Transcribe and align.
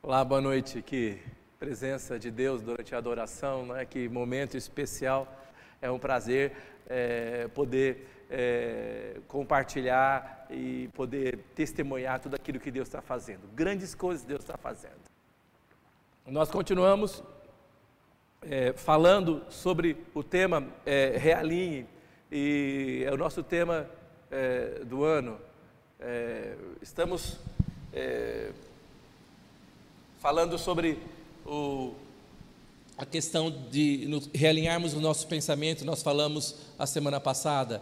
Olá, 0.00 0.24
boa 0.24 0.40
noite. 0.40 0.80
Que 0.80 1.20
presença 1.58 2.20
de 2.20 2.30
Deus 2.30 2.62
durante 2.62 2.94
a 2.94 2.98
adoração, 2.98 3.66
não 3.66 3.76
é? 3.76 3.84
Que 3.84 4.08
momento 4.08 4.56
especial. 4.56 5.26
É 5.82 5.90
um 5.90 5.98
prazer 5.98 6.52
é, 6.88 7.48
poder 7.48 8.06
é, 8.30 9.16
compartilhar 9.26 10.46
e 10.48 10.88
poder 10.94 11.40
testemunhar 11.52 12.20
tudo 12.20 12.36
aquilo 12.36 12.60
que 12.60 12.70
Deus 12.70 12.86
está 12.86 13.02
fazendo. 13.02 13.40
Grandes 13.54 13.92
coisas 13.92 14.24
Deus 14.24 14.40
está 14.40 14.56
fazendo. 14.56 15.00
Nós 16.24 16.48
continuamos 16.48 17.24
é, 18.42 18.72
falando 18.74 19.44
sobre 19.48 19.96
o 20.14 20.22
tema 20.22 20.64
é, 20.86 21.18
Realinhe, 21.18 21.86
e 22.30 23.02
é 23.04 23.12
o 23.12 23.16
nosso 23.16 23.42
tema 23.42 23.90
é, 24.30 24.84
do 24.84 25.02
ano. 25.02 25.40
É, 25.98 26.54
estamos 26.80 27.40
falando 30.20 30.58
sobre 30.58 30.98
o, 31.46 31.92
a 32.96 33.06
questão 33.06 33.54
de 33.70 34.08
realinharmos 34.34 34.94
o 34.94 35.00
nosso 35.00 35.26
pensamento, 35.26 35.84
nós 35.84 36.02
falamos 36.02 36.56
a 36.78 36.86
semana 36.86 37.20
passada, 37.20 37.80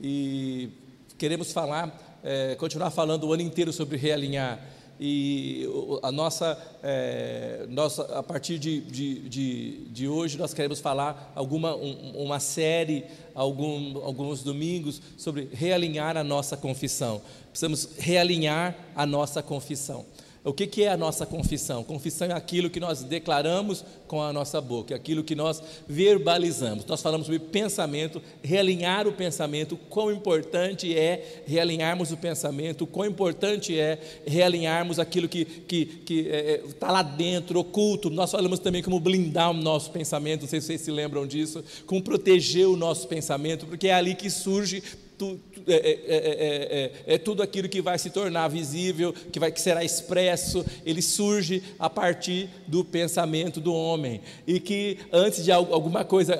e 0.00 0.70
queremos 1.18 1.52
falar, 1.52 2.20
é, 2.22 2.54
continuar 2.54 2.90
falando 2.90 3.24
o 3.24 3.32
ano 3.32 3.42
inteiro 3.42 3.72
sobre 3.72 3.96
realinhar 3.96 4.64
e 5.00 5.66
a 6.02 6.12
nossa, 6.12 6.56
é, 6.82 7.66
nossa 7.68 8.02
a 8.16 8.22
partir 8.22 8.58
de, 8.58 8.80
de, 8.82 9.28
de, 9.28 9.84
de, 9.88 10.06
hoje 10.06 10.38
nós 10.38 10.54
queremos 10.54 10.78
falar 10.78 11.32
alguma 11.34 11.74
um, 11.74 12.22
uma 12.22 12.38
série 12.38 13.04
algum, 13.34 13.96
alguns 14.04 14.44
domingos 14.44 15.02
sobre 15.16 15.48
realinhar 15.52 16.16
a 16.16 16.22
nossa 16.22 16.56
confissão. 16.56 17.20
Precisamos 17.50 17.88
realinhar 17.98 18.76
a 18.94 19.04
nossa 19.04 19.42
confissão 19.42 20.04
o 20.44 20.52
que, 20.52 20.66
que 20.66 20.82
é 20.82 20.88
a 20.88 20.96
nossa 20.96 21.24
confissão? 21.24 21.84
Confissão 21.84 22.26
é 22.26 22.32
aquilo 22.32 22.68
que 22.68 22.80
nós 22.80 23.04
declaramos 23.04 23.84
com 24.08 24.20
a 24.20 24.32
nossa 24.32 24.60
boca, 24.60 24.92
é 24.92 24.96
aquilo 24.96 25.22
que 25.22 25.36
nós 25.36 25.62
verbalizamos. 25.86 26.84
Nós 26.84 27.00
falamos 27.00 27.26
sobre 27.26 27.38
pensamento, 27.38 28.20
realinhar 28.42 29.06
o 29.06 29.12
pensamento, 29.12 29.76
quão 29.88 30.10
importante 30.10 30.98
é 30.98 31.42
realinharmos 31.46 32.10
o 32.10 32.16
pensamento, 32.16 32.88
quão 32.88 33.06
importante 33.06 33.78
é 33.78 34.00
realinharmos 34.26 34.98
aquilo 34.98 35.28
que 35.28 35.42
está 35.42 35.60
que, 35.68 35.86
que, 35.86 36.28
é, 36.28 36.54
é 36.54 36.58
tá 36.78 36.90
lá 36.90 37.02
dentro, 37.02 37.60
oculto. 37.60 38.10
Nós 38.10 38.32
falamos 38.32 38.58
também 38.58 38.82
como 38.82 38.98
blindar 38.98 39.52
o 39.52 39.54
nosso 39.54 39.92
pensamento, 39.92 40.42
não 40.42 40.48
sei 40.48 40.60
se 40.60 40.66
vocês 40.66 40.80
se 40.80 40.90
lembram 40.90 41.24
disso, 41.24 41.62
como 41.86 42.02
proteger 42.02 42.66
o 42.66 42.76
nosso 42.76 43.06
pensamento, 43.06 43.64
porque 43.64 43.86
é 43.86 43.94
ali 43.94 44.16
que 44.16 44.28
surge 44.28 44.82
tu, 45.22 45.38
tu, 45.54 45.62
é, 45.68 45.74
é, 45.74 46.92
é, 47.06 47.14
é, 47.14 47.18
tudo 47.18 47.44
aquilo 47.44 47.68
que 47.68 47.80
vai 47.80 47.96
se 47.96 48.10
tornar 48.10 48.48
visível, 48.48 49.12
que, 49.12 49.38
vai, 49.38 49.52
que 49.52 49.60
será 49.60 49.84
expresso, 49.84 50.64
ele 50.84 51.00
surge 51.00 51.62
a 51.78 51.88
partir 51.88 52.50
do 52.66 52.84
pensamento 52.84 53.60
do 53.60 53.72
homem. 53.72 54.20
E 54.44 54.58
que 54.58 54.98
antes 55.12 55.44
de 55.44 55.52
alguma 55.52 56.04
coisa 56.04 56.34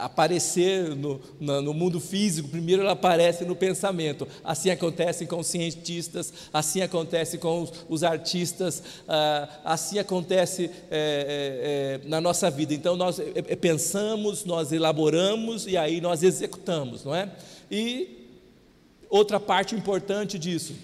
aparecer 0.00 0.96
no, 0.96 1.20
no, 1.38 1.74
mundo 1.74 2.00
físico, 2.00 2.48
primeiro 2.48 2.80
ela 2.80 2.92
aparece 2.92 3.44
no 3.44 3.54
pensamento. 3.54 4.26
Assim 4.42 4.70
acontece 4.70 5.26
com 5.26 5.40
os 5.40 5.46
cientistas, 5.46 6.32
assim 6.50 6.80
acontece 6.80 7.36
com 7.36 7.62
os, 7.62 7.72
os 7.86 8.02
artistas, 8.02 8.82
ah, 9.06 9.48
assim 9.62 9.98
acontece 9.98 10.70
na 12.04 12.20
nossa 12.20 12.50
vida. 12.50 12.72
Então 12.72 12.96
nós 12.96 13.20
pensamos, 13.60 14.44
nós 14.46 14.72
elaboramos 14.72 15.66
e 15.66 15.76
aí 15.76 16.00
nós 16.00 16.22
executamos, 16.22 17.04
não 17.04 17.14
é? 17.14 17.30
E 17.70 18.28
outra 19.08 19.38
parte 19.40 19.74
importante 19.74 20.38
disso 20.38 20.74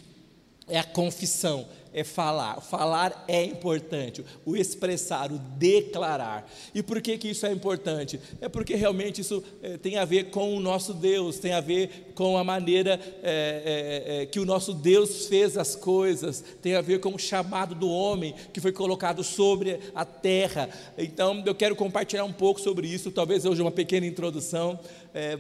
é 0.69 0.79
a 0.79 0.85
confissão 0.85 1.67
é 1.93 2.03
falar. 2.03 2.61
Falar 2.61 3.25
é 3.29 3.45
importante, 3.45 4.25
o 4.45 4.57
expressar, 4.57 5.31
o 5.31 5.39
declarar. 5.39 6.51
E 6.75 6.83
por 6.83 7.01
que, 7.01 7.19
que 7.19 7.29
isso 7.29 7.47
é 7.47 7.53
importante? 7.53 8.19
É 8.41 8.49
porque 8.49 8.75
realmente 8.75 9.21
isso 9.21 9.43
é, 9.63 9.77
tem 9.77 9.99
a 9.99 10.05
ver 10.05 10.31
com 10.31 10.57
o 10.57 10.61
nosso 10.61 10.95
Deus, 10.95 11.39
tem 11.39 11.53
a 11.53 11.61
ver 11.61 12.13
com 12.15 12.37
a 12.37 12.45
maneira 12.45 12.99
é, 13.23 14.23
é, 14.23 14.27
que 14.27 14.41
o 14.41 14.45
nosso 14.45 14.73
Deus 14.73 15.27
fez 15.27 15.57
as 15.57 15.75
coisas, 15.75 16.43
tem 16.61 16.75
a 16.75 16.81
ver 16.81 17.01
com 17.01 17.15
o 17.15 17.19
chamado 17.19 17.75
do 17.75 17.89
homem 17.89 18.35
que 18.53 18.61
foi 18.61 18.73
colocado 18.73 19.23
sobre 19.23 19.79
a 19.95 20.05
terra. 20.05 20.69
Então 20.97 21.43
eu 21.45 21.55
quero 21.55 21.77
compartilhar 21.77 22.25
um 22.25 22.33
pouco 22.33 22.61
sobre 22.61 22.87
isso, 22.87 23.11
talvez 23.11 23.45
hoje 23.45 23.61
uma 23.61 23.71
pequena 23.71 24.07
introdução, 24.07 24.79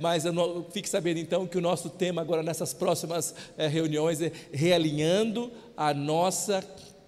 mas 0.00 0.24
não, 0.24 0.64
fique 0.70 0.88
sabendo 0.88 1.18
então 1.18 1.46
que 1.46 1.56
o 1.56 1.60
nosso 1.60 1.88
tema 1.88 2.20
agora 2.20 2.42
nessas 2.42 2.74
próximas 2.74 3.34
reuniões 3.56 4.20
é 4.20 4.30
realinhando 4.52 5.50
a 5.76 5.92
nossa 5.94 6.62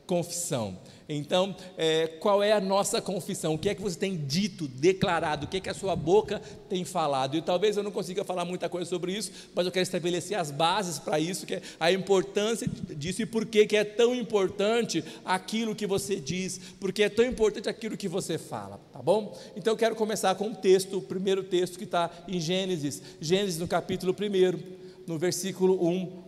confissão. 0.06 0.78
Então, 1.08 1.54
é, 1.76 2.06
qual 2.06 2.42
é 2.42 2.52
a 2.52 2.60
nossa 2.60 3.00
confissão? 3.00 3.54
O 3.54 3.58
que 3.58 3.68
é 3.68 3.74
que 3.74 3.82
você 3.82 3.98
tem 3.98 4.16
dito, 4.16 4.66
declarado? 4.66 5.44
O 5.44 5.48
que 5.48 5.58
é 5.58 5.60
que 5.60 5.68
a 5.68 5.74
sua 5.74 5.94
boca 5.94 6.40
tem 6.68 6.84
falado? 6.84 7.36
E 7.36 7.42
talvez 7.42 7.76
eu 7.76 7.82
não 7.82 7.90
consiga 7.90 8.24
falar 8.24 8.44
muita 8.44 8.68
coisa 8.70 8.88
sobre 8.88 9.12
isso, 9.12 9.30
mas 9.54 9.66
eu 9.66 9.72
quero 9.72 9.82
estabelecer 9.82 10.38
as 10.38 10.50
bases 10.50 10.98
para 10.98 11.20
isso, 11.20 11.44
que 11.44 11.56
é 11.56 11.62
a 11.78 11.92
importância 11.92 12.66
disso 12.96 13.20
e 13.20 13.26
por 13.26 13.44
que, 13.44 13.66
que 13.66 13.76
é 13.76 13.84
tão 13.84 14.14
importante 14.14 15.04
aquilo 15.24 15.74
que 15.74 15.86
você 15.86 16.16
diz, 16.16 16.58
porque 16.80 17.02
é 17.02 17.08
tão 17.10 17.24
importante 17.24 17.68
aquilo 17.68 17.96
que 17.96 18.08
você 18.08 18.38
fala, 18.38 18.80
tá 18.92 19.02
bom? 19.02 19.38
Então, 19.54 19.74
eu 19.74 19.76
quero 19.76 19.94
começar 19.94 20.34
com 20.36 20.48
um 20.48 20.54
texto, 20.54 20.98
o 20.98 21.02
primeiro 21.02 21.42
texto 21.42 21.76
que 21.76 21.84
está 21.84 22.10
em 22.26 22.40
Gênesis, 22.40 23.02
Gênesis 23.20 23.58
no 23.58 23.68
capítulo 23.68 24.14
1, 24.18 25.06
no 25.06 25.18
versículo 25.18 25.86
1 25.86 26.23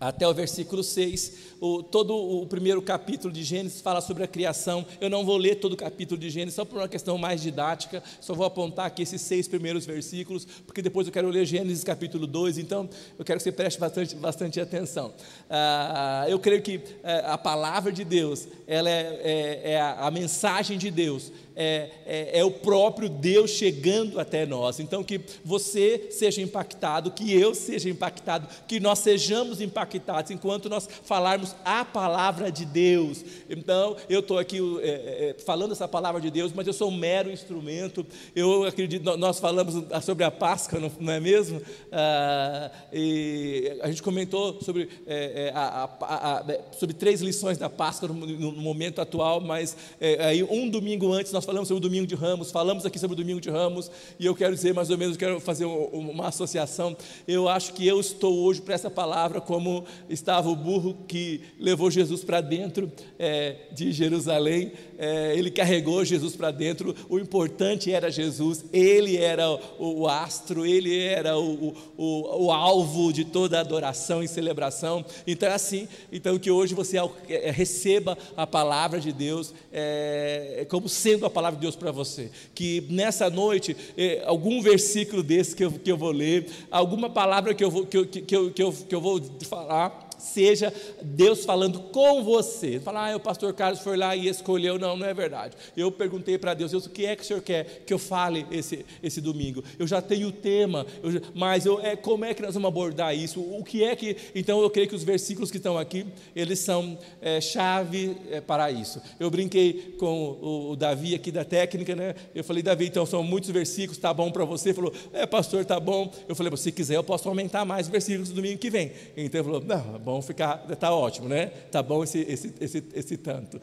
até 0.00 0.26
o 0.26 0.34
versículo 0.34 0.82
6. 0.82 1.54
O, 1.60 1.82
todo 1.82 2.14
o 2.14 2.46
primeiro 2.46 2.82
capítulo 2.82 3.32
de 3.32 3.42
Gênesis 3.42 3.80
fala 3.80 4.00
sobre 4.00 4.24
a 4.24 4.26
criação. 4.26 4.84
Eu 5.00 5.08
não 5.08 5.24
vou 5.24 5.36
ler 5.36 5.56
todo 5.56 5.74
o 5.74 5.76
capítulo 5.76 6.20
de 6.20 6.28
Gênesis, 6.30 6.54
só 6.54 6.64
por 6.64 6.78
uma 6.78 6.88
questão 6.88 7.16
mais 7.16 7.40
didática, 7.40 8.02
só 8.20 8.34
vou 8.34 8.44
apontar 8.44 8.86
aqui 8.86 9.02
esses 9.02 9.20
seis 9.20 9.46
primeiros 9.48 9.86
versículos, 9.86 10.46
porque 10.66 10.82
depois 10.82 11.06
eu 11.06 11.12
quero 11.12 11.28
ler 11.28 11.46
Gênesis 11.46 11.84
capítulo 11.84 12.26
2, 12.26 12.58
então 12.58 12.88
eu 13.18 13.24
quero 13.24 13.38
que 13.38 13.44
você 13.44 13.52
preste 13.52 13.78
bastante, 13.78 14.14
bastante 14.16 14.60
atenção. 14.60 15.14
Ah, 15.48 16.26
eu 16.28 16.38
creio 16.38 16.60
que 16.60 16.80
eh, 17.02 17.24
a 17.26 17.38
palavra 17.38 17.92
de 17.92 18.04
Deus, 18.04 18.48
ela 18.66 18.90
é, 18.90 19.20
é, 19.22 19.72
é 19.72 19.80
a, 19.80 20.06
a 20.06 20.10
mensagem 20.10 20.76
de 20.76 20.90
Deus, 20.90 21.32
é, 21.56 21.90
é, 22.04 22.38
é, 22.40 22.44
o 22.44 22.50
próprio 22.50 23.08
Deus 23.08 23.50
chegando 23.50 24.18
até 24.18 24.44
nós. 24.44 24.80
Então, 24.80 25.04
que 25.04 25.20
você 25.44 26.08
seja 26.10 26.42
impactado, 26.42 27.12
que 27.12 27.32
eu 27.32 27.54
seja 27.54 27.88
impactado, 27.88 28.48
que 28.66 28.80
nós 28.80 28.98
sejamos 28.98 29.60
impactados 29.60 30.30
enquanto 30.30 30.68
nós 30.68 30.88
falarmos 31.04 31.54
a 31.64 31.84
palavra 31.84 32.50
de 32.50 32.64
Deus. 32.64 33.24
Então, 33.48 33.96
eu 34.08 34.20
estou 34.20 34.38
aqui 34.38 34.58
é, 34.82 34.88
é, 34.88 35.30
é, 35.30 35.36
falando 35.44 35.72
essa 35.72 35.86
palavra 35.86 36.20
de 36.20 36.30
Deus, 36.30 36.52
mas 36.52 36.66
eu 36.66 36.72
sou 36.72 36.88
um 36.88 36.96
mero 36.96 37.30
instrumento. 37.30 38.04
Eu 38.34 38.64
acredito, 38.64 39.16
nós 39.16 39.38
falamos 39.38 39.74
sobre 40.02 40.24
a 40.24 40.30
Páscoa, 40.30 40.80
não, 40.80 41.12
é 41.12 41.20
mesmo? 41.20 41.62
Ah, 41.92 42.70
e 42.92 43.78
a 43.80 43.88
gente 43.88 44.02
comentou 44.02 44.60
sobre, 44.60 44.88
é, 45.06 45.52
a, 45.54 45.88
a, 46.00 46.38
a, 46.38 46.44
sobre 46.72 46.94
três 46.94 47.20
lições 47.20 47.58
da 47.58 47.70
Páscoa 47.70 48.08
no, 48.08 48.14
no 48.14 48.52
momento 48.52 49.00
atual, 49.00 49.40
mas 49.40 49.76
aí 50.18 50.42
um 50.42 50.68
domingo 50.68 51.12
antes 51.12 51.32
nós 51.32 51.43
nós 51.44 51.46
falamos 51.46 51.68
sobre 51.68 51.78
o 51.78 51.88
domingo 51.88 52.06
de 52.06 52.14
Ramos, 52.14 52.50
falamos 52.50 52.86
aqui 52.86 52.98
sobre 52.98 53.12
o 53.12 53.16
domingo 53.16 53.40
de 53.40 53.50
Ramos, 53.50 53.90
e 54.18 54.24
eu 54.24 54.34
quero 54.34 54.54
dizer 54.54 54.72
mais 54.72 54.88
ou 54.88 54.96
menos, 54.96 55.16
quero 55.16 55.38
fazer 55.40 55.66
uma 55.66 56.28
associação. 56.28 56.96
Eu 57.28 57.48
acho 57.48 57.74
que 57.74 57.86
eu 57.86 58.00
estou 58.00 58.44
hoje 58.44 58.62
para 58.62 58.74
essa 58.74 58.90
palavra 58.90 59.42
como 59.42 59.84
estava 60.08 60.48
o 60.48 60.56
burro 60.56 60.96
que 61.06 61.42
levou 61.60 61.90
Jesus 61.90 62.24
para 62.24 62.40
dentro 62.40 62.90
é, 63.18 63.56
de 63.72 63.92
Jerusalém. 63.92 64.72
É, 64.96 65.34
ele 65.36 65.50
carregou 65.50 66.04
Jesus 66.04 66.34
para 66.34 66.50
dentro. 66.50 66.94
O 67.08 67.18
importante 67.18 67.92
era 67.92 68.10
Jesus, 68.10 68.64
ele 68.72 69.18
era 69.18 69.50
o, 69.50 70.02
o 70.02 70.08
astro, 70.08 70.64
ele 70.64 70.98
era 70.98 71.36
o, 71.36 71.74
o, 71.96 72.44
o, 72.44 72.52
alvo 72.52 73.12
de 73.12 73.24
toda 73.24 73.60
adoração 73.60 74.22
e 74.22 74.28
celebração. 74.28 75.04
Então 75.26 75.48
é 75.48 75.52
assim, 75.52 75.88
então 76.10 76.38
que 76.38 76.50
hoje 76.50 76.74
você 76.74 76.96
é, 77.28 77.50
receba 77.50 78.16
a 78.36 78.46
palavra 78.46 78.98
de 78.98 79.12
Deus 79.12 79.52
é, 79.72 80.64
como 80.70 80.88
sendo 80.88 81.26
a 81.26 81.30
palavra 81.34 81.56
de 81.56 81.62
Deus 81.62 81.76
para 81.76 81.90
você. 81.90 82.30
Que 82.54 82.86
nessa 82.88 83.28
noite, 83.28 83.76
eh, 83.96 84.22
algum 84.24 84.62
versículo 84.62 85.22
desse 85.22 85.54
que 85.54 85.64
eu, 85.64 85.72
que 85.72 85.90
eu 85.90 85.96
vou 85.96 86.12
ler, 86.12 86.46
alguma 86.70 87.10
palavra 87.10 87.52
que 87.52 87.64
eu 87.64 87.70
vou, 87.70 87.84
que 87.84 88.04
que 88.06 88.36
eu, 88.36 88.50
que 88.50 88.62
eu, 88.62 88.72
que 88.72 88.94
eu 88.94 89.00
vou 89.00 89.20
falar, 89.48 90.08
seja 90.24 90.72
Deus 91.02 91.44
falando 91.44 91.80
com 91.80 92.22
você. 92.24 92.80
Falar, 92.80 93.12
ah, 93.12 93.16
o 93.16 93.20
pastor 93.20 93.52
Carlos 93.54 93.80
foi 93.80 93.96
lá 93.96 94.16
e 94.16 94.28
escolheu. 94.28 94.78
Não, 94.78 94.96
não 94.96 95.06
é 95.06 95.14
verdade. 95.14 95.56
Eu 95.76 95.90
perguntei 95.92 96.38
para 96.38 96.54
Deus, 96.54 96.70
Deus, 96.70 96.86
o 96.86 96.90
que 96.90 97.06
é 97.06 97.14
que 97.14 97.22
o 97.22 97.26
senhor 97.26 97.42
quer 97.42 97.84
que 97.86 97.92
eu 97.92 97.98
fale 97.98 98.46
esse, 98.50 98.84
esse 99.02 99.20
domingo? 99.20 99.62
Eu 99.78 99.86
já 99.86 100.00
tenho 100.00 100.28
o 100.28 100.32
tema, 100.32 100.86
eu, 101.02 101.20
mas 101.34 101.66
eu, 101.66 101.80
é, 101.80 101.96
como 101.96 102.24
é 102.24 102.34
que 102.34 102.42
nós 102.42 102.54
vamos 102.54 102.68
abordar 102.68 103.16
isso? 103.16 103.40
O 103.40 103.62
que 103.62 103.84
é 103.84 103.94
que. 103.94 104.16
Então 104.34 104.60
eu 104.60 104.70
creio 104.70 104.88
que 104.88 104.94
os 104.94 105.04
versículos 105.04 105.50
que 105.50 105.58
estão 105.58 105.78
aqui, 105.78 106.06
eles 106.34 106.58
são 106.58 106.98
é, 107.20 107.40
chave 107.40 108.16
é, 108.30 108.40
para 108.40 108.70
isso. 108.70 109.00
Eu 109.18 109.30
brinquei 109.30 109.94
com 109.98 110.38
o, 110.40 110.70
o, 110.70 110.76
Davi 110.76 111.14
aqui 111.14 111.30
da 111.30 111.44
técnica, 111.44 111.94
né? 111.94 112.14
Eu 112.34 112.42
falei, 112.42 112.62
Davi, 112.62 112.86
então 112.86 113.04
são 113.06 113.22
muitos 113.22 113.50
versículos, 113.50 113.98
tá 113.98 114.12
bom 114.12 114.30
para 114.30 114.44
você? 114.44 114.70
Ele 114.70 114.74
falou, 114.74 114.92
é, 115.12 115.26
pastor, 115.26 115.64
tá 115.64 115.78
bom. 115.78 116.10
Eu 116.28 116.34
falei, 116.34 116.54
se 116.56 116.72
quiser, 116.72 116.96
eu 116.96 117.04
posso 117.04 117.28
aumentar 117.28 117.64
mais 117.64 117.88
versículos 117.88 118.30
domingo 118.30 118.58
que 118.58 118.70
vem. 118.70 118.92
Então 119.16 119.40
ele 119.40 119.44
falou, 119.44 119.62
não, 119.64 119.98
bom 119.98 120.13
Vamos 120.14 120.26
ficar, 120.26 120.58
tá 120.76 120.94
ótimo, 120.94 121.28
né? 121.28 121.46
Tá 121.46 121.82
bom 121.82 122.04
esse, 122.04 122.20
esse, 122.20 122.54
esse, 122.60 122.84
esse 122.94 123.16
tanto. 123.16 123.60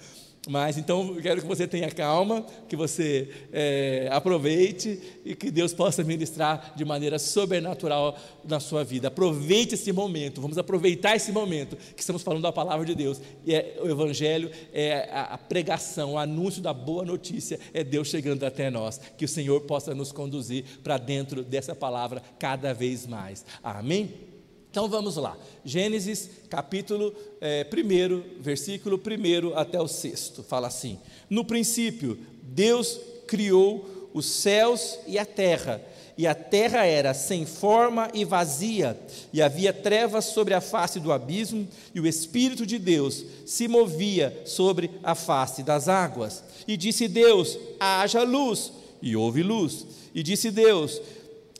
Mas 0.49 0.77
então 0.77 1.15
eu 1.15 1.21
quero 1.21 1.39
que 1.39 1.47
você 1.47 1.67
tenha 1.67 1.89
calma, 1.91 2.43
que 2.67 2.75
você 2.75 3.29
é, 3.53 4.09
aproveite 4.11 4.99
e 5.23 5.35
que 5.35 5.51
Deus 5.51 5.71
possa 5.71 6.03
ministrar 6.03 6.73
de 6.75 6.83
maneira 6.83 7.19
sobrenatural 7.19 8.17
na 8.43 8.59
sua 8.59 8.83
vida. 8.83 9.07
Aproveite 9.07 9.75
esse 9.75 9.93
momento, 9.93 10.41
vamos 10.41 10.57
aproveitar 10.57 11.15
esse 11.15 11.31
momento 11.31 11.77
que 11.95 12.01
estamos 12.01 12.23
falando 12.23 12.41
da 12.41 12.51
palavra 12.51 12.85
de 12.85 12.95
Deus. 12.95 13.21
E 13.45 13.53
é, 13.53 13.77
o 13.81 13.87
Evangelho 13.87 14.49
é 14.73 15.09
a, 15.11 15.35
a 15.35 15.37
pregação, 15.37 16.13
o 16.13 16.17
anúncio 16.17 16.61
da 16.61 16.73
boa 16.73 17.05
notícia, 17.05 17.59
é 17.71 17.83
Deus 17.83 18.07
chegando 18.07 18.43
até 18.43 18.71
nós. 18.71 18.99
Que 19.15 19.25
o 19.25 19.29
Senhor 19.29 19.61
possa 19.61 19.93
nos 19.93 20.11
conduzir 20.11 20.65
para 20.83 20.97
dentro 20.97 21.43
dessa 21.43 21.75
palavra 21.75 22.21
cada 22.39 22.73
vez 22.73 23.05
mais. 23.05 23.45
Amém? 23.63 24.30
Então 24.71 24.87
vamos 24.87 25.17
lá, 25.17 25.37
Gênesis 25.65 26.29
capítulo 26.49 27.13
é, 27.41 27.67
1, 27.69 28.39
versículo 28.41 28.97
1 28.97 29.57
até 29.57 29.77
o 29.81 29.85
6, 29.85 30.35
fala 30.47 30.67
assim: 30.67 30.97
No 31.29 31.43
princípio, 31.43 32.17
Deus 32.41 32.97
criou 33.27 34.09
os 34.13 34.25
céus 34.25 34.97
e 35.05 35.19
a 35.19 35.25
terra, 35.25 35.81
e 36.17 36.25
a 36.25 36.33
terra 36.33 36.85
era 36.85 37.13
sem 37.13 37.45
forma 37.45 38.09
e 38.13 38.23
vazia, 38.23 38.97
e 39.33 39.41
havia 39.41 39.73
trevas 39.73 40.23
sobre 40.23 40.53
a 40.53 40.61
face 40.61 41.01
do 41.01 41.11
abismo, 41.11 41.67
e 41.93 41.99
o 41.99 42.07
Espírito 42.07 42.65
de 42.65 42.79
Deus 42.79 43.25
se 43.45 43.67
movia 43.67 44.41
sobre 44.45 44.89
a 45.03 45.15
face 45.15 45.63
das 45.63 45.89
águas. 45.89 46.45
E 46.65 46.77
disse 46.77 47.09
Deus: 47.09 47.59
haja 47.77 48.23
luz, 48.23 48.71
e 49.01 49.17
houve 49.17 49.43
luz. 49.43 49.85
E 50.15 50.23
disse 50.23 50.49
Deus: 50.49 51.01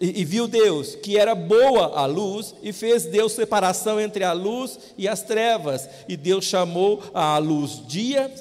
e, 0.01 0.21
e, 0.21 0.25
viu 0.25 0.47
Deus 0.47 0.95
que 0.95 1.15
era 1.15 1.35
boa 1.35 1.99
a 1.99 2.07
luz, 2.07 2.55
e 2.63 2.73
fez 2.73 3.05
Deus 3.05 3.33
separação 3.33 4.01
entre 4.01 4.23
a 4.23 4.33
luz 4.33 4.79
e 4.97 5.07
as 5.07 5.21
trevas. 5.21 5.87
E 6.09 6.17
Deus 6.17 6.45
chamou 6.45 7.03
a 7.13 7.37
luz 7.37 7.85
dia, 7.87 8.33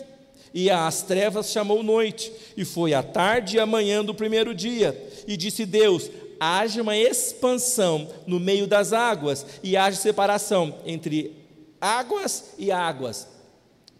e 0.54 0.70
às 0.70 1.02
trevas 1.02 1.52
chamou 1.52 1.82
noite. 1.82 2.32
E 2.56 2.64
foi 2.64 2.94
a 2.94 3.02
tarde 3.02 3.56
e 3.56 3.60
a 3.60 3.66
manhã 3.66 4.02
do 4.02 4.14
primeiro 4.14 4.54
dia. 4.54 4.98
E 5.28 5.36
disse 5.36 5.66
Deus: 5.66 6.10
haja 6.40 6.80
uma 6.80 6.96
expansão 6.96 8.08
no 8.26 8.40
meio 8.40 8.66
das 8.66 8.94
águas, 8.94 9.44
e 9.62 9.76
haja 9.76 9.98
separação 9.98 10.74
entre 10.86 11.36
águas 11.78 12.54
e 12.58 12.72
águas. 12.72 13.28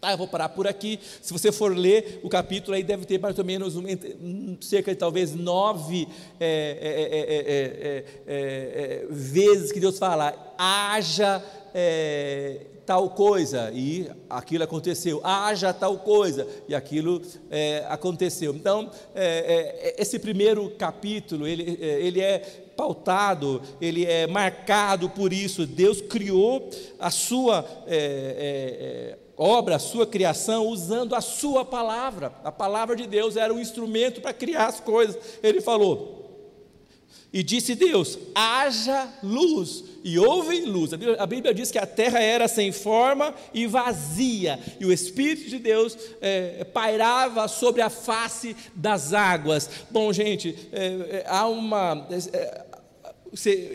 Ah, 0.01 0.13
eu 0.13 0.17
vou 0.17 0.27
parar 0.27 0.49
por 0.49 0.67
aqui. 0.67 0.99
Se 1.21 1.31
você 1.31 1.51
for 1.51 1.77
ler 1.77 2.19
o 2.23 2.29
capítulo, 2.29 2.75
aí 2.75 2.83
deve 2.83 3.05
ter 3.05 3.19
mais 3.19 3.37
ou 3.37 3.45
menos 3.45 3.75
um, 3.75 4.57
cerca 4.59 4.91
de 4.91 4.97
talvez 4.97 5.35
nove 5.35 6.07
é, 6.39 7.45
é, 7.47 8.03
é, 8.25 9.05
vezes 9.11 9.71
que 9.71 9.79
Deus 9.79 9.99
fala, 9.99 10.55
haja 10.57 11.43
tal 12.83 13.11
coisa, 13.11 13.71
e 13.71 14.09
aquilo 14.27 14.63
aconteceu, 14.63 15.21
haja 15.23 15.71
tal 15.71 15.99
coisa, 15.99 16.47
e 16.67 16.73
aquilo 16.73 17.21
aconteceu. 17.87 18.53
Então, 18.55 18.89
esse 19.97 20.17
primeiro 20.17 20.71
capítulo, 20.71 21.47
ele, 21.47 21.77
ele 21.79 22.19
é 22.19 22.70
pautado, 22.81 23.61
ele 23.79 24.05
é 24.05 24.25
marcado 24.25 25.07
por 25.07 25.31
isso. 25.31 25.67
Deus 25.67 26.01
criou 26.01 26.67
a 26.99 27.11
sua 27.11 27.63
obra, 29.37 29.75
a 29.75 29.79
sua 29.79 30.07
criação, 30.07 30.65
usando 30.65 31.13
a 31.13 31.21
sua 31.21 31.63
palavra. 31.63 32.33
A 32.43 32.51
palavra 32.51 32.95
de 32.95 33.05
Deus 33.05 33.37
era 33.37 33.53
um 33.53 33.59
instrumento 33.59 34.19
para 34.19 34.33
criar 34.33 34.65
as 34.65 34.79
coisas. 34.79 35.15
Ele 35.43 35.61
falou: 35.61 36.21
e 37.33 37.41
disse 37.43 37.75
Deus: 37.75 38.19
haja 38.35 39.07
luz, 39.23 39.83
e 40.03 40.19
houve 40.19 40.61
luz. 40.61 40.91
A 41.17 41.25
Bíblia, 41.25 41.53
diz 41.53 41.71
que 41.71 41.77
a 41.77 41.85
terra 41.85 42.19
era 42.19 42.47
sem 42.47 42.71
forma 42.71 43.33
e 43.53 43.65
vazia, 43.65 44.59
e 44.79 44.85
o 44.85 44.91
Espírito 44.91 45.49
de 45.49 45.57
Deus 45.57 45.97
é, 46.19 46.65
pairava 46.65 47.47
sobre 47.47 47.81
a 47.81 47.89
face 47.89 48.55
das 48.75 49.13
águas. 49.13 49.69
Bom, 49.89 50.11
gente, 50.11 50.55
é, 50.73 50.85
é, 50.85 51.25
há 51.27 51.47
uma. 51.47 52.07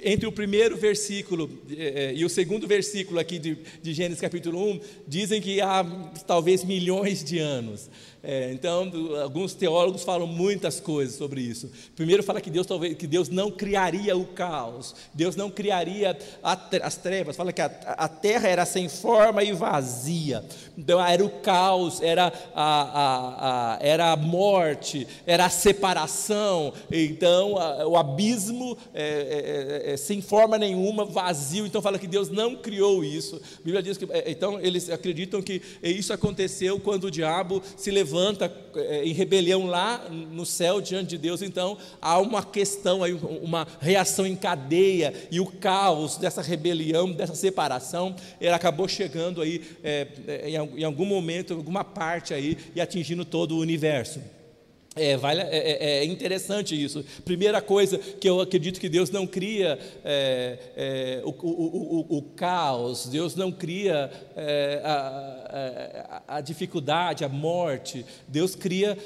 Entre 0.04 0.26
o 0.26 0.32
primeiro 0.32 0.76
versículo 0.76 1.50
eh, 1.70 2.12
e 2.14 2.24
o 2.26 2.28
segundo 2.28 2.66
versículo 2.66 3.18
aqui 3.18 3.38
de, 3.38 3.56
de 3.82 3.94
Gênesis 3.94 4.20
capítulo 4.20 4.62
1, 4.72 4.80
dizem 5.08 5.40
que 5.40 5.62
há 5.62 5.82
talvez 6.26 6.62
milhões 6.62 7.24
de 7.24 7.38
anos. 7.38 7.88
É, 8.28 8.50
então, 8.52 8.90
alguns 9.22 9.54
teólogos 9.54 10.02
falam 10.02 10.26
muitas 10.26 10.80
coisas 10.80 11.14
sobre 11.14 11.40
isso. 11.40 11.70
Primeiro 11.94 12.24
fala 12.24 12.40
que 12.40 12.50
Deus 12.50 12.66
talvez 12.66 12.96
que 12.96 13.06
Deus 13.06 13.28
não 13.28 13.52
criaria 13.52 14.16
o 14.16 14.26
caos, 14.26 14.96
Deus 15.14 15.36
não 15.36 15.48
criaria 15.48 16.18
as 16.42 16.96
trevas. 16.96 17.36
Fala 17.36 17.52
que 17.52 17.62
a, 17.62 17.66
a 17.66 18.08
terra 18.08 18.48
era 18.48 18.66
sem 18.66 18.88
forma 18.88 19.44
e 19.44 19.52
vazia. 19.52 20.44
Então 20.76 21.00
era 21.00 21.24
o 21.24 21.30
caos, 21.40 22.02
era 22.02 22.32
a, 22.52 22.82
a, 22.82 23.74
a 23.74 23.78
era 23.80 24.10
a 24.10 24.16
morte, 24.16 25.06
era 25.24 25.44
a 25.44 25.50
separação. 25.50 26.72
Então 26.90 27.54
o 27.86 27.96
abismo 27.96 28.76
é, 28.92 29.04
é, 29.04 29.90
é, 29.90 29.92
é, 29.92 29.96
sem 29.96 30.20
forma 30.20 30.58
nenhuma, 30.58 31.04
vazio. 31.04 31.64
Então 31.64 31.80
fala 31.80 31.96
que 31.96 32.08
Deus 32.08 32.28
não 32.28 32.56
criou 32.56 33.04
isso. 33.04 33.36
A 33.36 33.62
Bíblia 33.62 33.82
diz 33.84 33.96
que 33.96 34.04
é, 34.10 34.28
então 34.32 34.58
eles 34.58 34.90
acreditam 34.90 35.40
que 35.40 35.62
isso 35.80 36.12
aconteceu 36.12 36.80
quando 36.80 37.04
o 37.04 37.10
diabo 37.10 37.62
se 37.76 37.92
levantou 37.92 38.15
levanta 38.16 38.52
é, 38.76 39.04
em 39.04 39.12
rebelião 39.12 39.66
lá 39.66 40.08
no 40.08 40.46
céu 40.46 40.80
diante 40.80 41.10
de 41.10 41.18
Deus, 41.18 41.42
então 41.42 41.76
há 42.00 42.18
uma 42.18 42.42
questão 42.42 43.00
uma 43.42 43.66
reação 43.80 44.26
em 44.26 44.34
cadeia 44.34 45.12
e 45.30 45.38
o 45.38 45.46
caos 45.46 46.16
dessa 46.16 46.40
rebelião, 46.40 47.12
dessa 47.12 47.34
separação, 47.34 48.14
ele 48.40 48.50
acabou 48.50 48.88
chegando 48.88 49.42
aí 49.42 49.62
é, 49.84 50.08
em 50.76 50.84
algum 50.84 51.04
momento, 51.04 51.52
em 51.52 51.56
alguma 51.56 51.84
parte 51.84 52.32
aí 52.32 52.56
e 52.74 52.80
atingindo 52.80 53.24
todo 53.24 53.56
o 53.56 53.60
universo. 53.60 54.20
É, 54.98 55.14
vale, 55.14 55.42
é, 55.42 55.46
é, 55.50 55.98
é, 55.98 56.04
interessante 56.06 56.82
isso. 56.82 57.04
Primeira 57.22 57.60
coisa 57.60 57.98
que 57.98 58.26
eu 58.26 58.40
acredito 58.40 58.80
que 58.80 58.88
Deus 58.88 59.10
não 59.10 59.26
cria 59.26 59.78
é, 60.02 60.58
é 60.74 61.22
o, 61.22 61.28
o, 61.28 62.06
o, 62.10 62.16
o, 62.16 62.22
caos, 62.22 63.06
Deus 63.06 63.36
não 63.36 63.52
cria 63.52 64.10
é, 64.34 64.80
a, 64.82 66.22
a, 66.26 66.36
a, 66.38 66.40
dificuldade, 66.40 67.26
a 67.26 67.28
morte. 67.28 68.06
Deus 68.26 68.54
cria, 68.54 68.96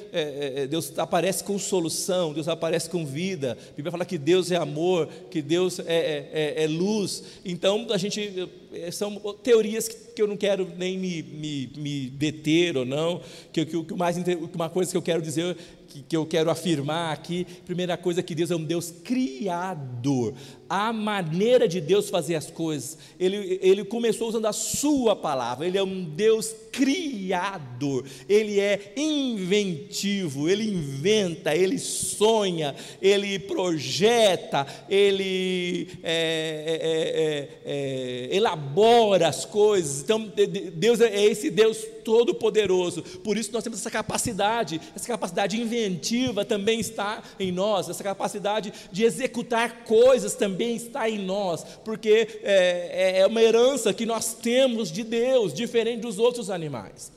Deus 0.69 0.96
aparece 0.96 1.42
com 1.42 1.58
solução, 1.58 2.32
Deus 2.32 2.46
aparece 2.46 2.88
com 2.88 3.04
vida. 3.04 3.58
A 3.60 3.75
Bíblia 3.75 3.90
fala 3.90 4.04
que 4.04 4.16
Deus 4.19 4.52
é 4.52 4.56
amor, 4.56 5.08
que 5.28 5.42
Deus 5.42 5.81
é, 5.84 6.66
luz. 6.70 7.25
Então 7.44 7.88
a 7.90 7.98
gente 7.98 8.48
são 8.92 9.19
teorias 9.42 9.88
que, 9.88 10.22
eu 10.22 10.28
não 10.28 10.37
quero 10.37 10.70
nem 10.76 10.98
me, 10.98 11.22
me, 11.22 11.72
me 11.76 12.10
deter 12.10 12.76
ou 12.76 12.84
não. 12.84 13.20
Que, 13.52 13.64
que, 13.64 13.84
que 13.84 13.94
mais 13.94 14.16
uma 14.54 14.70
coisa 14.70 14.90
que 14.90 14.97
eu 14.97 15.02
quero 15.02 15.23
dizer 15.23 15.56
que, 15.90 16.02
que 16.02 16.16
eu 16.16 16.25
quero 16.25 16.50
afirmar 16.50 17.12
aqui, 17.12 17.44
primeira 17.66 17.97
coisa 17.97 18.23
que 18.23 18.35
Deus 18.35 18.50
é 18.50 18.56
um 18.56 18.64
Deus 18.64 18.90
criador 18.90 20.35
a 20.70 20.92
maneira 20.92 21.66
de 21.66 21.80
Deus 21.80 22.08
fazer 22.08 22.36
as 22.36 22.48
coisas. 22.48 22.96
Ele, 23.18 23.58
ele 23.60 23.84
começou 23.84 24.28
usando 24.28 24.46
a 24.46 24.52
sua 24.52 25.16
palavra. 25.16 25.66
Ele 25.66 25.76
é 25.76 25.82
um 25.82 26.04
Deus 26.04 26.54
criador. 26.70 28.04
Ele 28.28 28.60
é 28.60 28.92
inventivo. 28.96 30.48
Ele 30.48 30.70
inventa, 30.70 31.56
ele 31.56 31.76
sonha, 31.76 32.76
ele 33.02 33.36
projeta, 33.40 34.64
ele 34.88 35.88
é, 36.04 36.78
é, 36.80 38.28
é, 38.28 38.30
é 38.30 38.36
elabora 38.36 39.26
as 39.26 39.44
coisas. 39.44 40.02
Então, 40.02 40.32
Deus 40.74 41.00
é 41.00 41.24
esse 41.24 41.50
Deus 41.50 41.84
todo-poderoso. 42.04 43.02
Por 43.02 43.36
isso 43.36 43.52
nós 43.52 43.64
temos 43.64 43.80
essa 43.80 43.90
capacidade, 43.90 44.80
essa 44.94 45.08
capacidade 45.08 45.60
inventiva 45.60 46.44
também 46.44 46.78
está 46.78 47.22
em 47.38 47.50
nós, 47.50 47.88
essa 47.88 48.04
capacidade 48.04 48.72
de 48.92 49.04
executar 49.04 49.84
coisas 49.84 50.34
também 50.34 50.60
está 50.64 51.09
em 51.09 51.19
nós, 51.19 51.64
porque 51.85 52.40
é, 52.43 53.17
é, 53.17 53.19
é 53.21 53.26
uma 53.26 53.43
herança 53.43 53.93
que 53.93 54.07
nós 54.07 54.35
temos 54.35 54.90
de 54.90 55.02
Deus, 55.02 55.52
diferente 55.52 56.00
dos 56.00 56.19
outros 56.19 56.50
animais. 56.50 57.12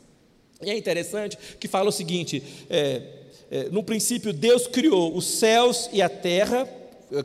E 0.61 0.69
é 0.69 0.77
interessante 0.77 1.37
que 1.59 1.67
fala 1.67 1.89
o 1.89 1.91
seguinte: 1.91 2.41
é, 2.69 3.01
é, 3.51 3.69
no 3.69 3.83
princípio 3.83 4.33
Deus 4.33 4.67
criou 4.67 5.15
os 5.15 5.25
céus 5.25 5.89
e 5.91 6.01
a 6.01 6.09
terra, 6.09 6.67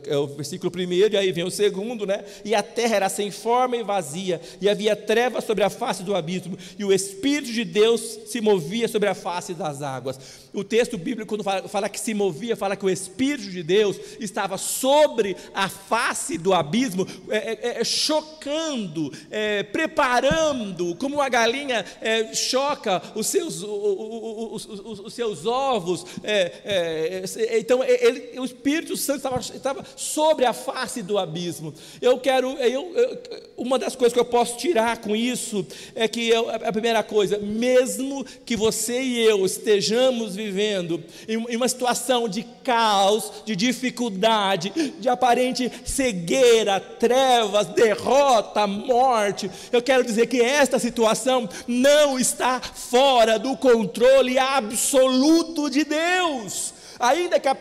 é 0.06 0.16
o 0.16 0.26
versículo 0.26 0.70
primeiro, 0.70 1.14
e 1.14 1.16
aí 1.16 1.32
vem 1.32 1.44
o 1.44 1.50
segundo, 1.50 2.06
né? 2.06 2.24
E 2.44 2.54
a 2.54 2.62
terra 2.62 2.96
era 2.96 3.08
sem 3.08 3.30
forma 3.30 3.76
e 3.76 3.82
vazia, 3.82 4.40
e 4.60 4.68
havia 4.68 4.94
trevas 4.94 5.44
sobre 5.44 5.64
a 5.64 5.70
face 5.70 6.02
do 6.02 6.14
abismo, 6.14 6.58
e 6.78 6.84
o 6.84 6.92
Espírito 6.92 7.52
de 7.52 7.64
Deus 7.64 8.18
se 8.26 8.40
movia 8.40 8.88
sobre 8.88 9.08
a 9.08 9.14
face 9.14 9.54
das 9.54 9.82
águas. 9.82 10.18
O 10.52 10.64
texto 10.64 10.96
bíblico, 10.96 11.28
quando 11.28 11.44
fala, 11.44 11.68
fala, 11.68 11.88
que 11.88 12.00
se 12.00 12.14
movia, 12.14 12.56
fala 12.56 12.76
que 12.76 12.84
o 12.84 12.90
Espírito 12.90 13.50
de 13.50 13.62
Deus 13.62 13.98
estava 14.18 14.56
sobre 14.56 15.36
a 15.54 15.68
face 15.68 16.38
do 16.38 16.52
abismo, 16.52 17.06
é, 17.28 17.36
é, 17.36 17.80
é 17.80 17.84
chocando, 17.84 19.12
é, 19.30 19.62
preparando, 19.62 20.94
como 20.96 21.16
uma 21.16 21.28
galinha 21.28 21.84
é, 22.00 22.34
choca 22.34 23.02
os 23.14 23.26
seus, 23.26 23.62
os, 23.62 24.66
os, 24.66 24.80
os, 24.80 25.00
os 25.00 25.14
seus 25.14 25.46
ovos. 25.46 26.04
É, 26.24 27.22
então, 27.58 27.84
ele, 27.84 28.38
o 28.38 28.44
Espírito 28.44 28.96
Santo 28.96 29.18
estava, 29.18 29.38
estava 29.40 29.77
sobre 29.96 30.44
a 30.44 30.52
face 30.52 31.02
do 31.02 31.18
abismo. 31.18 31.74
Eu 32.00 32.18
quero, 32.18 32.50
eu, 32.58 32.92
eu, 32.94 33.18
uma 33.56 33.78
das 33.78 33.94
coisas 33.96 34.12
que 34.12 34.20
eu 34.20 34.24
posso 34.24 34.56
tirar 34.56 34.98
com 34.98 35.14
isso 35.14 35.66
é 35.94 36.06
que 36.06 36.28
eu, 36.28 36.50
a 36.50 36.72
primeira 36.72 37.02
coisa, 37.02 37.38
mesmo 37.38 38.24
que 38.44 38.56
você 38.56 39.00
e 39.00 39.24
eu 39.24 39.44
estejamos 39.44 40.34
vivendo 40.34 41.02
em 41.26 41.56
uma 41.56 41.68
situação 41.68 42.28
de 42.28 42.44
caos, 42.62 43.32
de 43.44 43.56
dificuldade, 43.56 44.72
de 44.98 45.08
aparente 45.08 45.70
cegueira, 45.84 46.80
trevas, 46.80 47.66
derrota, 47.68 48.66
morte, 48.66 49.50
eu 49.72 49.82
quero 49.82 50.04
dizer 50.04 50.26
que 50.26 50.40
esta 50.40 50.78
situação 50.78 51.48
não 51.66 52.18
está 52.18 52.60
fora 52.60 53.38
do 53.38 53.56
controle 53.56 54.38
absoluto 54.38 55.70
de 55.70 55.84
Deus. 55.84 56.77
Ainda 56.98 57.38
que 57.38 57.48
a, 57.48 57.56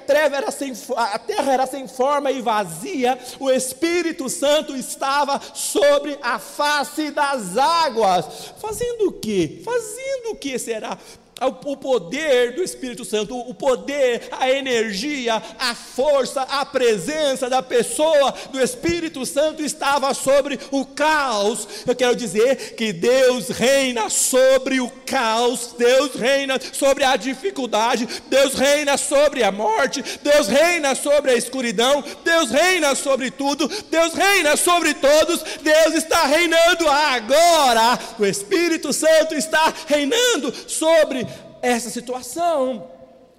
sem, 0.51 0.73
a 0.95 1.19
terra 1.19 1.53
era 1.53 1.67
sem 1.67 1.87
forma 1.87 2.31
e 2.31 2.41
vazia, 2.41 3.17
o 3.39 3.49
Espírito 3.51 4.29
Santo 4.29 4.75
estava 4.75 5.39
sobre 5.53 6.17
a 6.21 6.39
face 6.39 7.11
das 7.11 7.57
águas. 7.57 8.53
Fazendo 8.59 9.09
o 9.09 9.13
que? 9.13 9.61
Fazendo 9.63 10.31
o 10.31 10.35
que 10.35 10.57
será? 10.57 10.97
O 11.45 11.77
poder 11.77 12.55
do 12.55 12.63
Espírito 12.63 13.05
Santo, 13.05 13.37
o 13.37 13.53
poder, 13.53 14.27
a 14.31 14.49
energia, 14.49 15.41
a 15.59 15.75
força, 15.75 16.41
a 16.41 16.65
presença 16.65 17.49
da 17.49 17.61
pessoa 17.61 18.33
do 18.51 18.59
Espírito 18.59 19.25
Santo 19.25 19.63
estava 19.63 20.13
sobre 20.13 20.59
o 20.71 20.85
caos. 20.85 21.67
Eu 21.85 21.95
quero 21.95 22.15
dizer 22.15 22.75
que 22.75 22.91
Deus 22.91 23.49
reina 23.49 24.09
sobre 24.09 24.79
o 24.79 24.89
caos, 25.05 25.75
Deus 25.77 26.15
reina 26.15 26.59
sobre 26.73 27.03
a 27.03 27.15
dificuldade, 27.15 28.07
Deus 28.27 28.55
reina 28.55 28.97
sobre 28.97 29.43
a 29.43 29.51
morte, 29.51 30.03
Deus 30.23 30.47
reina 30.47 30.95
sobre 30.95 31.31
a 31.31 31.35
escuridão, 31.35 32.03
Deus 32.23 32.49
reina 32.49 32.95
sobre 32.95 33.29
tudo, 33.29 33.67
Deus 33.89 34.13
reina 34.13 34.57
sobre 34.57 34.93
todos, 34.95 35.43
Deus 35.61 35.93
está 35.93 36.25
reinando 36.25 36.87
agora. 36.89 37.99
O 38.17 38.25
Espírito 38.25 38.91
Santo 38.91 39.35
está 39.35 39.73
reinando 39.87 40.53
sobre 40.67 41.26
essa 41.61 41.89
situação 41.89 42.89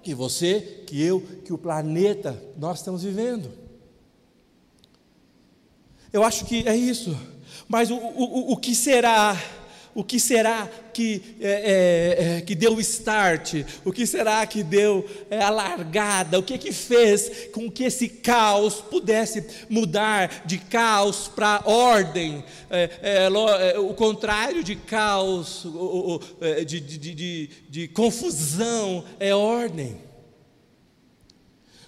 que 0.01 0.13
você, 0.13 0.83
que 0.87 1.01
eu, 1.01 1.21
que 1.43 1.53
o 1.53 1.57
planeta 1.57 2.41
nós 2.57 2.79
estamos 2.79 3.03
vivendo. 3.03 3.51
Eu 6.11 6.23
acho 6.23 6.45
que 6.45 6.67
é 6.67 6.75
isso. 6.75 7.17
Mas 7.67 7.91
o, 7.91 7.95
o, 7.95 8.53
o 8.53 8.57
que 8.57 8.73
será 8.73 9.37
o 9.99 10.03
que 10.03 10.17
será 10.17 10.65
que, 10.93 11.21
é, 11.41 11.49
é, 11.49 12.37
é, 12.37 12.41
que 12.41 12.55
deu 12.55 12.79
start? 12.79 13.65
O 13.83 13.91
que 13.91 14.07
será 14.07 14.47
que 14.47 14.63
deu 14.63 15.05
é, 15.29 15.41
a 15.41 15.49
largada? 15.49 16.39
O 16.39 16.43
que 16.43 16.57
que 16.57 16.71
fez 16.71 17.49
com 17.51 17.69
que 17.69 17.83
esse 17.83 18.07
caos 18.07 18.75
pudesse 18.75 19.45
mudar 19.69 20.43
de 20.45 20.57
caos 20.57 21.27
para 21.27 21.63
ordem? 21.65 22.45
É, 22.69 23.27
é, 23.27 23.77
o 23.77 23.93
contrário 23.93 24.63
de 24.63 24.77
caos, 24.77 25.65
o, 25.65 26.15
o, 26.15 26.65
de, 26.65 26.79
de, 26.79 26.97
de, 26.97 27.49
de 27.69 27.87
confusão, 27.89 29.03
é 29.19 29.35
ordem. 29.35 29.97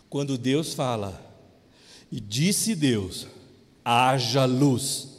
Quando 0.09 0.37
Deus 0.37 0.73
fala, 0.73 1.17
e 2.11 2.19
disse 2.19 2.75
Deus, 2.75 3.25
haja 3.85 4.43
luz, 4.43 5.11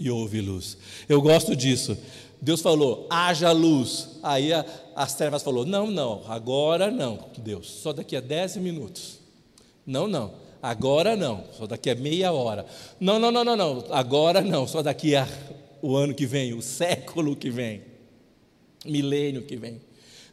e 0.00 0.10
houve 0.10 0.40
luz. 0.40 0.78
Eu 1.06 1.20
gosto 1.20 1.54
disso. 1.54 1.96
Deus 2.40 2.60
falou, 2.60 3.06
haja 3.10 3.52
luz. 3.52 4.18
Aí 4.22 4.52
a, 4.52 4.64
as 4.94 5.14
trevas 5.14 5.42
falou, 5.42 5.66
não, 5.66 5.90
não, 5.90 6.22
agora 6.26 6.90
não, 6.90 7.18
Deus, 7.38 7.68
só 7.70 7.92
daqui 7.92 8.16
a 8.16 8.20
10 8.20 8.56
minutos. 8.56 9.18
Não, 9.86 10.06
não, 10.06 10.32
agora 10.62 11.16
não, 11.16 11.44
só 11.56 11.66
daqui 11.66 11.90
a 11.90 11.94
meia 11.94 12.32
hora. 12.32 12.64
Não, 12.98 13.18
não, 13.18 13.30
não, 13.30 13.44
não, 13.44 13.56
não, 13.56 13.84
agora 13.90 14.40
não, 14.40 14.66
só 14.66 14.82
daqui 14.82 15.14
a 15.14 15.26
o 15.82 15.96
ano 15.96 16.14
que 16.14 16.26
vem, 16.26 16.52
o 16.52 16.62
século 16.62 17.34
que 17.34 17.50
vem, 17.50 17.82
milênio 18.84 19.42
que 19.42 19.56
vem. 19.56 19.80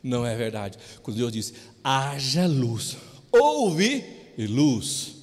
Não 0.03 0.25
é 0.25 0.35
verdade. 0.35 0.77
Quando 1.01 1.17
Deus 1.17 1.31
disse, 1.31 1.53
haja 1.83 2.45
luz, 2.45 2.97
houve 3.31 4.03
luz. 4.37 5.16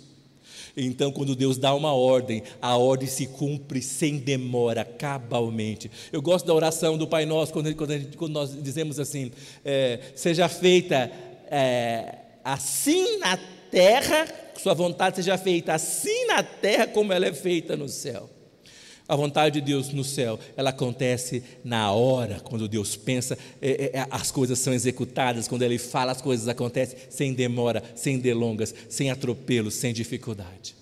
Então, 0.77 1.13
quando 1.13 1.37
Deus 1.37 1.57
dá 1.57 1.75
uma 1.75 1.93
ordem, 1.93 2.43
a 2.61 2.77
ordem 2.77 3.09
se 3.09 3.27
cumpre 3.27 3.81
sem 3.81 4.19
demora, 4.19 4.85
cabalmente. 4.85 5.91
Eu 6.13 6.21
gosto 6.21 6.47
da 6.47 6.55
oração 6.55 6.99
do 6.99 7.07
Pai 7.07 7.25
Nosso, 7.25 7.53
quando, 7.53 7.75
quando, 7.75 8.17
quando 8.17 8.33
nós 8.33 8.63
dizemos 8.63 8.99
assim: 8.99 9.31
é, 9.65 10.01
seja 10.15 10.49
feita 10.49 11.11
é, 11.51 12.17
assim 12.43 13.19
na 13.19 13.39
terra, 13.71 14.27
sua 14.57 14.75
vontade 14.75 15.17
seja 15.17 15.39
feita 15.39 15.75
assim 15.75 16.27
na 16.27 16.43
terra 16.43 16.87
como 16.87 17.13
ela 17.13 17.27
é 17.27 17.33
feita 17.33 17.77
no 17.77 17.89
céu. 17.89 18.34
A 19.07 19.15
vontade 19.17 19.61
de 19.61 19.67
Deus 19.67 19.91
no 19.91 20.03
céu, 20.03 20.39
ela 20.57 20.71
acontece 20.71 21.43
na 21.63 21.93
hora, 21.93 22.41
quando 22.41 22.67
Deus 22.67 22.97
pensa, 22.97 23.37
é, 23.61 23.91
é, 23.93 24.07
as 24.11 24.31
coisas 24.31 24.59
são 24.59 24.73
executadas, 24.73 25.47
quando 25.47 25.63
Ele 25.63 25.79
fala, 25.79 26.13
as 26.13 26.23
coisas 26.23 26.49
acontecem 26.49 26.99
sem 27.11 27.35
demora, 27.35 27.83
sem 27.95 28.19
delongas, 28.19 28.75
sem 28.89 29.11
atropelo, 29.11 29.71
sem 29.71 29.93
dificuldade. 29.93 30.75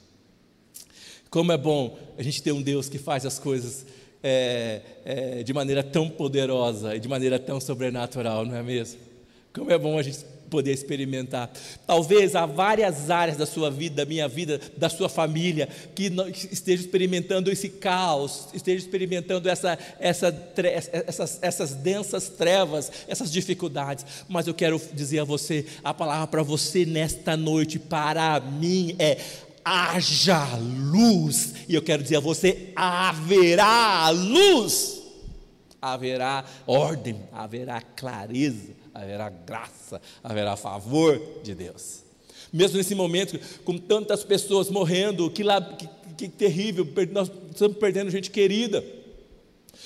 Como 1.29 1.51
é 1.51 1.57
bom 1.57 1.99
a 2.17 2.23
gente 2.23 2.41
ter 2.43 2.53
um 2.53 2.63
Deus 2.63 2.89
que 2.89 2.99
faz 2.99 3.27
as 3.27 3.41
coisas 3.41 3.85
é, 4.23 4.83
é 5.05 5.43
de 5.43 5.53
maneira 5.53 5.83
tão 5.83 6.09
poderosa 6.09 6.95
e 6.95 7.01
de 7.01 7.09
maneira 7.09 7.41
tão 7.41 7.61
sobrenatural, 7.61 8.47
não 8.47 8.55
é 8.55 8.63
mesmo? 8.63 9.01
Como 9.53 9.71
é 9.73 9.79
bom 9.79 9.99
a 9.99 10.03
gente 10.03 10.25
poder 10.53 10.73
experimentar. 10.73 11.51
Talvez 11.87 12.37
há 12.37 12.45
várias 12.45 13.09
áreas 13.09 13.39
da 13.39 13.47
sua 13.47 13.71
vida, 13.71 13.97
da 13.97 14.05
minha 14.05 14.29
vida, 14.29 14.61
da 14.77 14.91
sua 14.91 15.09
família, 15.09 15.67
que 15.95 16.13
esteja 16.53 16.83
experimentando 16.83 17.51
esse 17.51 17.71
caos, 17.71 18.49
esteja 18.53 18.85
experimentando 18.85 19.49
essa, 19.49 19.79
essa, 19.99 20.53
essas, 21.07 21.39
essas 21.41 21.75
densas 21.75 22.29
trevas, 22.29 22.93
essas 23.09 23.33
dificuldades. 23.33 24.05
Mas 24.29 24.47
eu 24.47 24.53
quero 24.53 24.79
dizer 24.93 25.21
a 25.21 25.25
você, 25.25 25.65
a 25.83 25.95
palavra 25.95 26.27
para 26.27 26.43
você 26.43 26.85
nesta 26.85 27.35
noite, 27.35 27.79
para 27.79 28.39
mim, 28.39 28.95
é 28.99 29.17
haja 29.65 30.47
luz. 30.57 31.55
E 31.67 31.75
eu 31.75 31.81
quero 31.81 32.03
dizer 32.03 32.17
a 32.17 32.21
você: 32.21 32.73
haverá 32.77 34.11
luz, 34.11 35.01
haverá 35.81 36.45
ordem, 36.67 37.23
haverá 37.33 37.81
clareza 37.81 38.82
haverá 38.95 39.29
graça, 39.29 40.01
haverá 40.23 40.57
favor 40.57 41.21
de 41.43 41.55
Deus. 41.55 42.03
Mesmo 42.53 42.77
nesse 42.77 42.95
momento, 42.95 43.39
com 43.65 43.79
tantas 43.79 44.23
pessoas 44.25 44.69
morrendo, 44.69 45.31
que, 45.31 45.43
que, 45.79 45.89
que 46.17 46.29
terrível, 46.29 46.87
nós 47.11 47.31
estamos 47.51 47.79
perdendo 47.79 48.11
gente 48.11 48.31
querida. 48.31 48.85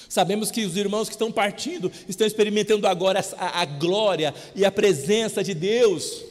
Sabemos 0.08 0.50
que 0.50 0.64
os 0.64 0.76
irmãos 0.76 1.08
que 1.08 1.14
estão 1.14 1.30
partindo 1.30 1.90
estão 2.08 2.26
experimentando 2.26 2.86
agora 2.86 3.24
a, 3.38 3.62
a 3.62 3.64
glória 3.64 4.34
e 4.54 4.64
a 4.64 4.70
presença 4.70 5.42
de 5.42 5.54
Deus. 5.54 6.24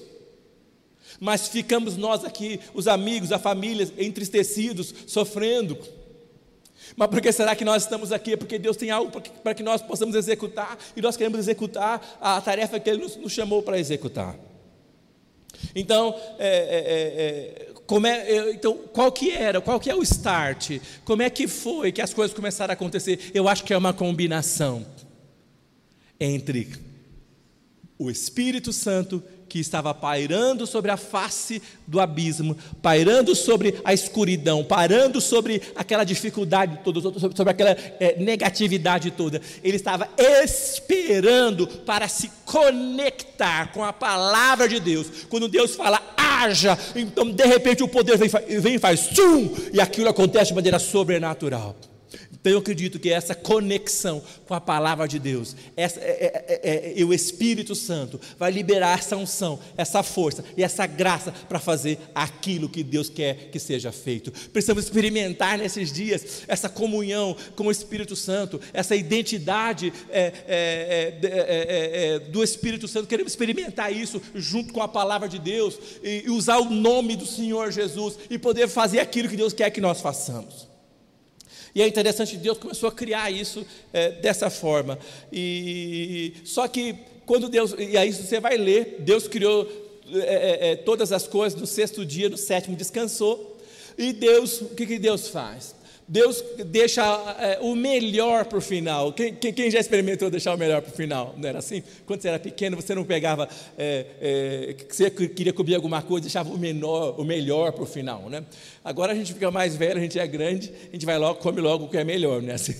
Mas 1.19 1.47
ficamos 1.47 1.95
nós 1.95 2.25
aqui, 2.25 2.59
os 2.73 2.87
amigos, 2.87 3.31
a 3.31 3.39
família, 3.39 3.89
entristecidos, 3.97 4.93
sofrendo. 5.07 5.77
Mas 6.95 7.09
por 7.09 7.21
que 7.21 7.31
será 7.31 7.55
que 7.55 7.65
nós 7.65 7.83
estamos 7.83 8.11
aqui? 8.11 8.33
É 8.33 8.37
porque 8.37 8.57
Deus 8.59 8.77
tem 8.77 8.91
algo 8.91 9.11
para 9.43 9.53
que 9.53 9.63
nós 9.63 9.81
possamos 9.81 10.15
executar 10.15 10.77
e 10.95 11.01
nós 11.01 11.17
queremos 11.17 11.39
executar 11.39 12.17
a 12.21 12.39
tarefa 12.41 12.79
que 12.79 12.89
Ele 12.89 13.01
nos, 13.01 13.15
nos 13.15 13.31
chamou 13.31 13.63
para 13.63 13.79
executar. 13.79 14.35
Então, 15.75 16.15
é, 16.37 16.47
é, 16.47 17.67
é, 17.67 18.47
é 18.47 18.51
então, 18.51 18.77
qual 18.91 19.11
que 19.11 19.31
era, 19.31 19.61
qual 19.61 19.79
que 19.79 19.89
é 19.89 19.95
o 19.95 20.03
start? 20.03 20.79
Como 21.03 21.21
é 21.21 21.29
que 21.29 21.47
foi 21.47 21.91
que 21.91 22.01
as 22.01 22.13
coisas 22.13 22.35
começaram 22.35 22.71
a 22.71 22.73
acontecer? 22.73 23.31
Eu 23.33 23.47
acho 23.47 23.63
que 23.63 23.73
é 23.73 23.77
uma 23.77 23.93
combinação 23.93 24.85
entre 26.19 26.84
o 27.97 28.09
Espírito 28.09 28.73
Santo 28.73 29.23
que 29.47 29.59
estava 29.59 29.93
pairando 29.93 30.67
sobre 30.67 30.91
a 30.91 30.97
face 30.97 31.61
do 31.87 31.99
abismo, 31.99 32.57
pairando 32.81 33.35
sobre 33.35 33.75
a 33.85 33.93
escuridão, 33.93 34.63
pairando 34.63 35.21
sobre 35.21 35.61
aquela 35.75 36.03
dificuldade 36.03 36.79
toda, 36.83 36.99
sobre 37.19 37.51
aquela 37.51 37.71
é, 37.71 38.17
negatividade 38.19 39.11
toda. 39.11 39.39
Ele 39.63 39.77
estava 39.77 40.09
esperando 40.17 41.67
para 41.67 42.07
se 42.07 42.29
conectar 42.43 43.71
com 43.71 43.83
a 43.83 43.93
palavra 43.93 44.67
de 44.67 44.79
Deus. 44.79 45.07
Quando 45.29 45.47
Deus 45.47 45.75
fala, 45.75 46.01
haja, 46.17 46.77
então 46.95 47.31
de 47.31 47.45
repente 47.45 47.83
o 47.83 47.87
poder 47.87 48.17
vem, 48.17 48.29
vem 48.59 48.75
e 48.75 48.79
faz, 48.79 49.07
tchum, 49.07 49.53
e 49.71 49.79
aquilo 49.79 50.09
acontece 50.09 50.49
de 50.49 50.55
maneira 50.55 50.79
sobrenatural. 50.79 51.75
Então 52.45 52.53
eu 52.53 52.59
acredito 52.59 52.99
que 52.99 53.09
essa 53.09 53.33
conexão 53.33 54.21
com 54.47 54.53
a 54.53 54.61
palavra 54.61 55.07
de 55.07 55.17
Deus, 55.17 55.55
essa, 55.75 55.99
é, 55.99 56.45
é, 56.63 57.01
é, 57.01 57.03
o 57.03 57.11
Espírito 57.11 57.73
Santo 57.73 58.21
vai 58.37 58.51
liberar 58.51 58.99
essa 58.99 59.17
unção, 59.17 59.59
essa 59.75 60.03
força 60.03 60.45
e 60.55 60.61
essa 60.61 60.85
graça 60.85 61.31
para 61.49 61.57
fazer 61.57 61.97
aquilo 62.13 62.69
que 62.69 62.83
Deus 62.83 63.09
quer 63.09 63.49
que 63.49 63.57
seja 63.57 63.91
feito. 63.91 64.31
Precisamos 64.51 64.83
experimentar 64.83 65.57
nesses 65.57 65.91
dias 65.91 66.43
essa 66.47 66.69
comunhão 66.69 67.35
com 67.55 67.65
o 67.65 67.71
Espírito 67.71 68.15
Santo, 68.15 68.61
essa 68.73 68.95
identidade 68.95 69.91
do 72.31 72.43
Espírito 72.43 72.87
Santo. 72.87 73.07
Queremos 73.07 73.31
experimentar 73.31 73.91
isso 73.91 74.21
junto 74.35 74.71
com 74.71 74.83
a 74.83 74.87
palavra 74.87 75.27
de 75.27 75.39
Deus 75.39 75.79
e, 76.03 76.25
e 76.27 76.29
usar 76.29 76.59
o 76.59 76.69
nome 76.69 77.15
do 77.15 77.25
Senhor 77.25 77.71
Jesus 77.71 78.19
e 78.29 78.37
poder 78.37 78.67
fazer 78.67 78.99
aquilo 78.99 79.29
que 79.29 79.35
Deus 79.35 79.51
quer 79.51 79.71
que 79.71 79.81
nós 79.81 79.99
façamos. 79.99 80.74
E 81.75 81.81
é 81.81 81.87
interessante 81.87 82.37
Deus 82.37 82.57
começou 82.57 82.87
a 82.87 82.91
criar 82.91 83.29
isso 83.29 83.65
é, 83.91 84.11
dessa 84.11 84.49
forma. 84.49 84.97
E 85.31 86.33
só 86.45 86.65
que 86.69 86.95
quando 87.25 87.49
Deus, 87.49 87.75
e 87.77 87.97
aí 87.97 88.13
você 88.13 88.39
vai 88.39 88.55
ler, 88.55 88.95
Deus 88.99 89.27
criou 89.27 89.69
é, 90.13 90.19
é, 90.19 90.71
é, 90.71 90.75
todas 90.77 91.11
as 91.11 91.27
coisas 91.27 91.59
no 91.59 91.67
sexto 91.67 92.05
dia, 92.05 92.29
no 92.29 92.37
sétimo 92.37 92.77
descansou. 92.77 93.57
E 93.97 94.13
Deus, 94.13 94.61
o 94.61 94.69
que, 94.69 94.85
que 94.85 94.97
Deus 94.97 95.27
faz? 95.27 95.74
Deus 96.07 96.43
deixa 96.67 97.03
é, 97.39 97.59
o 97.61 97.75
melhor 97.75 98.45
para 98.45 98.59
o 98.59 98.61
final. 98.61 99.11
Quem, 99.11 99.33
quem, 99.33 99.51
quem, 99.51 99.71
já 99.71 99.79
experimentou 99.79 100.29
deixar 100.29 100.53
o 100.53 100.57
melhor 100.57 100.81
para 100.81 100.93
o 100.93 100.95
final? 100.95 101.33
Não 101.35 101.49
era 101.49 101.57
assim? 101.57 101.81
Quando 102.05 102.21
você 102.21 102.27
era 102.27 102.37
pequeno, 102.37 102.75
você 102.75 102.93
não 102.93 103.03
pegava, 103.03 103.49
é, 103.75 104.05
é, 104.21 104.75
você 104.87 105.09
queria 105.09 105.51
comer 105.51 105.73
alguma 105.73 106.03
coisa, 106.03 106.21
deixava 106.21 106.49
o, 106.49 106.57
menor, 106.59 107.19
o 107.19 107.23
melhor 107.23 107.71
para 107.71 107.83
o 107.83 107.87
final, 107.87 108.29
né? 108.29 108.43
Agora 108.83 109.13
a 109.13 109.15
gente 109.15 109.33
fica 109.33 109.49
mais 109.49 109.75
velho, 109.75 109.97
a 109.97 110.01
gente 110.01 110.19
é 110.19 110.27
grande, 110.27 110.71
a 110.89 110.91
gente 110.91 111.07
vai 111.07 111.17
logo, 111.17 111.39
come 111.39 111.59
logo 111.59 111.85
o 111.85 111.89
que 111.89 111.97
é 111.97 112.03
melhor, 112.03 112.39
né? 112.39 112.53
Assim. 112.53 112.75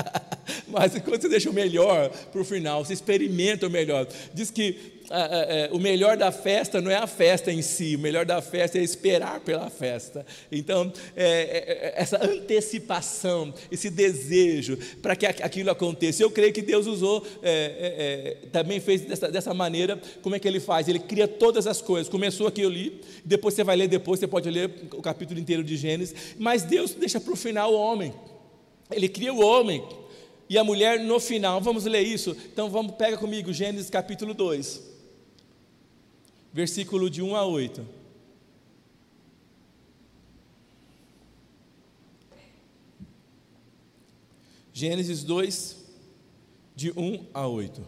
Mas 0.66 0.98
quando 1.00 1.20
você 1.20 1.28
deixa 1.28 1.50
o 1.50 1.52
melhor 1.52 2.08
para 2.08 2.40
o 2.40 2.44
final, 2.44 2.82
você 2.82 2.94
experimenta 2.94 3.66
o 3.66 3.70
melhor. 3.70 4.06
Diz 4.32 4.50
que 4.50 4.93
é, 5.10 5.68
o 5.70 5.78
melhor 5.78 6.16
da 6.16 6.32
festa 6.32 6.80
não 6.80 6.90
é 6.90 6.96
a 6.96 7.06
festa 7.06 7.52
em 7.52 7.60
si, 7.60 7.94
o 7.94 7.98
melhor 7.98 8.24
da 8.24 8.40
festa 8.40 8.78
é 8.78 8.82
esperar 8.82 9.40
pela 9.40 9.68
festa. 9.68 10.24
Então, 10.50 10.90
é, 11.14 11.24
é, 11.24 11.88
é 11.88 11.94
essa 11.96 12.24
antecipação, 12.24 13.52
esse 13.70 13.90
desejo 13.90 14.78
para 15.02 15.14
que 15.14 15.26
aquilo 15.26 15.70
aconteça. 15.70 16.22
Eu 16.22 16.30
creio 16.30 16.52
que 16.52 16.62
Deus 16.62 16.86
usou, 16.86 17.24
é, 17.42 18.36
é, 18.42 18.48
também 18.48 18.80
fez 18.80 19.02
dessa, 19.02 19.30
dessa, 19.30 19.52
maneira. 19.52 20.00
Como 20.22 20.34
é 20.34 20.38
que 20.38 20.48
Ele 20.48 20.60
faz? 20.60 20.88
Ele 20.88 20.98
cria 20.98 21.28
todas 21.28 21.66
as 21.66 21.82
coisas. 21.82 22.08
Começou 22.08 22.46
aqui 22.46 22.62
eu 22.62 22.70
li, 22.70 23.00
depois 23.24 23.54
você 23.54 23.62
vai 23.62 23.76
ler, 23.76 23.88
depois 23.88 24.18
você 24.18 24.26
pode 24.26 24.48
ler 24.50 24.70
o 24.94 25.02
capítulo 25.02 25.38
inteiro 25.38 25.62
de 25.62 25.76
Gênesis. 25.76 26.34
Mas 26.38 26.62
Deus 26.62 26.92
deixa 26.92 27.20
para 27.20 27.32
o 27.32 27.36
final 27.36 27.74
o 27.74 27.76
homem. 27.78 28.14
Ele 28.90 29.08
cria 29.08 29.34
o 29.34 29.44
homem 29.44 29.84
e 30.48 30.56
a 30.56 30.64
mulher 30.64 30.98
no 30.98 31.20
final. 31.20 31.60
Vamos 31.60 31.84
ler 31.84 32.02
isso? 32.02 32.34
Então 32.52 32.70
vamos, 32.70 32.94
pega 32.96 33.18
comigo 33.18 33.52
Gênesis 33.52 33.90
capítulo 33.90 34.32
2 34.32 34.93
versículo 36.54 37.10
de 37.10 37.20
1 37.20 37.34
a 37.34 37.44
8. 37.44 37.84
Gênesis 44.72 45.24
2, 45.24 45.76
de 46.76 46.92
1 46.92 47.26
a 47.34 47.48
8. 47.48 47.80
O 47.80 47.84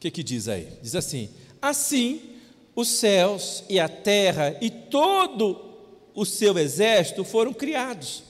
que, 0.00 0.10
que 0.10 0.24
diz 0.24 0.48
aí? 0.48 0.68
Diz 0.82 0.96
assim: 0.96 1.30
Assim 1.62 2.34
os 2.74 2.88
céus 2.88 3.62
e 3.68 3.78
a 3.78 3.88
terra 3.88 4.58
e 4.60 4.68
todo 4.68 5.78
o 6.12 6.24
seu 6.24 6.58
exército 6.58 7.22
foram 7.22 7.52
criados. 7.54 8.24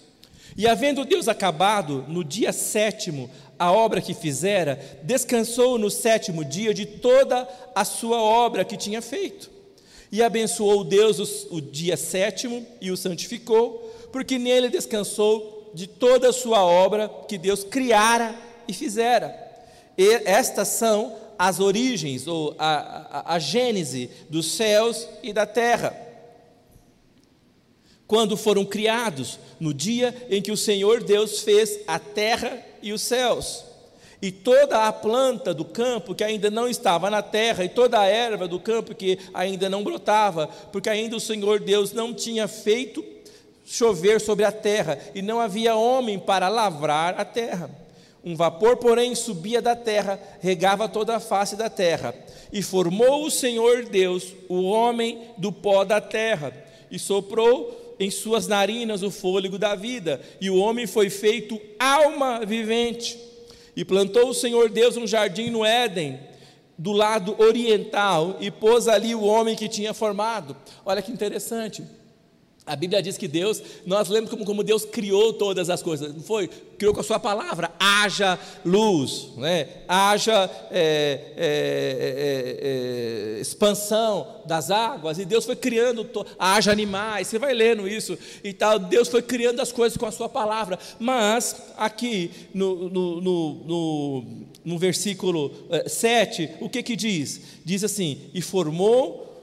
E 0.57 0.69
havendo 0.69 1.05
Deus 1.05 1.29
acabado 1.29 2.05
no 2.09 2.23
dia 2.23 2.53
sétimo 2.53 3.31
a 3.59 3.73
obra 3.73 4.01
que 4.01 4.15
fizera, 4.15 4.79
descansou 5.03 5.79
no 5.79 5.91
sétimo 5.91 6.45
dia 6.45 6.75
de 6.75 6.87
toda 6.87 7.49
a 7.75 7.85
sua 7.85 8.21
obra 8.21 8.65
que 8.65 8.77
tinha 8.77 9.01
feito. 9.01 9.51
E 10.11 10.23
abençoou 10.23 10.85
Deus 10.85 11.19
o, 11.51 11.57
o 11.57 11.61
dia 11.61 11.97
sétimo 11.97 12.67
e 12.81 12.91
o 12.91 12.97
santificou, 12.97 13.93
porque 14.13 14.39
nele 14.39 14.69
descansou 14.69 15.73
de 15.75 15.87
toda 15.87 16.29
a 16.29 16.33
sua 16.33 16.65
obra 16.65 17.11
que 17.29 17.37
Deus 17.37 17.65
criara 17.65 18.35
e 18.69 18.73
fizera. 18.73 19.35
E 19.99 20.23
estas 20.25 20.69
são 20.69 21.17
as 21.39 21.59
origens, 21.59 22.27
ou 22.27 22.55
a, 22.59 23.23
a, 23.25 23.35
a 23.35 23.39
gênese 23.39 24.11
dos 24.31 24.53
céus 24.53 25.09
e 25.23 25.33
da 25.33 25.47
terra 25.47 26.04
quando 28.07 28.37
foram 28.37 28.65
criados, 28.65 29.39
no 29.59 29.73
dia 29.73 30.15
em 30.29 30.43
que 30.43 30.53
o 30.53 30.57
Senhor 30.57 31.03
Deus 31.03 31.41
fez 31.41 31.81
a 31.87 31.99
terra 31.99 32.59
e 32.83 32.93
os 32.93 33.03
céus. 33.03 33.65
E 34.21 34.31
toda 34.31 34.87
a 34.87 34.93
planta 34.93 35.53
do 35.53 35.65
campo 35.65 36.15
que 36.15 36.25
ainda 36.25 36.51
não 36.51 36.69
estava 36.69 37.11
na 37.11 37.23
terra, 37.23 37.65
e 37.65 37.69
toda 37.69 37.99
a 37.99 38.07
erva 38.07 38.49
do 38.49 38.61
campo 38.61 38.95
que 38.95 39.19
ainda 39.33 39.69
não 39.69 39.83
brotava, 39.83 40.49
porque 40.73 40.89
ainda 40.89 41.17
o 41.17 41.21
Senhor 41.21 41.61
Deus 41.61 41.93
não 41.93 42.15
tinha 42.15 42.49
feito 42.49 43.05
chover 43.67 44.21
sobre 44.21 44.45
a 44.45 44.53
terra, 44.53 44.99
e 45.15 45.23
não 45.23 45.41
havia 45.41 45.75
homem 45.75 46.19
para 46.19 46.49
lavrar 46.49 47.19
a 47.19 47.25
terra. 47.25 47.71
Um 48.25 48.35
vapor, 48.35 48.79
porém, 48.79 49.15
subia 49.15 49.61
da 49.61 49.77
terra, 49.77 50.19
regava 50.41 50.89
toda 50.89 51.17
a 51.17 51.21
face 51.21 51.57
da 51.57 51.69
terra. 51.69 52.15
E 52.51 52.63
formou 52.63 53.27
o 53.27 53.31
Senhor 53.31 53.85
Deus 53.85 54.35
o 54.49 54.63
homem 54.63 55.23
do 55.37 55.53
pó 55.53 55.85
da 55.85 56.01
terra, 56.01 56.53
e 56.91 56.99
soprou 56.99 57.84
em 57.99 58.11
suas 58.11 58.47
narinas 58.47 59.03
o 59.03 59.11
fôlego 59.11 59.59
da 59.59 59.75
vida, 59.75 60.21
e 60.41 60.51
o 60.51 60.57
homem 60.57 60.87
foi 60.87 61.11
feito 61.11 61.61
alma 61.79 62.45
vivente. 62.45 63.19
E 63.77 63.85
plantou 63.85 64.29
o 64.29 64.35
Senhor 64.35 64.69
Deus 64.69 64.97
um 64.97 65.07
jardim 65.07 65.51
no 65.51 65.65
Éden, 65.65 66.19
do 66.77 66.93
lado 66.93 67.41
oriental, 67.41 68.37
e 68.41 68.51
pôs 68.51 68.89
ali 68.89 69.15
o 69.15 69.23
homem 69.23 69.57
que 69.57 69.69
tinha 69.69 69.95
formado. 69.95 70.57
Olha 70.85 71.03
que 71.03 71.13
interessante. 71.13 71.83
A 72.67 72.75
Bíblia 72.75 73.03
diz 73.03 73.19
que 73.19 73.29
Deus, 73.29 73.63
nós 73.85 74.09
lemos 74.09 74.31
como, 74.31 74.43
como 74.43 74.65
Deus 74.65 74.87
criou 74.87 75.35
todas 75.35 75.69
as 75.69 75.83
coisas, 75.83 76.15
não 76.15 76.23
foi? 76.23 76.49
Criou 76.79 76.95
com 76.95 77.01
a 77.01 77.05
sua 77.05 77.21
palavra, 77.21 77.71
haja 77.79 78.39
luz, 78.65 79.29
né? 79.37 79.69
haja 79.87 80.51
é, 80.71 81.35
é, 81.37 81.37
é, 81.37 83.37
é 83.37 83.41
expansão 83.41 84.41
das 84.47 84.71
águas, 84.71 85.19
e 85.19 85.27
Deus 85.27 85.45
foi 85.45 85.57
criando, 85.57 86.09
haja 86.39 86.73
animais, 86.73 87.29
você 87.29 87.39
vai 87.39 87.53
lendo 87.53 87.87
isso 87.87 88.17
e 88.43 88.55
tal, 88.55 88.79
Deus 88.79 89.09
foi 89.09 89.21
criando 89.21 89.61
as 89.61 89.71
coisas 89.71 89.99
com 89.99 90.07
a 90.07 90.13
sua 90.13 90.31
palavra, 90.31 90.79
mas 90.99 91.57
aqui 91.77 92.31
no, 92.55 92.89
no, 92.89 93.21
no, 93.21 93.55
no, 93.65 94.25
no 94.65 94.79
versículo 94.79 95.53
7, 95.87 96.45
é, 96.45 96.57
o 96.63 96.71
que 96.71 96.83
que 96.83 96.97
diz? 96.97 97.43
Diz 97.63 97.85
assim, 97.85 98.23
e 98.33 98.41
formou 98.41 99.34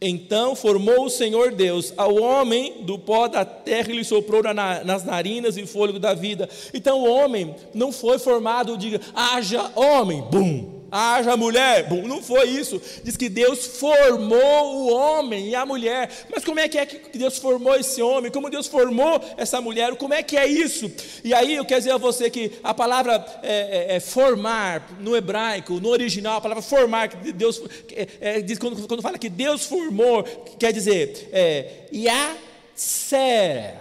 então 0.00 0.54
formou 0.54 1.06
o 1.06 1.10
Senhor 1.10 1.52
Deus 1.52 1.92
ao 1.96 2.14
homem 2.14 2.82
do 2.82 2.98
pó 2.98 3.26
da 3.26 3.44
terra 3.44 3.90
e 3.90 3.96
lhe 3.96 4.04
soprou 4.04 4.42
nas 4.42 5.04
narinas 5.04 5.56
e 5.56 5.66
fôlego 5.66 5.98
da 5.98 6.14
vida. 6.14 6.48
Então 6.72 7.00
o 7.00 7.10
homem 7.10 7.54
não 7.74 7.90
foi 7.90 8.18
formado, 8.18 8.78
diga, 8.78 9.00
haja 9.14 9.70
homem, 9.74 10.22
bum, 10.30 10.77
haja 10.90 11.36
mulher. 11.36 11.88
Bom, 11.88 12.06
não 12.06 12.22
foi 12.22 12.48
isso. 12.48 12.80
Diz 13.04 13.16
que 13.16 13.28
Deus 13.28 13.66
formou 13.78 14.76
o 14.76 14.92
homem 14.92 15.48
e 15.48 15.54
a 15.54 15.64
mulher. 15.64 16.10
Mas 16.30 16.44
como 16.44 16.60
é 16.60 16.68
que 16.68 16.78
é 16.78 16.86
que 16.86 17.18
Deus 17.18 17.38
formou 17.38 17.74
esse 17.76 18.00
homem? 18.02 18.30
Como 18.30 18.50
Deus 18.50 18.66
formou 18.66 19.20
essa 19.36 19.60
mulher? 19.60 19.94
Como 19.96 20.14
é 20.14 20.22
que 20.22 20.36
é 20.36 20.46
isso? 20.46 20.90
E 21.22 21.34
aí 21.34 21.54
eu 21.54 21.64
quero 21.64 21.80
dizer 21.80 21.92
a 21.92 21.96
você 21.96 22.30
que 22.30 22.52
a 22.62 22.72
palavra 22.72 23.24
é, 23.42 23.92
é, 23.92 23.96
é 23.96 24.00
formar 24.00 24.88
no 25.00 25.16
hebraico, 25.16 25.80
no 25.80 25.88
original, 25.88 26.38
a 26.38 26.40
palavra 26.40 26.62
formar, 26.62 27.08
que 27.08 27.32
Deus 27.32 27.62
é, 27.92 28.08
é, 28.20 28.40
diz, 28.40 28.58
quando, 28.58 28.86
quando 28.86 29.02
fala 29.02 29.18
que 29.18 29.28
Deus 29.28 29.64
formou, 29.64 30.22
quer 30.58 30.72
dizer 30.72 31.28
é, 31.32 31.86
Yasser. 31.92 33.74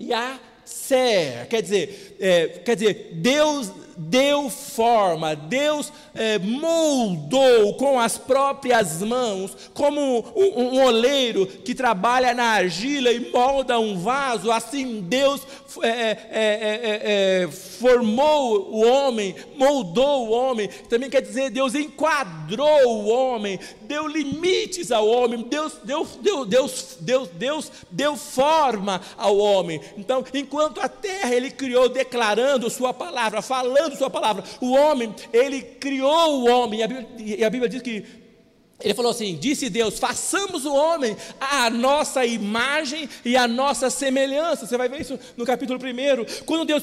Yasser. 0.00 1.48
Quer 1.48 1.62
dizer, 1.62 2.16
é, 2.20 2.48
quer 2.64 2.76
dizer, 2.76 3.10
Deus 3.14 3.70
deu 3.96 4.50
forma, 4.50 5.34
Deus 5.34 5.92
é, 6.14 6.38
moldou 6.38 7.74
com 7.74 7.98
as 7.98 8.16
próprias 8.18 9.02
mãos, 9.02 9.56
como 9.74 10.00
um, 10.34 10.62
um, 10.62 10.84
oleiro 10.84 11.46
que 11.46 11.74
trabalha 11.74 12.34
na 12.34 12.44
argila 12.44 13.10
e 13.10 13.30
molda 13.30 13.78
um 13.78 13.98
vaso, 13.98 14.50
assim 14.50 15.00
Deus 15.00 15.42
é 15.82 16.00
é, 16.00 16.18
é, 16.30 16.40
é, 16.40 17.42
é, 17.42 17.48
formou 17.48 18.70
o 18.70 18.84
homem, 18.84 19.34
moldou 19.56 20.28
o 20.28 20.30
homem, 20.30 20.68
também 20.88 21.10
quer 21.10 21.22
dizer, 21.22 21.50
Deus 21.50 21.74
enquadrou 21.74 22.88
o 22.88 23.08
homem, 23.08 23.58
deu 23.82 24.06
limites 24.06 24.90
ao 24.90 25.06
homem, 25.06 25.42
Deus 25.48 25.74
deu, 25.84 26.06
deu, 26.20 26.44
Deus, 26.44 26.96
Deus, 27.00 27.28
Deus 27.28 27.72
deu 27.90 28.16
forma 28.16 29.00
ao 29.16 29.36
homem. 29.36 29.80
Então, 29.96 30.24
enquanto 30.32 30.80
a 30.80 30.88
terra 30.88 31.34
ele 31.34 31.50
criou, 31.50 31.88
declarando 31.88 32.70
Sua 32.70 32.94
palavra, 32.94 33.42
falando 33.42 33.96
Sua 33.96 34.10
palavra, 34.10 34.44
o 34.60 34.72
homem, 34.72 35.14
ele 35.32 35.62
criou 35.62 36.40
o 36.40 36.48
homem, 36.48 36.80
e 36.80 36.82
a 36.82 36.88
Bíblia, 36.88 37.08
e 37.18 37.44
a 37.44 37.50
Bíblia 37.50 37.68
diz 37.68 37.82
que 37.82 38.19
Ele 38.82 38.94
falou 38.94 39.10
assim: 39.10 39.36
disse 39.36 39.68
Deus, 39.68 39.98
façamos 39.98 40.64
o 40.64 40.74
homem 40.74 41.16
à 41.40 41.68
nossa 41.70 42.24
imagem 42.24 43.08
e 43.24 43.36
à 43.36 43.46
nossa 43.46 43.90
semelhança. 43.90 44.66
Você 44.66 44.76
vai 44.76 44.88
ver 44.88 45.00
isso 45.00 45.18
no 45.36 45.44
capítulo 45.44 45.78
1. 45.78 46.44
Quando 46.44 46.64
Deus, 46.64 46.82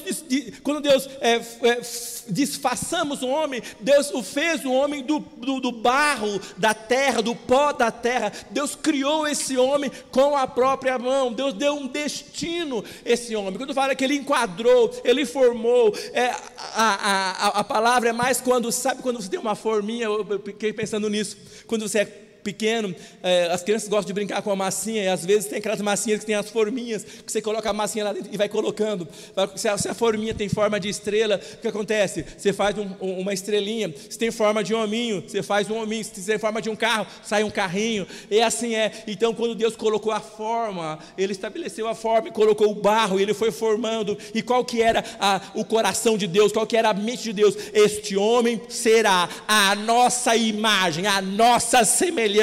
quando 0.62 0.80
Deus 0.80 1.08
é, 1.20 1.34
é, 1.34 1.82
diz 2.28 2.56
façamos 2.56 3.22
o 3.22 3.28
homem, 3.28 3.62
Deus 3.80 4.10
o 4.12 4.22
fez 4.22 4.64
o 4.64 4.72
homem 4.72 5.02
do, 5.02 5.18
do, 5.18 5.60
do, 5.60 5.72
barro 5.72 6.40
da 6.56 6.74
terra, 6.74 7.22
do 7.22 7.34
pó 7.34 7.72
da 7.72 7.90
terra. 7.90 8.32
Deus 8.50 8.74
criou 8.74 9.26
esse 9.26 9.56
homem 9.56 9.90
com 10.10 10.36
a 10.36 10.46
própria 10.46 10.98
mão. 10.98 11.32
Deus 11.32 11.54
deu 11.54 11.74
um 11.74 11.86
destino 11.86 12.84
a 13.04 13.10
esse 13.10 13.34
homem. 13.34 13.54
Quando 13.54 13.74
fala 13.74 13.94
que 13.94 14.04
ele 14.04 14.16
enquadrou, 14.16 14.90
ele 15.04 15.24
formou, 15.24 15.94
é, 16.12 16.26
a, 16.74 17.46
a, 17.46 17.46
a 17.60 17.64
palavra 17.64 18.10
é 18.10 18.12
mais 18.12 18.40
quando, 18.40 18.70
sabe 18.70 19.02
quando 19.02 19.20
você 19.20 19.28
tem 19.28 19.40
uma 19.40 19.54
forminha, 19.54 20.04
eu 20.04 20.40
fiquei 20.44 20.72
pensando 20.72 21.08
nisso, 21.08 21.36
quando 21.66 21.88
você 21.88 22.00
é 22.00 22.27
pequeno, 22.48 22.94
é, 23.22 23.48
as 23.52 23.62
crianças 23.62 23.88
gostam 23.90 24.06
de 24.06 24.14
brincar 24.14 24.40
com 24.40 24.50
a 24.50 24.56
massinha, 24.56 25.04
e 25.04 25.08
às 25.08 25.24
vezes 25.24 25.46
tem 25.46 25.58
aquelas 25.58 25.82
massinhas 25.82 26.20
que 26.20 26.26
tem 26.26 26.34
as 26.34 26.48
forminhas, 26.48 27.04
que 27.04 27.30
você 27.30 27.42
coloca 27.42 27.68
a 27.68 27.72
massinha 27.74 28.04
lá 28.06 28.12
dentro 28.14 28.30
e 28.32 28.36
vai 28.38 28.48
colocando. 28.48 29.06
Se 29.54 29.68
a, 29.68 29.76
se 29.76 29.88
a 29.88 29.94
forminha 29.94 30.32
tem 30.32 30.48
forma 30.48 30.80
de 30.80 30.88
estrela, 30.88 31.38
o 31.54 31.56
que 31.58 31.68
acontece? 31.68 32.24
Você 32.36 32.52
faz 32.54 32.78
um, 32.78 32.88
um, 33.00 33.20
uma 33.20 33.34
estrelinha. 33.34 33.92
Se 34.08 34.18
tem 34.18 34.30
forma 34.30 34.64
de 34.64 34.72
hominho, 34.74 35.22
você 35.26 35.42
faz 35.42 35.68
um 35.68 35.76
hominho. 35.76 36.04
Se 36.04 36.24
tem 36.24 36.38
forma 36.38 36.62
de 36.62 36.70
um 36.70 36.76
carro, 36.76 37.06
sai 37.22 37.44
um 37.44 37.50
carrinho. 37.50 38.06
E 38.30 38.40
assim 38.40 38.74
é. 38.74 39.04
Então, 39.06 39.34
quando 39.34 39.54
Deus 39.54 39.76
colocou 39.76 40.12
a 40.12 40.20
forma, 40.20 40.98
Ele 41.18 41.32
estabeleceu 41.32 41.86
a 41.86 41.94
forma 41.94 42.28
e 42.28 42.32
colocou 42.32 42.70
o 42.70 42.74
barro, 42.74 43.18
e 43.18 43.22
Ele 43.22 43.34
foi 43.34 43.50
formando. 43.50 44.16
E 44.34 44.40
qual 44.40 44.64
que 44.64 44.80
era 44.80 45.04
a, 45.20 45.42
o 45.54 45.64
coração 45.64 46.16
de 46.16 46.26
Deus? 46.26 46.50
Qual 46.50 46.66
que 46.66 46.76
era 46.76 46.90
a 46.90 46.94
mente 46.94 47.24
de 47.24 47.32
Deus? 47.34 47.54
Este 47.74 48.16
homem 48.16 48.60
será 48.68 49.28
a 49.46 49.74
nossa 49.74 50.34
imagem, 50.34 51.06
a 51.06 51.20
nossa 51.20 51.84
semelhança 51.84 52.37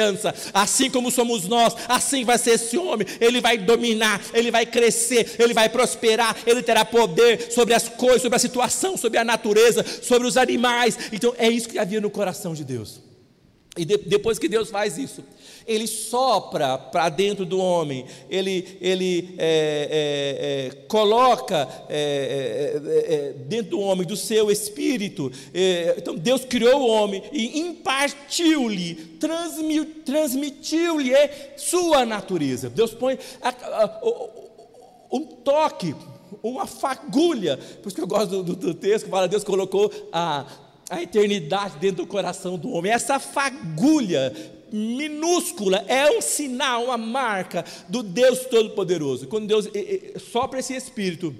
assim 0.52 0.90
como 0.90 1.10
somos 1.10 1.46
nós, 1.46 1.74
assim 1.88 2.24
vai 2.24 2.38
ser 2.38 2.52
esse 2.52 2.76
homem. 2.76 3.06
Ele 3.20 3.40
vai 3.40 3.58
dominar, 3.58 4.20
ele 4.32 4.50
vai 4.50 4.66
crescer, 4.66 5.36
ele 5.38 5.54
vai 5.54 5.68
prosperar, 5.68 6.36
ele 6.46 6.62
terá 6.62 6.84
poder 6.84 7.52
sobre 7.52 7.74
as 7.74 7.88
coisas, 7.88 8.22
sobre 8.22 8.36
a 8.36 8.40
situação, 8.40 8.96
sobre 8.96 9.18
a 9.18 9.24
natureza, 9.24 9.84
sobre 10.02 10.26
os 10.26 10.36
animais. 10.36 10.98
Então 11.12 11.34
é 11.38 11.48
isso 11.48 11.68
que 11.68 11.78
havia 11.78 12.00
no 12.00 12.10
coração 12.10 12.54
de 12.54 12.64
Deus. 12.64 13.00
E 13.76 13.84
de, 13.84 13.98
depois 13.98 14.38
que 14.38 14.48
Deus 14.48 14.70
faz 14.70 14.96
isso, 14.96 15.22
Ele 15.66 15.86
sopra 15.86 16.78
para 16.78 17.10
dentro 17.10 17.44
do 17.44 17.58
homem, 17.58 18.06
Ele, 18.30 18.78
ele 18.80 19.34
é, 19.36 20.70
é, 20.70 20.76
é, 20.78 20.86
coloca 20.88 21.68
é, 21.88 22.80
é, 22.82 23.14
é, 23.14 23.32
dentro 23.46 23.72
do 23.72 23.80
homem 23.80 24.06
do 24.06 24.16
seu 24.16 24.50
espírito. 24.50 25.30
então 25.96 26.16
Deus 26.16 26.44
criou 26.44 26.80
o 26.80 26.88
homem 26.88 27.22
e 27.32 27.60
impartiu-lhe, 27.60 28.94
transmitiu-lhe 30.04 31.12
sua 31.56 32.06
natureza. 32.06 32.70
Deus 32.70 32.94
põe 32.94 33.18
a, 33.42 33.48
a, 33.50 34.00
um 35.12 35.20
toque, 35.20 35.94
uma 36.42 36.66
fagulha, 36.66 37.58
por 37.82 37.88
isso 37.88 37.96
que 37.96 38.02
eu 38.02 38.06
gosto 38.06 38.42
do, 38.42 38.42
do, 38.42 38.56
do 38.56 38.74
texto 38.74 39.04
que 39.04 39.10
fala, 39.10 39.28
Deus 39.28 39.44
colocou 39.44 39.92
a 40.12 40.46
a 40.88 41.02
eternidade 41.02 41.78
dentro 41.78 42.04
do 42.04 42.06
coração 42.06 42.58
do 42.58 42.70
homem. 42.70 42.92
Essa 42.92 43.18
fagulha 43.18 44.32
minúscula 44.72 45.84
é 45.88 46.10
um 46.10 46.20
sinal, 46.20 46.84
uma 46.84 46.98
marca 46.98 47.64
do 47.88 48.02
Deus 48.02 48.46
Todo-Poderoso. 48.46 49.26
Quando 49.26 49.46
Deus 49.46 49.68
sopra 50.30 50.60
esse 50.60 50.74
espírito, 50.74 51.34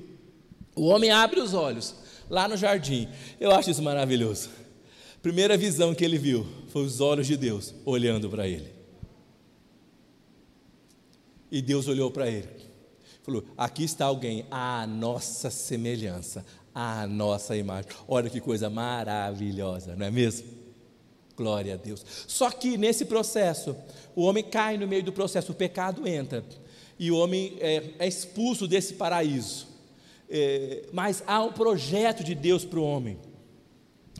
o 0.74 0.86
homem 0.86 1.10
abre 1.10 1.40
os 1.40 1.54
olhos 1.54 1.94
lá 2.28 2.48
no 2.48 2.56
jardim. 2.56 3.08
Eu 3.40 3.52
acho 3.52 3.70
isso 3.70 3.82
maravilhoso. 3.82 4.50
Primeira 5.22 5.56
visão 5.56 5.94
que 5.94 6.04
ele 6.04 6.18
viu 6.18 6.46
foi 6.68 6.82
os 6.82 7.00
olhos 7.00 7.26
de 7.26 7.36
Deus 7.36 7.74
olhando 7.84 8.28
para 8.28 8.46
ele. 8.46 8.72
E 11.50 11.62
Deus 11.62 11.88
olhou 11.88 12.10
para 12.10 12.28
ele. 12.28 12.48
Falou: 13.22 13.44
Aqui 13.56 13.84
está 13.84 14.04
alguém 14.04 14.46
à 14.50 14.86
nossa 14.86 15.50
semelhança, 15.50 16.44
a 16.78 17.06
nossa 17.06 17.56
imagem. 17.56 17.90
Olha 18.06 18.28
que 18.28 18.38
coisa 18.38 18.68
maravilhosa, 18.68 19.96
não 19.96 20.04
é 20.04 20.10
mesmo? 20.10 20.46
Glória 21.34 21.72
a 21.72 21.76
Deus. 21.78 22.04
Só 22.28 22.50
que 22.50 22.76
nesse 22.76 23.06
processo, 23.06 23.74
o 24.14 24.20
homem 24.20 24.44
cai 24.44 24.76
no 24.76 24.86
meio 24.86 25.02
do 25.02 25.10
processo, 25.10 25.52
o 25.52 25.54
pecado 25.54 26.06
entra 26.06 26.44
e 26.98 27.10
o 27.10 27.16
homem 27.16 27.56
é, 27.60 27.82
é 27.98 28.06
expulso 28.06 28.68
desse 28.68 28.92
paraíso. 28.92 29.68
É, 30.28 30.82
mas 30.92 31.22
há 31.26 31.42
um 31.42 31.52
projeto 31.52 32.22
de 32.22 32.34
Deus 32.34 32.62
para 32.62 32.78
o 32.78 32.84
homem. 32.84 33.16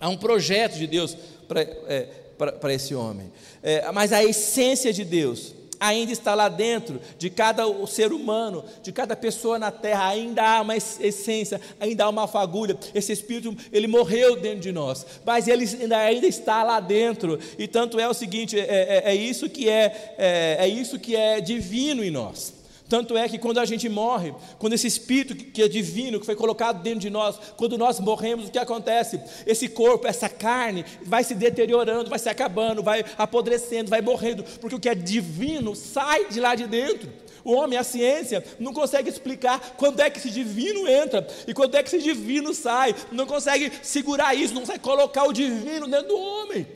Há 0.01 0.09
um 0.09 0.17
projeto 0.17 0.79
de 0.79 0.87
Deus 0.87 1.15
para 1.47 1.61
é, 1.61 2.75
esse 2.75 2.95
homem. 2.95 3.31
É, 3.63 3.93
mas 3.93 4.15
a 4.15 4.25
essência 4.25 4.95
de 4.95 5.05
Deus 5.05 5.53
ainda 5.79 6.13
está 6.13 6.35
lá 6.35 6.49
dentro 6.49 7.01
de 7.19 7.31
cada 7.31 7.65
ser 7.87 8.13
humano, 8.13 8.65
de 8.83 8.93
cada 8.93 9.17
pessoa 9.17 9.59
na 9.59 9.71
terra, 9.71 10.09
ainda 10.09 10.43
há 10.43 10.61
uma 10.63 10.77
essência, 10.77 11.61
ainda 11.79 12.05
há 12.05 12.09
uma 12.09 12.27
fagulha. 12.27 12.77
Esse 12.95 13.13
Espírito, 13.13 13.57
ele 13.73 13.87
morreu 13.87 14.37
dentro 14.37 14.61
de 14.61 14.73
nós, 14.73 15.07
mas 15.25 15.49
ele 15.49 15.65
ainda, 15.65 15.99
ainda 15.99 16.27
está 16.27 16.63
lá 16.63 16.81
dentro. 16.81 17.39
E 17.59 17.67
tanto 17.69 17.99
é 17.99 18.09
o 18.09 18.15
seguinte, 18.15 18.59
é, 18.59 18.63
é, 18.63 19.03
é 19.07 19.15
isso 19.15 19.49
que 19.49 19.69
é, 19.69 20.15
é, 20.19 20.57
é 20.61 20.69
isso 20.69 20.99
que 20.99 21.15
é 21.15 21.41
divino 21.41 22.03
em 22.05 22.11
nós. 22.11 22.56
Tanto 22.89 23.17
é 23.17 23.29
que 23.29 23.39
quando 23.39 23.59
a 23.59 23.65
gente 23.65 23.89
morre, 23.89 24.33
quando 24.59 24.75
esse 24.75 24.87
espírito 24.87 25.35
que 25.35 25.63
é 25.63 25.69
divino, 25.69 26.21
que 26.21 26.27
foi 26.27 26.37
colocado 26.37 26.83
dentro 26.83 27.01
de 27.01 27.11
nós, 27.11 27.37
quando 27.57 27.77
nós 27.77 27.99
morremos, 27.99 28.49
o 28.49 28.51
que 28.51 28.59
acontece? 28.59 29.21
Esse 29.45 29.69
corpo, 29.69 30.07
essa 30.07 30.29
carne, 30.29 30.85
vai 31.03 31.25
se 31.25 31.35
deteriorando, 31.35 32.09
vai 32.09 32.19
se 32.19 32.29
acabando, 32.29 32.83
vai 32.83 33.05
apodrecendo, 33.19 33.91
vai 33.91 34.01
morrendo, 34.01 34.45
porque 34.61 34.77
o 34.77 34.81
que 34.81 34.89
é 34.89 34.95
divino 34.95 35.75
sai 35.75 36.29
de 36.29 36.41
lá 36.41 36.55
de 36.55 36.67
dentro. 36.67 37.13
O 37.45 37.53
homem, 37.53 37.79
a 37.79 37.85
ciência, 37.85 38.45
não 38.59 38.73
consegue 38.73 39.09
explicar 39.09 39.75
quando 39.77 40.01
é 40.01 40.11
que 40.11 40.19
esse 40.19 40.31
divino 40.31 40.89
entra 40.89 41.27
e 41.47 41.55
quando 41.55 41.77
é 41.77 41.83
que 41.83 41.89
esse 41.89 42.03
divino 42.03 42.53
sai, 42.53 42.95
não 43.13 43.27
consegue 43.27 43.73
segurar 43.83 44.35
isso, 44.35 44.53
não 44.53 44.63
consegue 44.63 44.81
colocar 44.81 45.25
o 45.25 45.33
divino 45.33 45.87
dentro 45.87 46.09
do 46.09 46.19
homem. 46.19 46.67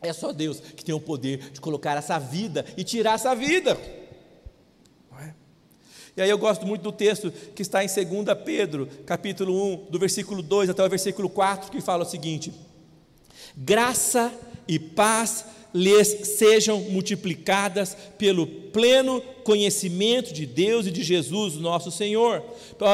É 0.00 0.12
só 0.12 0.32
Deus 0.32 0.60
que 0.60 0.84
tem 0.84 0.94
o 0.94 1.00
poder 1.00 1.50
de 1.50 1.60
colocar 1.60 1.96
essa 1.96 2.18
vida 2.18 2.64
e 2.76 2.84
tirar 2.84 3.14
essa 3.14 3.34
vida. 3.34 3.78
E 6.16 6.22
aí 6.22 6.30
eu 6.30 6.38
gosto 6.38 6.64
muito 6.64 6.82
do 6.82 6.92
texto 6.92 7.30
que 7.30 7.62
está 7.62 7.82
em 7.82 7.88
2 7.88 8.38
Pedro, 8.44 8.88
capítulo 9.04 9.86
1, 9.86 9.86
do 9.90 9.98
versículo 9.98 10.42
2 10.42 10.70
até 10.70 10.84
o 10.84 10.88
versículo 10.88 11.28
4, 11.28 11.70
que 11.70 11.80
fala 11.80 12.04
o 12.04 12.08
seguinte: 12.08 12.52
Graça 13.56 14.32
e 14.68 14.78
paz 14.78 15.44
lhes 15.74 16.36
sejam 16.38 16.80
multiplicadas 16.82 17.96
pelo 18.16 18.46
pleno 18.46 19.20
conhecimento 19.42 20.32
de 20.32 20.46
Deus 20.46 20.86
e 20.86 20.90
de 20.90 21.02
Jesus, 21.02 21.56
nosso 21.56 21.90
Senhor. 21.90 22.42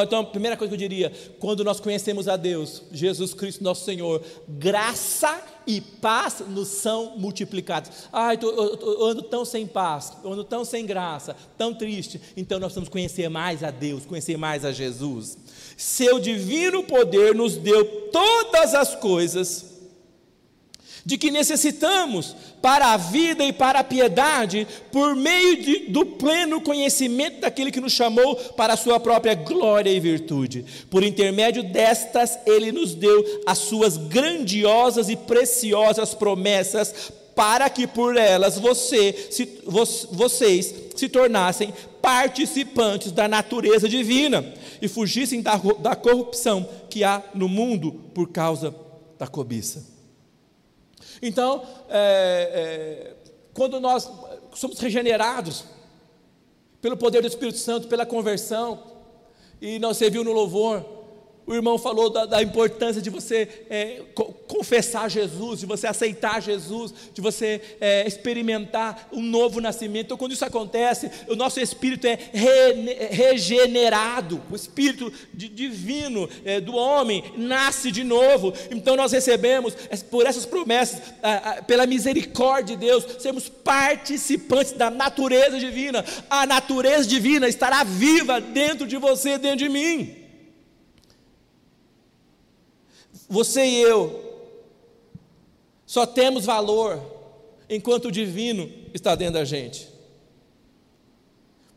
Então, 0.02 0.20
a 0.20 0.24
primeira 0.24 0.56
coisa 0.56 0.70
que 0.70 0.74
eu 0.74 0.88
diria, 0.88 1.12
quando 1.38 1.62
nós 1.62 1.78
conhecemos 1.78 2.26
a 2.26 2.36
Deus, 2.36 2.82
Jesus 2.90 3.34
Cristo, 3.34 3.62
nosso 3.62 3.84
Senhor, 3.84 4.22
graça 4.48 5.42
e 5.66 5.80
paz 5.80 6.42
nos 6.48 6.68
são 6.68 7.16
multiplicados. 7.18 7.90
Ai, 8.12 8.38
eu, 8.40 8.50
eu, 8.50 8.78
eu 8.80 9.04
ando 9.04 9.22
tão 9.22 9.44
sem 9.44 9.66
paz, 9.66 10.12
eu 10.24 10.32
ando 10.32 10.42
tão 10.42 10.64
sem 10.64 10.84
graça, 10.84 11.36
tão 11.56 11.72
triste. 11.72 12.20
Então 12.36 12.58
nós 12.58 12.74
vamos 12.74 12.88
conhecer 12.88 13.28
mais 13.28 13.62
a 13.62 13.70
Deus, 13.70 14.06
conhecer 14.06 14.36
mais 14.36 14.64
a 14.64 14.72
Jesus. 14.72 15.38
Seu 15.76 16.18
divino 16.18 16.82
poder 16.82 17.34
nos 17.34 17.56
deu 17.56 17.84
todas 18.10 18.74
as 18.74 18.96
coisas 18.96 19.69
de 21.04 21.16
que 21.16 21.30
necessitamos 21.30 22.34
para 22.60 22.92
a 22.92 22.96
vida 22.96 23.44
e 23.44 23.52
para 23.52 23.80
a 23.80 23.84
piedade, 23.84 24.66
por 24.92 25.16
meio 25.16 25.62
de, 25.62 25.78
do 25.88 26.04
pleno 26.04 26.60
conhecimento 26.60 27.40
daquele 27.40 27.70
que 27.70 27.80
nos 27.80 27.92
chamou 27.92 28.36
para 28.36 28.74
a 28.74 28.76
sua 28.76 29.00
própria 29.00 29.34
glória 29.34 29.90
e 29.90 30.00
virtude. 30.00 30.64
Por 30.90 31.02
intermédio 31.02 31.62
destas, 31.62 32.38
ele 32.46 32.70
nos 32.70 32.94
deu 32.94 33.42
as 33.46 33.58
suas 33.58 33.96
grandiosas 33.96 35.08
e 35.08 35.16
preciosas 35.16 36.14
promessas, 36.14 37.12
para 37.34 37.70
que 37.70 37.86
por 37.86 38.16
elas 38.16 38.58
você, 38.58 39.28
se, 39.30 39.60
vocês 40.10 40.74
se 40.94 41.08
tornassem 41.08 41.72
participantes 42.02 43.12
da 43.12 43.26
natureza 43.28 43.88
divina 43.88 44.44
e 44.82 44.88
fugissem 44.88 45.40
da, 45.40 45.56
da 45.78 45.94
corrupção 45.96 46.68
que 46.88 47.04
há 47.04 47.22
no 47.34 47.48
mundo 47.48 47.92
por 48.14 48.28
causa 48.28 48.74
da 49.18 49.26
cobiça. 49.26 49.89
Então, 51.22 51.62
é, 51.88 52.50
é, 52.52 53.30
quando 53.52 53.78
nós 53.80 54.10
somos 54.54 54.78
regenerados 54.78 55.64
pelo 56.80 56.96
poder 56.96 57.20
do 57.20 57.28
Espírito 57.28 57.58
Santo, 57.58 57.88
pela 57.88 58.06
conversão, 58.06 58.82
e 59.60 59.78
nós 59.78 59.96
serviu 59.96 60.24
no 60.24 60.32
louvor, 60.32 60.99
O 61.50 61.54
irmão 61.54 61.76
falou 61.76 62.08
da, 62.08 62.26
da 62.26 62.40
importância 62.40 63.02
de 63.02 63.10
você 63.10 63.48
é, 63.68 64.02
co 64.14 64.32
confessar 64.46 65.10
Jesus, 65.10 65.58
de 65.58 65.66
você 65.66 65.86
aceitar 65.88 66.40
Jesus, 66.40 66.94
de 67.12 67.20
você 67.20 67.60
é, 67.80 68.06
experimentar 68.06 69.08
um 69.12 69.20
novo 69.20 69.60
nascimento. 69.60 70.06
Então, 70.06 70.16
quando 70.16 70.30
isso 70.30 70.44
acontece, 70.44 71.10
o 71.26 71.34
nosso 71.34 71.58
espírito 71.58 72.06
é 72.06 72.16
re 72.32 73.08
regenerado, 73.10 74.40
o 74.48 74.54
espírito 74.54 75.12
de, 75.34 75.48
divino 75.48 76.28
é, 76.44 76.60
do 76.60 76.76
homem 76.76 77.24
nasce 77.36 77.90
de 77.90 78.04
novo. 78.04 78.52
Então, 78.70 78.94
nós 78.94 79.10
recebemos, 79.10 79.74
por 80.08 80.26
essas 80.26 80.46
promessas, 80.46 81.02
pela 81.66 81.84
misericórdia 81.84 82.76
de 82.76 82.86
Deus, 82.86 83.04
sermos 83.18 83.48
participantes 83.48 84.70
da 84.72 84.88
natureza 84.88 85.58
divina. 85.58 86.04
A 86.28 86.46
natureza 86.46 87.08
divina 87.08 87.48
estará 87.48 87.82
viva 87.82 88.40
dentro 88.40 88.86
de 88.86 88.96
você, 88.96 89.36
dentro 89.36 89.58
de 89.58 89.68
mim. 89.68 90.19
Você 93.30 93.64
e 93.64 93.80
eu 93.80 94.28
só 95.86 96.04
temos 96.04 96.44
valor 96.44 97.00
enquanto 97.68 98.06
o 98.06 98.12
divino 98.12 98.68
está 98.92 99.14
dentro 99.14 99.34
da 99.34 99.44
gente. 99.44 99.88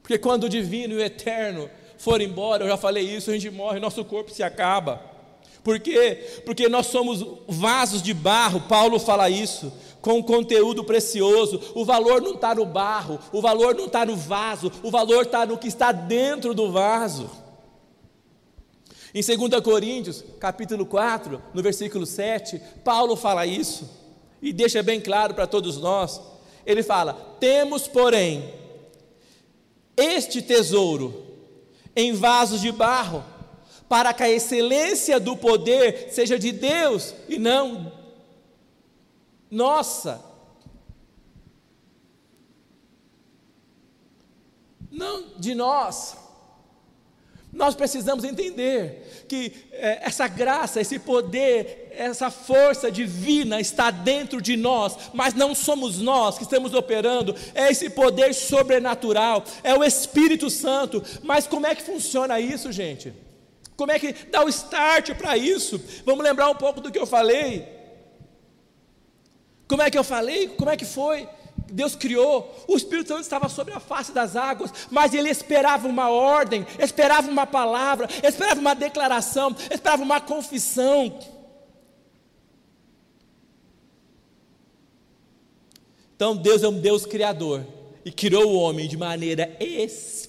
Porque 0.02 0.18
quando 0.18 0.46
o 0.46 0.50
divino 0.50 0.96
e 0.96 0.98
o 0.98 1.02
eterno 1.02 1.70
forem 2.00 2.28
embora, 2.28 2.64
eu 2.64 2.70
já 2.70 2.76
falei 2.76 3.04
isso, 3.04 3.30
a 3.30 3.34
gente 3.34 3.52
morre, 3.52 3.80
nosso 3.80 4.04
corpo 4.04 4.32
se 4.32 4.42
acaba. 4.42 5.00
Por 5.64 5.80
quê? 5.80 6.42
Porque 6.44 6.68
nós 6.68 6.88
somos 6.88 7.24
vasos 7.48 8.02
de 8.02 8.16
barro, 8.16 8.62
Paulo 8.62 9.00
fala 9.00 9.30
isso, 9.30 9.72
com 10.02 10.22
conteúdo 10.24 10.84
precioso. 10.84 11.62
O 11.76 11.86
valor 11.86 12.20
não 12.20 12.34
está 12.34 12.56
no 12.56 12.66
barro, 12.66 13.20
o 13.32 13.40
valor 13.40 13.76
não 13.76 13.86
está 13.86 14.04
no 14.06 14.16
vaso, 14.16 14.72
o 14.82 14.90
valor 14.90 15.24
está 15.24 15.46
no 15.46 15.58
que 15.58 15.68
está 15.68 15.92
dentro 15.92 16.54
do 16.56 16.72
vaso. 16.72 17.43
Em 19.14 19.22
2 19.22 19.62
Coríntios, 19.62 20.24
capítulo 20.40 20.86
4, 20.86 21.42
no 21.54 21.62
versículo 21.62 22.06
7, 22.06 22.60
Paulo 22.84 23.16
fala 23.16 23.46
isso 23.46 23.90
e 24.42 24.52
deixa 24.52 24.82
bem 24.82 25.00
claro 25.00 25.36
para 25.36 25.46
todos 25.46 25.78
nós. 25.78 26.20
Ele 26.66 26.82
fala: 26.82 27.14
Temos, 27.40 27.88
porém, 27.88 28.54
este 29.96 30.42
tesouro 30.42 31.26
em 31.96 32.14
vasos 32.14 32.60
de 32.60 32.72
barro, 32.72 33.24
para 33.88 34.14
que 34.14 34.24
a 34.24 34.30
excelência 34.30 35.20
do 35.20 35.38
poder 35.38 36.08
seja 36.10 36.40
de 36.40 36.52
Deus 36.52 37.14
e 37.30 37.38
não 37.38 37.92
nossa. 39.54 40.20
Não 44.90 45.38
de 45.38 45.54
nós. 45.54 46.18
Nós 47.54 47.76
precisamos 47.76 48.24
entender 48.24 49.26
que 49.28 49.54
é, 49.72 50.00
essa 50.02 50.28
graça, 50.28 50.82
esse 50.82 50.98
poder, 50.98 51.94
essa 51.96 52.32
força 52.32 52.92
divina 52.92 53.62
está 53.62 53.92
dentro 53.92 54.42
de 54.42 54.58
nós, 54.58 54.98
mas 55.14 55.36
não 55.36 55.54
somos 55.54 56.00
nós 56.00 56.36
que 56.36 56.44
estamos 56.44 56.74
operando, 56.74 57.36
é 57.54 57.70
esse 57.70 57.92
poder 57.92 58.34
sobrenatural, 58.34 59.44
é 59.64 59.76
o 59.76 59.84
Espírito 59.84 60.50
Santo. 60.50 61.04
Mas 61.22 61.46
como 61.46 61.68
é 61.68 61.76
que 61.76 61.84
funciona 61.84 62.40
isso, 62.40 62.72
gente? 62.72 63.14
Como 63.76 63.92
é 63.92 64.00
que 64.00 64.14
dá 64.32 64.44
o 64.44 64.50
start 64.50 65.14
para 65.14 65.38
isso? 65.38 65.80
Vamos 66.04 66.24
lembrar 66.24 66.50
um 66.50 66.56
pouco 66.56 66.82
do 66.82 66.92
que 66.92 66.98
eu 66.98 67.06
falei. 67.06 67.68
Como 69.68 69.82
é 69.84 69.92
que 69.92 69.98
eu 69.98 70.04
falei? 70.04 70.48
Como 70.48 70.72
é 70.72 70.78
que 70.78 70.86
foi? 70.86 71.28
Deus 71.74 71.96
criou, 71.96 72.54
o 72.68 72.78
Espírito 72.78 73.08
Santo 73.08 73.22
estava 73.22 73.50
sobre 73.50 73.74
a 73.74 73.80
face 73.80 74.12
das 74.12 74.36
águas, 74.36 74.72
mas 74.92 75.12
ele 75.12 75.28
esperava 75.28 75.88
uma 75.88 76.08
ordem, 76.10 76.68
esperava 76.78 77.28
uma 77.30 77.48
palavra, 77.48 78.08
esperava 78.24 78.62
uma 78.62 78.76
declaração, 78.76 79.56
esperava 79.72 80.04
uma 80.04 80.22
confissão. 80.22 81.20
Então 86.16 86.38
Deus 86.38 86.62
é 86.62 86.68
um 86.68 86.80
Deus 86.80 87.08
criador 87.08 87.66
e 88.06 88.12
criou 88.12 88.52
o 88.52 88.60
homem 88.60 88.88
de 88.88 88.96
maneira 88.96 89.58
especial. 89.60 90.24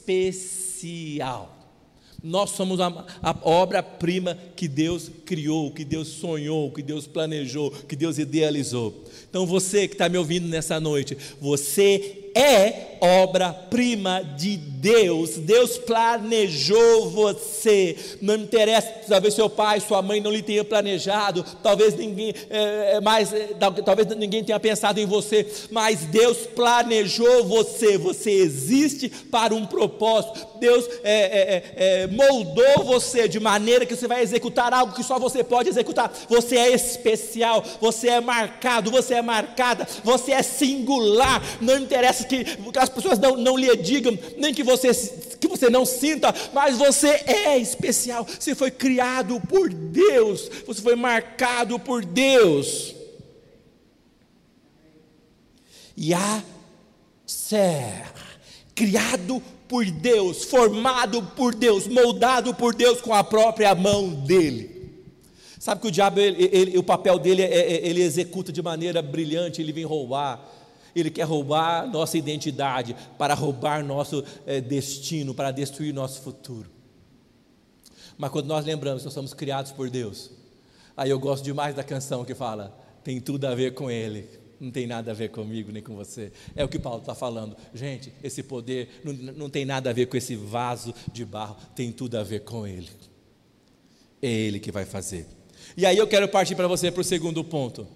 Nós 2.22 2.52
somos 2.52 2.80
a, 2.80 2.86
a 3.22 3.36
obra-prima 3.42 4.38
que 4.56 4.68
Deus 4.68 5.10
criou, 5.24 5.70
que 5.70 5.84
Deus 5.84 6.08
sonhou, 6.08 6.70
que 6.70 6.82
Deus 6.82 7.06
planejou, 7.06 7.70
que 7.70 7.96
Deus 7.96 8.18
idealizou. 8.18 9.04
Então 9.28 9.46
você 9.46 9.88
que 9.88 9.94
está 9.94 10.08
me 10.08 10.18
ouvindo 10.18 10.48
nessa 10.48 10.78
noite, 10.80 11.16
você 11.40 12.24
é 12.34 12.96
obra-prima 13.00 14.22
de 14.36 14.56
Deus. 14.56 15.36
Deus 15.36 15.78
planejou 15.78 17.10
você. 17.10 17.96
Não 18.20 18.34
interessa, 18.34 18.88
talvez 19.08 19.34
seu 19.34 19.48
pai, 19.48 19.80
sua 19.80 20.02
mãe 20.02 20.20
não 20.20 20.30
lhe 20.30 20.42
tenha 20.42 20.64
planejado, 20.64 21.44
talvez 21.62 21.94
ninguém 21.94 22.34
é, 22.50 22.96
é 22.96 23.00
mais, 23.00 23.32
é, 23.32 23.50
talvez 23.84 24.08
ninguém 24.16 24.42
tenha 24.42 24.58
pensado 24.58 24.98
em 24.98 25.06
você, 25.06 25.46
mas 25.70 26.00
Deus 26.06 26.38
planejou 26.38 27.44
você. 27.44 27.96
Você 27.98 28.30
existe 28.30 29.08
para 29.30 29.54
um 29.54 29.64
propósito. 29.64 30.58
Deus 30.58 30.88
é, 31.04 31.14
é, 31.14 31.64
é, 31.76 32.06
moldou 32.08 32.84
você 32.84 33.28
de 33.28 33.38
maneira 33.38 33.86
que 33.86 33.94
você 33.94 34.08
vai 34.08 34.22
executar 34.22 34.43
algo 34.72 34.94
que 34.94 35.02
só 35.02 35.18
você 35.18 35.44
pode 35.44 35.68
executar. 35.68 36.12
Você 36.28 36.56
é 36.56 36.72
especial, 36.72 37.64
você 37.80 38.08
é 38.08 38.20
marcado, 38.20 38.90
você 38.90 39.14
é 39.14 39.22
marcada, 39.22 39.86
você 40.02 40.32
é 40.32 40.42
singular. 40.42 41.42
Não 41.60 41.78
interessa 41.78 42.24
que, 42.24 42.44
que 42.44 42.78
as 42.78 42.88
pessoas 42.88 43.18
não, 43.18 43.36
não 43.36 43.56
lhe 43.56 43.74
digam, 43.76 44.18
nem 44.36 44.52
que 44.52 44.62
você, 44.62 44.92
que 45.40 45.48
você 45.48 45.68
não 45.70 45.84
sinta, 45.84 46.34
mas 46.52 46.76
você 46.76 47.22
é 47.26 47.58
especial, 47.58 48.26
você 48.26 48.54
foi 48.54 48.70
criado 48.70 49.40
por 49.48 49.68
Deus, 49.68 50.50
você 50.66 50.80
foi 50.82 50.96
marcado 50.96 51.78
por 51.78 52.04
Deus. 52.04 52.94
Yasser, 55.96 56.42
criado 58.74 59.40
por 59.68 59.84
Deus, 59.84 60.44
formado 60.44 61.22
por 61.36 61.54
Deus, 61.54 61.86
moldado 61.86 62.54
por 62.54 62.74
Deus 62.74 63.00
com 63.00 63.12
a 63.14 63.24
própria 63.24 63.74
mão 63.74 64.10
dele. 64.10 64.74
Sabe 65.58 65.80
que 65.80 65.88
o 65.88 65.90
diabo, 65.90 66.20
ele, 66.20 66.50
ele, 66.52 66.78
o 66.78 66.82
papel 66.82 67.18
dele, 67.18 67.42
é, 67.42 67.46
é, 67.46 67.88
ele 67.88 68.02
executa 68.02 68.52
de 68.52 68.60
maneira 68.60 69.00
brilhante, 69.00 69.62
ele 69.62 69.72
vem 69.72 69.84
roubar, 69.84 70.46
ele 70.94 71.10
quer 71.10 71.22
roubar 71.22 71.90
nossa 71.90 72.18
identidade, 72.18 72.94
para 73.16 73.32
roubar 73.32 73.82
nosso 73.82 74.22
é, 74.46 74.60
destino, 74.60 75.34
para 75.34 75.50
destruir 75.50 75.94
nosso 75.94 76.20
futuro. 76.20 76.70
Mas 78.18 78.30
quando 78.30 78.46
nós 78.46 78.64
lembramos 78.64 79.02
que 79.02 79.06
nós 79.06 79.14
somos 79.14 79.34
criados 79.34 79.72
por 79.72 79.88
Deus, 79.88 80.30
aí 80.96 81.10
eu 81.10 81.18
gosto 81.18 81.42
demais 81.42 81.74
da 81.74 81.82
canção 81.82 82.24
que 82.24 82.34
fala: 82.34 82.76
tem 83.02 83.20
tudo 83.20 83.46
a 83.46 83.54
ver 83.54 83.74
com 83.74 83.90
Ele, 83.90 84.28
não 84.60 84.70
tem 84.70 84.86
nada 84.86 85.10
a 85.10 85.14
ver 85.14 85.30
comigo 85.30 85.70
nem 85.72 85.82
com 85.82 85.94
você. 85.94 86.32
É 86.54 86.64
o 86.64 86.68
que 86.68 86.78
Paulo 86.78 87.00
está 87.00 87.14
falando. 87.14 87.56
Gente, 87.72 88.12
esse 88.22 88.42
poder 88.42 89.00
não, 89.04 89.12
não 89.12 89.50
tem 89.50 89.64
nada 89.64 89.90
a 89.90 89.92
ver 89.92 90.06
com 90.06 90.16
esse 90.16 90.36
vaso 90.36 90.94
de 91.12 91.24
barro, 91.24 91.56
tem 91.74 91.92
tudo 91.92 92.16
a 92.16 92.22
ver 92.22 92.40
com 92.40 92.66
Ele. 92.66 92.90
É 94.22 94.28
Ele 94.28 94.58
que 94.58 94.72
vai 94.72 94.84
fazer. 94.84 95.26
E 95.76 95.84
aí 95.84 95.96
eu 95.96 96.06
quero 96.06 96.28
partir 96.28 96.54
para 96.54 96.68
você 96.68 96.90
para 96.90 97.00
o 97.00 97.04
segundo 97.04 97.42
ponto. 97.42 97.86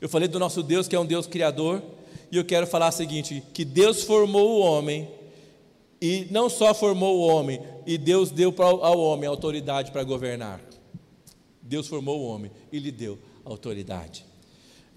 Eu 0.00 0.08
falei 0.08 0.28
do 0.28 0.38
nosso 0.38 0.62
Deus 0.62 0.86
que 0.86 0.94
é 0.94 1.00
um 1.00 1.06
Deus 1.06 1.26
criador, 1.26 1.82
e 2.30 2.36
eu 2.36 2.44
quero 2.44 2.66
falar 2.66 2.88
o 2.88 2.92
seguinte: 2.92 3.42
que 3.52 3.64
Deus 3.64 4.02
formou 4.02 4.50
o 4.50 4.60
homem, 4.60 5.08
e 6.00 6.26
não 6.30 6.48
só 6.48 6.72
formou 6.72 7.18
o 7.18 7.26
homem, 7.26 7.60
e 7.86 7.98
Deus 7.98 8.30
deu 8.30 8.54
ao 8.58 9.00
homem 9.00 9.28
autoridade 9.28 9.90
para 9.90 10.04
governar. 10.04 10.60
Deus 11.60 11.86
formou 11.86 12.20
o 12.20 12.26
homem 12.26 12.50
e 12.72 12.78
lhe 12.78 12.92
deu 12.92 13.18
autoridade. 13.44 14.24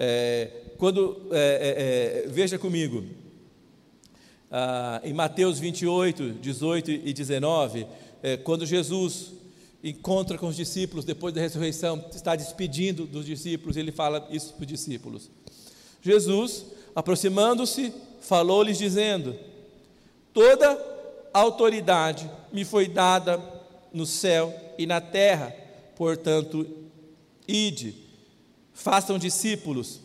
É, 0.04 0.50
quando 0.80 1.28
é, 1.30 2.24
é, 2.24 2.26
é 2.26 2.28
veja 2.28 2.58
comigo, 2.58 3.06
ah, 4.50 5.00
em 5.04 5.14
Mateus 5.14 5.60
28, 5.60 6.40
18 6.42 6.90
e 6.90 7.14
19, 7.14 7.86
é, 8.24 8.36
quando 8.36 8.66
Jesus 8.66 9.32
encontra 9.84 10.40
com 10.40 10.48
os 10.48 10.56
discípulos 10.56 11.06
depois 11.06 11.36
da 11.36 11.42
ressurreição, 11.42 12.04
está 12.12 12.36
despedindo 12.36 13.06
dos 13.06 13.28
discípulos, 13.28 13.78
ele 13.78 13.92
fala 13.92 14.28
isso 14.32 14.56
para 14.56 14.62
os 14.62 14.68
discípulos. 14.68 15.30
Jesus, 16.02 16.66
aproximando-se, 16.96 17.94
falou-lhes 18.22 18.80
dizendo: 18.80 19.36
Toda 20.34 20.84
autoridade 21.32 22.28
me 22.52 22.66
foi 22.66 22.88
dada 22.88 23.40
no 23.94 24.08
céu 24.08 24.52
e 24.80 24.88
na 24.88 25.00
terra, 25.00 25.56
portanto, 25.96 26.66
ide, 27.48 28.10
façam 28.82 29.20
discípulos 29.20 30.02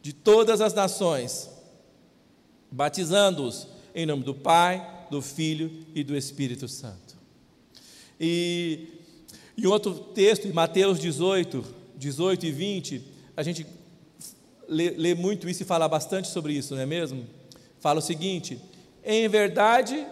de 0.00 0.12
todas 0.12 0.60
as 0.60 0.72
nações, 0.72 1.50
batizando-os 2.70 3.66
em 3.94 4.06
nome 4.06 4.22
do 4.22 4.34
Pai, 4.34 5.06
do 5.10 5.20
Filho 5.20 5.84
e 5.94 6.04
do 6.04 6.16
Espírito 6.16 6.68
Santo. 6.68 7.16
E 8.20 8.88
em 9.58 9.66
outro 9.66 9.92
texto, 9.92 10.46
em 10.46 10.52
Mateus 10.52 11.00
18, 11.00 11.64
18 11.96 12.46
e 12.46 12.52
20, 12.52 13.02
a 13.36 13.42
gente 13.42 13.66
lê, 14.68 14.90
lê 14.90 15.14
muito 15.14 15.48
isso 15.48 15.62
e 15.62 15.66
fala 15.66 15.88
bastante 15.88 16.28
sobre 16.28 16.52
isso, 16.52 16.74
não 16.74 16.82
é 16.82 16.86
mesmo? 16.86 17.26
Fala 17.80 17.98
o 17.98 18.02
seguinte: 18.02 18.60
Em 19.04 19.28
verdade 19.28 20.06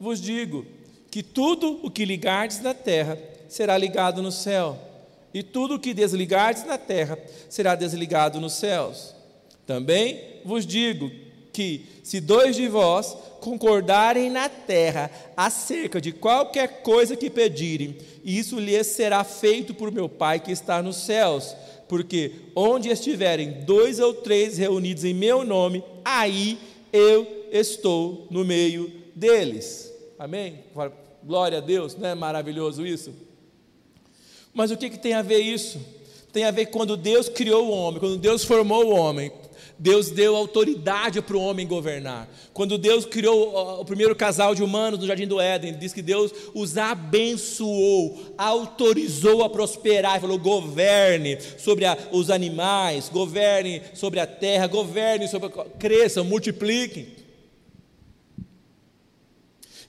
vos 0.00 0.20
digo 0.20 0.64
que 1.10 1.22
tudo 1.22 1.80
o 1.82 1.90
que 1.90 2.04
ligardes 2.04 2.60
na 2.60 2.72
terra 2.72 3.18
será 3.48 3.76
ligado 3.76 4.22
no 4.22 4.32
céu, 4.32 4.85
e 5.36 5.42
tudo 5.42 5.74
o 5.74 5.78
que 5.78 5.92
desligardes 5.92 6.64
na 6.64 6.78
terra 6.78 7.18
será 7.46 7.74
desligado 7.74 8.40
nos 8.40 8.54
céus. 8.54 9.14
Também 9.66 10.40
vos 10.42 10.64
digo 10.66 11.10
que, 11.52 11.84
se 12.02 12.22
dois 12.22 12.56
de 12.56 12.66
vós 12.68 13.14
concordarem 13.42 14.30
na 14.30 14.48
terra 14.48 15.10
acerca 15.36 16.00
de 16.00 16.10
qualquer 16.10 16.80
coisa 16.80 17.14
que 17.14 17.28
pedirem, 17.28 17.98
isso 18.24 18.58
lhes 18.58 18.86
será 18.86 19.22
feito 19.24 19.74
por 19.74 19.92
meu 19.92 20.08
Pai 20.08 20.40
que 20.40 20.50
está 20.50 20.82
nos 20.82 20.96
céus. 20.96 21.54
Porque 21.86 22.32
onde 22.54 22.88
estiverem 22.88 23.60
dois 23.66 24.00
ou 24.00 24.14
três 24.14 24.56
reunidos 24.56 25.04
em 25.04 25.12
meu 25.12 25.44
nome, 25.44 25.84
aí 26.02 26.58
eu 26.90 27.26
estou 27.52 28.26
no 28.30 28.42
meio 28.42 28.90
deles. 29.14 29.92
Amém? 30.18 30.60
Glória 31.22 31.58
a 31.58 31.60
Deus, 31.60 31.94
não 31.94 32.08
é 32.08 32.14
maravilhoso 32.14 32.86
isso? 32.86 33.25
Mas 34.56 34.70
o 34.70 34.76
que, 34.76 34.88
que 34.88 34.98
tem 34.98 35.12
a 35.12 35.20
ver 35.20 35.40
isso? 35.40 35.78
Tem 36.32 36.44
a 36.44 36.50
ver 36.50 36.66
quando 36.66 36.96
Deus 36.96 37.28
criou 37.28 37.66
o 37.66 37.70
homem, 37.70 38.00
quando 38.00 38.16
Deus 38.16 38.42
formou 38.42 38.86
o 38.86 38.96
homem, 38.96 39.30
Deus 39.78 40.10
deu 40.10 40.34
autoridade 40.34 41.20
para 41.20 41.36
o 41.36 41.40
homem 41.42 41.66
governar. 41.66 42.26
Quando 42.54 42.78
Deus 42.78 43.04
criou 43.04 43.78
o 43.78 43.84
primeiro 43.84 44.16
casal 44.16 44.54
de 44.54 44.62
humanos 44.62 44.98
no 44.98 45.06
jardim 45.06 45.26
do 45.26 45.38
Éden, 45.38 45.76
diz 45.76 45.92
que 45.92 46.00
Deus 46.00 46.32
os 46.54 46.78
abençoou, 46.78 48.34
autorizou 48.38 49.44
a 49.44 49.50
prosperar, 49.50 50.22
falou: 50.22 50.38
governe 50.38 51.36
sobre 51.58 51.84
a, 51.84 51.96
os 52.10 52.30
animais, 52.30 53.10
governe 53.10 53.82
sobre 53.92 54.20
a 54.20 54.26
terra, 54.26 54.66
governe 54.66 55.28
sobre. 55.28 55.48
A, 55.48 55.64
cresçam, 55.78 56.24
multipliquem. 56.24 57.08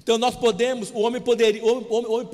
Então 0.04 0.18
nós 0.18 0.36
podemos, 0.36 0.92
o 0.92 1.00
homem 1.00 1.22
poderia, 1.22 1.64
o 1.64 1.70
homem, 1.70 1.86
o 1.90 2.12
homem 2.12 2.28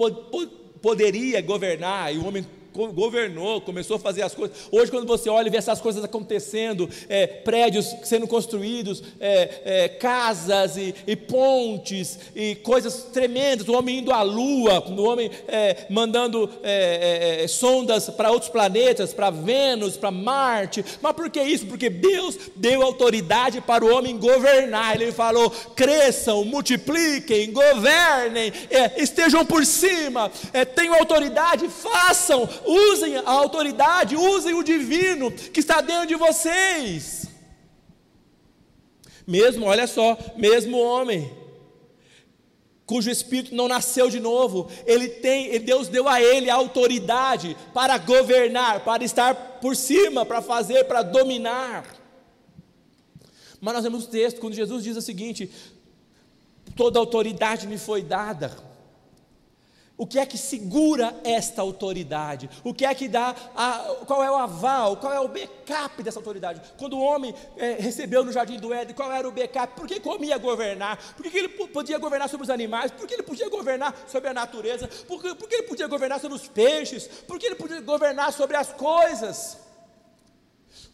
poderia 0.84 1.42
governar, 1.42 2.14
e 2.14 2.18
o 2.18 2.28
homem 2.28 2.46
governou, 2.74 3.62
começou 3.62 3.98
a 3.98 4.00
fazer 4.00 4.24
as 4.24 4.34
coisas. 4.34 4.58
Hoje, 4.72 4.90
quando 4.90 5.06
você 5.06 5.30
olha 5.30 5.48
e 5.48 5.52
vê 5.52 5.58
essas 5.58 5.80
coisas 5.80 6.04
acontecendo, 6.04 6.90
é, 7.08 7.28
prédios 7.28 7.96
sendo 8.04 8.28
construídos, 8.28 9.04
é, 9.20 9.62
é, 9.64 9.90
casas 9.90 10.76
e, 10.76 10.94
e, 11.06 11.16
pontes 11.16 12.20
e 12.36 12.56
coisas 12.56 13.04
tremendas, 13.14 13.68
o 13.68 13.74
homem 13.74 14.00
indo 14.00 14.12
à 14.12 14.22
lua, 14.22 14.80
o 14.80 15.04
homem 15.04 15.30
é, 15.48 15.86
mandando 15.90 16.50
é, 16.64 17.44
é, 17.44 17.48
sondas 17.48 18.10
para 18.10 18.32
outros 18.32 18.50
planetas, 18.50 19.14
para 19.14 19.30
Vênus, 19.30 19.98
para 19.98 20.12
Marte. 20.12 20.84
Mas 21.02 21.14
por 21.14 21.30
que 21.30 21.42
isso? 21.42 21.68
Porque 21.68 21.90
Deus 21.90 22.38
deu 22.56 22.82
autoridade 22.82 23.62
para 23.62 23.86
o 23.86 23.94
homem 23.96 24.18
governar. 24.18 24.96
Ele 24.96 25.12
falou: 25.12 25.50
cresçam, 25.76 26.44
multipliquem, 26.44 27.52
governem, 27.52 28.52
estejam 28.98 29.46
por 29.46 29.66
cima, 29.66 30.32
tenham 30.76 30.96
autoridade, 30.96 31.68
façam 31.70 32.48
usem 32.66 33.18
a 33.18 33.30
autoridade, 33.30 34.16
usem 34.16 34.54
o 34.54 34.64
divino 34.64 35.32
que 35.32 35.60
está 35.60 35.82
dentro 35.82 36.08
de 36.08 36.16
vocês. 36.16 37.28
Mesmo, 39.26 39.66
olha 39.66 39.88
só, 39.88 40.18
mesmo 40.36 40.78
homem, 40.78 41.32
cujo 42.86 43.10
espírito 43.10 43.56
não 43.56 43.68
nasceu 43.68 44.10
de 44.10 44.20
novo, 44.20 44.70
ele 44.86 45.08
tem, 45.08 45.60
Deus 45.62 45.88
deu 45.88 46.08
a 46.08 46.22
ele 46.22 46.50
a 46.50 46.56
autoridade 46.56 47.56
para 47.74 47.98
governar, 47.98 48.84
para 48.84 49.04
estar 49.04 49.34
por 49.62 49.76
cima, 49.76 50.26
para 50.26 50.42
fazer, 50.42 50.84
para 50.86 51.02
dominar. 51.02 51.86
Mas 53.62 53.74
nós 53.76 53.84
vemos 53.84 54.04
o 54.04 54.10
texto 54.10 54.42
quando 54.42 54.54
Jesus 54.54 54.84
diz 54.84 54.98
o 54.98 55.02
seguinte: 55.02 55.50
toda 56.76 57.00
autoridade 57.00 57.66
me 57.66 57.78
foi 57.78 58.02
dada. 58.02 58.73
O 60.04 60.06
que 60.06 60.20
é 60.20 60.26
que 60.26 60.38
segura 60.38 61.16
esta 61.24 61.62
autoridade? 61.62 62.50
O 62.62 62.74
que 62.74 62.84
é 62.84 62.94
que 62.94 63.08
dá, 63.08 63.34
a, 63.56 64.04
qual 64.06 64.22
é 64.22 64.30
o 64.30 64.36
aval, 64.36 64.98
qual 64.98 65.14
é 65.14 65.20
o 65.22 65.30
backup 65.30 66.04
dessa 66.04 66.20
autoridade? 66.20 66.62
Quando 66.78 66.98
o 66.98 67.02
homem 67.02 67.34
é, 67.56 67.78
recebeu 67.80 68.26
no 68.26 68.30
jardim 68.30 68.60
do 68.60 68.74
Éden, 68.74 68.94
qual 68.94 69.10
era 69.10 69.26
o 69.26 69.32
backup? 69.32 69.74
Por 69.78 69.88
que 69.88 70.02
comia 70.02 70.38
governar? 70.38 71.00
Por 71.16 71.26
que 71.32 71.38
ele 71.38 71.48
podia 71.48 71.98
governar 71.98 72.28
sobre 72.28 72.44
os 72.44 72.50
animais? 72.50 72.92
Por 72.92 73.08
que 73.08 73.14
ele 73.14 73.24
podia 73.24 73.48
governar 73.48 73.96
sobre 74.06 74.28
a 74.28 74.34
natureza? 74.34 74.90
Por 75.08 75.22
que, 75.22 75.36
por 75.36 75.48
que 75.48 75.56
ele 75.56 75.68
podia 75.70 75.88
governar 75.88 76.20
sobre 76.20 76.36
os 76.36 76.50
peixes? 76.50 77.08
Por 77.08 77.40
que 77.40 77.46
ele 77.46 77.56
podia 77.56 77.80
governar 77.80 78.34
sobre 78.34 78.58
as 78.58 78.74
coisas? 78.74 79.58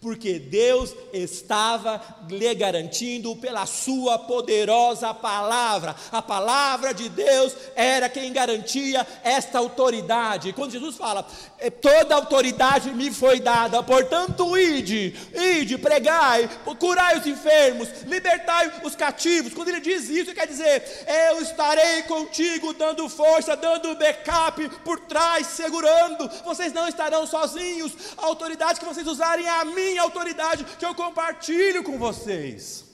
Porque 0.02 0.40
Deus 0.40 0.96
estava 1.12 2.02
lhe 2.30 2.56
garantindo 2.56 3.36
pela 3.36 3.66
sua 3.66 4.18
poderosa 4.18 5.14
palavra. 5.14 5.94
A 6.10 6.22
palavra 6.22 6.94
de 6.94 7.10
Deus 7.10 7.54
era 7.76 8.08
quem 8.08 8.32
garantia 8.32 9.06
esta 9.24 9.60
autoridade. 9.60 10.54
Quando 10.54 10.72
Jesus 10.72 10.96
fala, 10.96 11.28
é, 11.58 11.70
toda 11.70 12.16
autoridade 12.16 12.92
me 12.92 13.12
foi 13.12 13.42
dada, 13.42 13.84
portanto, 13.84 14.58
ide, 14.58 15.14
ide, 15.34 15.78
pregai, 15.78 16.50
curai 16.80 17.18
os 17.18 17.28
enfermos, 17.28 17.90
libertai 18.04 18.72
os 18.86 18.96
cativos. 18.96 19.54
Quando 19.54 19.68
ele 19.68 19.82
diz 19.82 20.10
isso, 20.10 20.34
quer 20.34 20.48
dizer, 20.48 20.82
eu 21.32 21.42
estarei 21.42 22.04
contigo, 22.04 22.74
dando 22.74 23.10
força, 23.10 23.58
dando 23.58 23.96
backup 23.96 24.70
por 24.86 25.02
trás, 25.02 25.46
segurando. 25.48 26.30
Vocês 26.46 26.72
não 26.72 26.88
estarão 26.88 27.28
sozinhos. 27.28 27.92
A 28.18 28.26
autoridade 28.26 28.80
que 28.80 28.86
vocês 28.86 29.06
usarem 29.06 29.46
é 29.46 29.50
a 29.50 29.66
minha 29.66 29.88
autoridade, 29.97 30.65
que 30.78 30.86
eu 30.86 30.93
compartilho 30.93 31.84
com 31.84 31.97
vocês. 31.97 32.86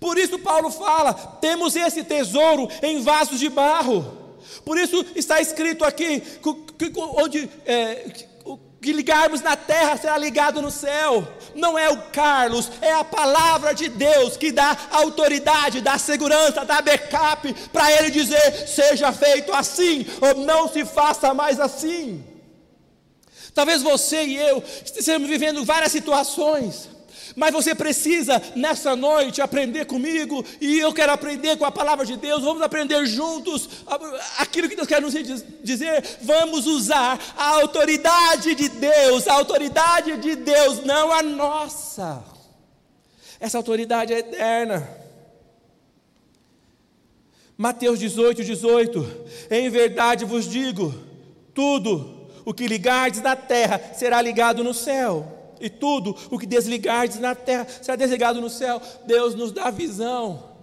Por 0.00 0.18
isso, 0.18 0.38
Paulo 0.38 0.70
fala: 0.70 1.14
temos 1.40 1.76
esse 1.76 2.02
tesouro 2.02 2.68
em 2.82 3.02
vasos 3.02 3.38
de 3.38 3.48
barro 3.48 4.24
por 4.64 4.78
isso 4.78 5.04
está 5.14 5.40
escrito 5.40 5.84
aqui: 5.84 6.20
que, 6.20 6.92
onde 6.96 7.48
é, 7.66 8.12
o 8.44 8.58
que 8.80 8.92
ligarmos 8.92 9.40
na 9.40 9.56
terra 9.56 9.96
será 9.96 10.18
ligado 10.18 10.60
no 10.60 10.70
céu. 10.70 11.26
Não 11.54 11.78
é 11.78 11.88
o 11.88 12.02
Carlos, 12.10 12.70
é 12.80 12.92
a 12.92 13.04
palavra 13.04 13.74
de 13.74 13.88
Deus 13.88 14.36
que 14.36 14.52
dá 14.52 14.76
autoridade, 14.90 15.80
dá 15.80 15.98
segurança, 15.98 16.64
dá 16.64 16.80
backup 16.82 17.52
para 17.72 17.90
ele 17.92 18.10
dizer: 18.10 18.68
seja 18.68 19.12
feito 19.12 19.52
assim, 19.52 20.06
ou 20.20 20.44
não 20.44 20.68
se 20.68 20.84
faça 20.84 21.32
mais 21.32 21.58
assim. 21.58 22.24
Talvez 23.54 23.82
você 23.82 24.24
e 24.24 24.36
eu 24.36 24.62
estejamos 24.84 25.28
vivendo 25.28 25.64
várias 25.64 25.92
situações 25.92 26.94
mas 27.36 27.52
você 27.52 27.74
precisa 27.74 28.40
nessa 28.54 28.94
noite 28.94 29.42
aprender 29.42 29.86
comigo, 29.86 30.44
e 30.60 30.78
eu 30.78 30.92
quero 30.92 31.12
aprender 31.12 31.56
com 31.56 31.64
a 31.64 31.70
palavra 31.70 32.04
de 32.04 32.16
Deus. 32.16 32.42
Vamos 32.42 32.62
aprender 32.62 33.04
juntos 33.06 33.68
aquilo 34.38 34.68
que 34.68 34.76
Deus 34.76 34.86
quer 34.86 35.00
nos 35.00 35.14
dizer. 35.62 36.18
Vamos 36.22 36.66
usar 36.66 37.18
a 37.36 37.48
autoridade 37.56 38.54
de 38.54 38.68
Deus, 38.68 39.26
a 39.26 39.34
autoridade 39.34 40.16
de 40.18 40.36
Deus, 40.36 40.84
não 40.84 41.12
a 41.12 41.22
nossa. 41.22 42.22
Essa 43.40 43.58
autoridade 43.58 44.12
é 44.12 44.18
eterna. 44.18 44.88
Mateus 47.56 47.98
18, 47.98 48.44
18: 48.44 49.26
Em 49.50 49.68
verdade 49.70 50.24
vos 50.24 50.48
digo, 50.48 50.94
tudo 51.52 52.13
o 52.44 52.54
que 52.54 52.66
ligardes 52.66 53.22
na 53.22 53.36
terra 53.36 53.80
será 53.94 54.20
ligado 54.20 54.62
no 54.62 54.74
céu 54.74 55.26
e 55.60 55.70
tudo 55.70 56.16
o 56.30 56.38
que 56.38 56.46
desligardes 56.46 57.18
na 57.18 57.34
terra 57.34 57.66
será 57.80 57.96
desligado 57.96 58.40
no 58.40 58.50
céu. 58.50 58.80
Deus 59.06 59.34
nos 59.34 59.52
dá 59.52 59.70
visão 59.70 60.53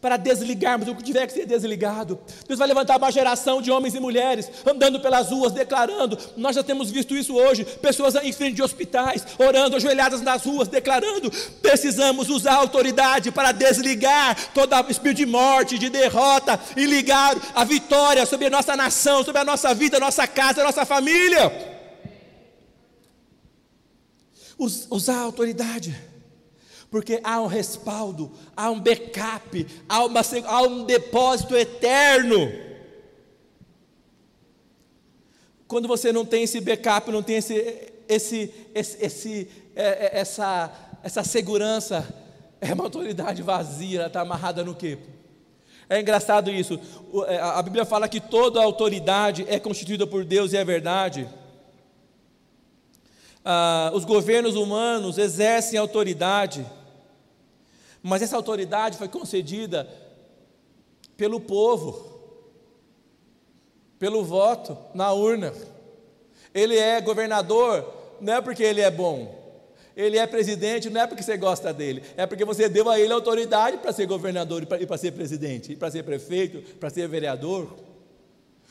para 0.00 0.16
desligarmos 0.16 0.86
o 0.88 0.94
que 0.94 1.02
tiver 1.02 1.26
que 1.26 1.32
ser 1.32 1.46
desligado. 1.46 2.18
Deus 2.46 2.58
vai 2.58 2.68
levantar 2.68 2.96
uma 2.96 3.10
geração 3.10 3.60
de 3.60 3.70
homens 3.70 3.94
e 3.94 4.00
mulheres 4.00 4.50
andando 4.64 5.00
pelas 5.00 5.30
ruas, 5.30 5.52
declarando. 5.52 6.18
Nós 6.36 6.54
já 6.54 6.62
temos 6.62 6.90
visto 6.90 7.16
isso 7.16 7.34
hoje: 7.34 7.64
pessoas 7.64 8.14
em 8.16 8.32
frente 8.32 8.54
de 8.54 8.62
hospitais, 8.62 9.26
orando, 9.38 9.76
ajoelhadas 9.76 10.22
nas 10.22 10.44
ruas, 10.44 10.68
declarando. 10.68 11.30
Precisamos 11.60 12.28
usar 12.28 12.52
a 12.52 12.56
autoridade 12.56 13.32
para 13.32 13.52
desligar 13.52 14.36
todo 14.52 14.78
espírito 14.90 15.18
de 15.18 15.26
morte, 15.26 15.78
de 15.78 15.90
derrota 15.90 16.58
e 16.76 16.84
ligar 16.84 17.36
a 17.54 17.64
vitória 17.64 18.24
sobre 18.24 18.46
a 18.46 18.50
nossa 18.50 18.76
nação, 18.76 19.24
sobre 19.24 19.40
a 19.40 19.44
nossa 19.44 19.74
vida, 19.74 19.98
nossa 19.98 20.26
casa, 20.26 20.62
nossa 20.62 20.84
família 20.84 21.76
usar 24.90 25.18
a 25.18 25.22
autoridade, 25.22 25.96
porque 26.90 27.20
há 27.22 27.40
um 27.40 27.46
respaldo, 27.46 28.32
há 28.56 28.70
um 28.70 28.80
backup, 28.80 29.66
há, 29.88 30.04
uma, 30.04 30.20
há 30.46 30.62
um 30.62 30.84
depósito 30.84 31.56
eterno. 31.56 32.50
Quando 35.66 35.86
você 35.86 36.12
não 36.12 36.24
tem 36.24 36.44
esse 36.44 36.60
backup, 36.60 37.10
não 37.10 37.22
tem 37.22 37.36
esse, 37.36 37.92
esse, 38.08 38.54
esse, 38.74 39.04
esse 39.04 39.50
é, 39.76 40.06
é, 40.06 40.20
essa, 40.20 40.72
essa 41.02 41.22
segurança, 41.22 42.08
é 42.60 42.72
uma 42.72 42.84
autoridade 42.84 43.42
vazia, 43.42 44.06
está 44.06 44.22
amarrada 44.22 44.64
no 44.64 44.74
quê? 44.74 44.98
É 45.90 46.00
engraçado 46.00 46.50
isso. 46.50 46.80
É, 47.26 47.38
a 47.38 47.62
Bíblia 47.62 47.84
fala 47.84 48.08
que 48.08 48.20
toda 48.20 48.62
autoridade 48.62 49.44
é 49.46 49.58
constituída 49.58 50.06
por 50.06 50.24
Deus 50.24 50.52
e 50.52 50.56
é 50.56 50.64
verdade 50.64 51.28
ah, 53.50 53.90
os 53.94 54.04
governos 54.04 54.54
humanos 54.54 55.16
exercem 55.16 55.78
autoridade, 55.78 56.66
mas 58.02 58.22
essa 58.22 58.36
autoridade 58.36 58.96
foi 58.96 59.08
concedida 59.08 59.88
pelo 61.16 61.40
povo, 61.40 62.18
pelo 63.98 64.24
voto 64.24 64.76
na 64.94 65.12
urna. 65.12 65.52
Ele 66.54 66.76
é 66.76 67.00
governador, 67.00 67.92
não 68.20 68.34
é 68.34 68.40
porque 68.40 68.62
ele 68.62 68.80
é 68.80 68.90
bom. 68.90 69.36
Ele 69.96 70.16
é 70.16 70.26
presidente, 70.28 70.88
não 70.88 71.00
é 71.00 71.06
porque 71.08 71.24
você 71.24 71.36
gosta 71.36 71.72
dele, 71.72 72.04
é 72.16 72.24
porque 72.24 72.44
você 72.44 72.68
deu 72.68 72.88
a 72.88 73.00
ele 73.00 73.12
autoridade 73.12 73.78
para 73.78 73.92
ser 73.92 74.06
governador 74.06 74.62
e 74.80 74.86
para 74.86 74.96
ser 74.96 75.10
presidente, 75.10 75.74
para 75.74 75.90
ser 75.90 76.04
prefeito, 76.04 76.76
para 76.76 76.88
ser 76.88 77.08
vereador. 77.08 77.76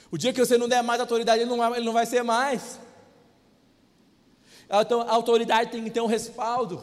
O 0.10 0.18
dia 0.18 0.32
que 0.32 0.40
você 0.40 0.58
não 0.58 0.70
der 0.70 0.82
mais 0.82 1.02
autoridade, 1.02 1.42
ele 1.42 1.50
não 1.50 1.76
ele 1.76 1.86
não 1.86 1.92
vai 1.92 2.06
ser 2.06 2.24
mais. 2.24 2.80
Então, 4.70 5.02
a 5.02 5.12
autoridade 5.12 5.72
tem 5.72 5.84
que 5.84 5.90
ter 5.90 6.00
um 6.00 6.08
respaldo. 6.08 6.82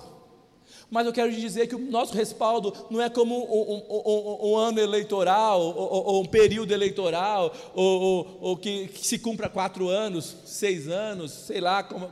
Mas 0.95 1.09
eu 1.09 1.13
quero 1.13 1.33
dizer 1.33 1.67
que 1.67 1.75
o 1.75 1.91
nosso 1.91 2.15
respaldo 2.15 2.73
não 2.89 3.03
é 3.03 3.11
como 3.11 3.35
um, 3.35 3.75
um, 3.75 4.07
um, 4.07 4.53
um 4.53 4.57
ano 4.57 4.79
eleitoral, 4.79 5.61
ou, 5.61 6.07
ou, 6.07 6.23
um 6.23 6.25
período 6.25 6.71
eleitoral, 6.71 7.53
ou, 7.75 8.39
ou 8.41 8.57
que, 8.57 8.87
que, 8.87 9.05
se 9.05 9.19
cumpra 9.19 9.49
quatro 9.49 9.89
anos, 9.89 10.37
seis 10.45 10.87
anos, 10.87 11.33
sei 11.33 11.61
lá 11.61 11.83
como. 11.83 12.09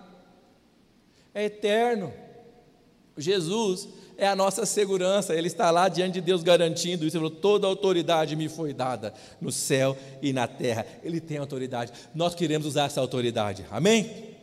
É 1.33 1.45
eterno. 1.45 2.13
Jesus 3.17 3.89
é 4.19 4.27
a 4.27 4.35
nossa 4.35 4.67
segurança, 4.67 5.33
Ele 5.33 5.47
está 5.47 5.71
lá 5.71 5.89
diante 5.89 6.15
de 6.15 6.21
Deus 6.21 6.43
garantindo 6.43 7.07
isso. 7.07 7.17
Ele 7.17 7.29
falou: 7.29 7.41
toda 7.41 7.69
autoridade 7.69 8.35
me 8.35 8.49
foi 8.49 8.75
dada 8.75 9.15
no 9.41 9.53
céu 9.53 9.97
e 10.21 10.33
na 10.33 10.49
terra. 10.49 10.85
Ele 11.05 11.21
tem 11.21 11.39
autoridade. 11.39 11.93
Nós 12.13 12.35
queremos 12.35 12.67
usar 12.67 12.87
essa 12.87 13.01
autoridade. 13.01 13.65
Amém? 13.71 14.35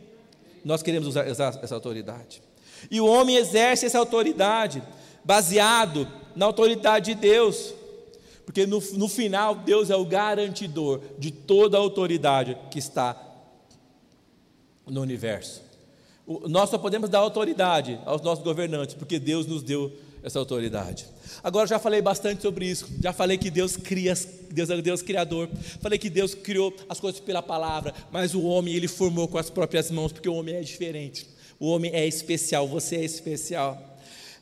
Nós 0.64 0.82
queremos 0.82 1.08
usar 1.08 1.26
essa 1.26 1.74
autoridade. 1.74 2.40
E 2.90 3.00
o 3.00 3.06
homem 3.06 3.36
exerce 3.36 3.86
essa 3.86 3.98
autoridade 3.98 4.82
baseado 5.24 6.06
na 6.36 6.46
autoridade 6.46 7.14
de 7.14 7.20
Deus, 7.20 7.74
porque 8.46 8.66
no, 8.66 8.80
no 8.94 9.08
final 9.08 9.54
Deus 9.54 9.90
é 9.90 9.96
o 9.96 10.04
garantidor 10.04 11.00
de 11.18 11.30
toda 11.30 11.76
a 11.76 11.80
autoridade 11.80 12.56
que 12.70 12.78
está 12.78 13.16
no 14.86 15.00
universo. 15.00 15.62
O, 16.26 16.48
nós 16.48 16.70
só 16.70 16.78
podemos 16.78 17.10
dar 17.10 17.18
autoridade 17.18 17.98
aos 18.04 18.22
nossos 18.22 18.44
governantes, 18.44 18.94
porque 18.94 19.18
Deus 19.18 19.46
nos 19.46 19.62
deu 19.62 19.92
essa 20.22 20.38
autoridade. 20.38 21.06
Agora 21.42 21.66
já 21.66 21.78
falei 21.78 22.02
bastante 22.02 22.42
sobre 22.42 22.66
isso. 22.66 22.86
Já 23.00 23.12
falei 23.12 23.38
que 23.38 23.50
Deus 23.50 23.76
cria, 23.76 24.14
Deus 24.50 24.68
é 24.70 24.80
Deus 24.80 25.02
criador. 25.02 25.48
Falei 25.80 25.98
que 25.98 26.10
Deus 26.10 26.34
criou 26.34 26.74
as 26.88 27.00
coisas 27.00 27.20
pela 27.20 27.42
palavra, 27.42 27.94
mas 28.10 28.34
o 28.34 28.42
homem 28.42 28.74
ele 28.74 28.88
formou 28.88 29.26
com 29.28 29.38
as 29.38 29.48
próprias 29.48 29.90
mãos, 29.90 30.12
porque 30.12 30.28
o 30.28 30.34
homem 30.34 30.56
é 30.56 30.60
diferente. 30.60 31.26
O 31.60 31.68
homem 31.68 31.92
é 31.92 32.06
especial, 32.06 32.66
você 32.66 32.96
é 32.96 33.04
especial. 33.04 33.78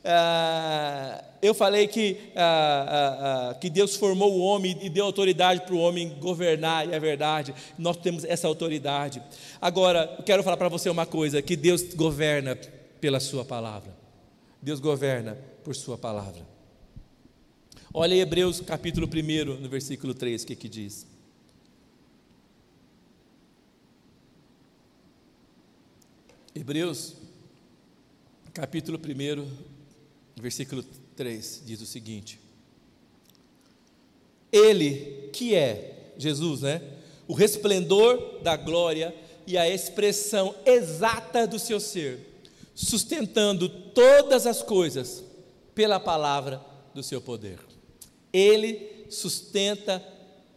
Ah, 0.05 1.21
eu 1.41 1.53
falei 1.53 1.85
que, 1.85 2.17
ah, 2.33 2.85
ah, 2.89 3.49
ah 3.51 3.53
que 3.55 3.69
Deus 3.69 3.97
formou 3.97 4.33
o 4.33 4.39
homem 4.39 4.77
e 4.81 4.89
deu 4.89 5.03
autoridade 5.03 5.61
para 5.61 5.75
o 5.75 5.79
homem 5.79 6.17
governar, 6.21 6.87
e 6.87 6.93
é 6.93 6.99
verdade, 6.99 7.53
nós 7.77 7.97
temos 7.97 8.23
essa 8.23 8.47
autoridade. 8.47 9.21
Agora, 9.61 10.15
eu 10.17 10.23
quero 10.23 10.43
falar 10.43 10.55
para 10.55 10.69
você 10.69 10.89
uma 10.89 11.05
coisa: 11.05 11.41
que 11.41 11.57
Deus 11.57 11.93
governa 11.93 12.57
pela 13.01 13.19
Sua 13.19 13.43
palavra. 13.43 13.93
Deus 14.61 14.79
governa 14.79 15.37
por 15.61 15.75
Sua 15.75 15.97
palavra. 15.97 16.47
Olha 17.93 18.15
Hebreus 18.15 18.61
capítulo 18.61 19.07
1, 19.07 19.59
no 19.59 19.67
versículo 19.67 20.13
3, 20.13 20.43
o 20.43 20.47
que, 20.47 20.55
que 20.55 20.69
diz. 20.69 21.08
Hebreus, 26.59 27.13
capítulo 28.53 28.99
1, 28.99 29.47
versículo 30.35 30.83
3, 31.15 31.63
diz 31.65 31.79
o 31.79 31.85
seguinte: 31.85 32.37
Ele 34.51 35.29
que 35.31 35.55
é, 35.55 36.11
Jesus, 36.17 36.63
né? 36.63 36.81
O 37.29 37.33
resplendor 37.33 38.41
da 38.41 38.57
glória 38.57 39.15
e 39.47 39.57
a 39.57 39.69
expressão 39.69 40.53
exata 40.65 41.47
do 41.47 41.57
seu 41.57 41.79
ser, 41.79 42.43
sustentando 42.75 43.69
todas 43.69 44.45
as 44.45 44.61
coisas 44.61 45.23
pela 45.73 45.97
palavra 45.97 46.61
do 46.93 47.01
seu 47.01 47.21
poder. 47.21 47.59
Ele 48.33 49.05
sustenta 49.09 50.05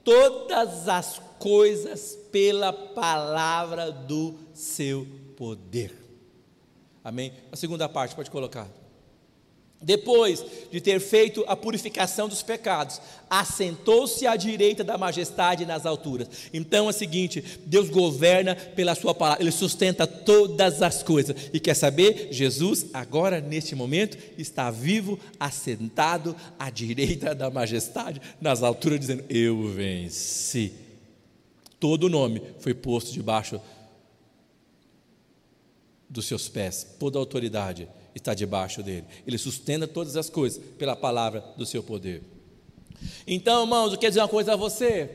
todas 0.02 0.88
as 0.88 1.22
coisas 1.38 2.18
pela 2.32 2.72
palavra 2.72 3.92
do 3.92 4.34
seu 4.52 5.04
poder. 5.04 5.21
Amém? 7.02 7.32
A 7.50 7.56
segunda 7.56 7.88
parte, 7.88 8.14
pode 8.14 8.30
colocar. 8.30 8.68
Depois 9.82 10.44
de 10.70 10.80
ter 10.80 11.00
feito 11.00 11.44
a 11.48 11.56
purificação 11.56 12.28
dos 12.28 12.40
pecados, 12.40 13.00
assentou-se 13.28 14.24
à 14.26 14.36
direita 14.36 14.84
da 14.84 14.96
majestade 14.96 15.66
nas 15.66 15.84
alturas. 15.84 16.28
Então 16.54 16.86
é 16.86 16.90
o 16.90 16.92
seguinte: 16.92 17.42
Deus 17.66 17.90
governa 17.90 18.54
pela 18.54 18.94
Sua 18.94 19.12
palavra, 19.12 19.42
Ele 19.42 19.50
sustenta 19.50 20.06
todas 20.06 20.80
as 20.82 21.02
coisas. 21.02 21.34
E 21.52 21.58
quer 21.58 21.74
saber? 21.74 22.28
Jesus, 22.30 22.86
agora 22.94 23.40
neste 23.40 23.74
momento, 23.74 24.16
está 24.38 24.70
vivo, 24.70 25.18
assentado 25.40 26.36
à 26.58 26.70
direita 26.70 27.34
da 27.34 27.50
majestade 27.50 28.22
nas 28.40 28.62
alturas, 28.62 29.00
dizendo: 29.00 29.24
Eu 29.28 29.66
venci. 29.68 30.72
Todo 31.80 32.04
o 32.04 32.08
nome 32.08 32.40
foi 32.60 32.72
posto 32.72 33.10
debaixo 33.10 33.60
dos 36.12 36.26
seus 36.26 36.48
pés, 36.48 36.86
toda 36.98 37.18
autoridade 37.18 37.88
está 38.14 38.34
debaixo 38.34 38.82
dele. 38.82 39.06
Ele 39.26 39.38
sustenta 39.38 39.88
todas 39.88 40.16
as 40.16 40.28
coisas 40.28 40.62
pela 40.78 40.94
palavra 40.94 41.42
do 41.56 41.64
seu 41.64 41.82
poder. 41.82 42.22
Então, 43.26 43.62
irmãos, 43.62 43.92
eu 43.92 43.98
quero 43.98 44.10
dizer 44.10 44.20
uma 44.20 44.28
coisa 44.28 44.52
a 44.52 44.56
você. 44.56 45.08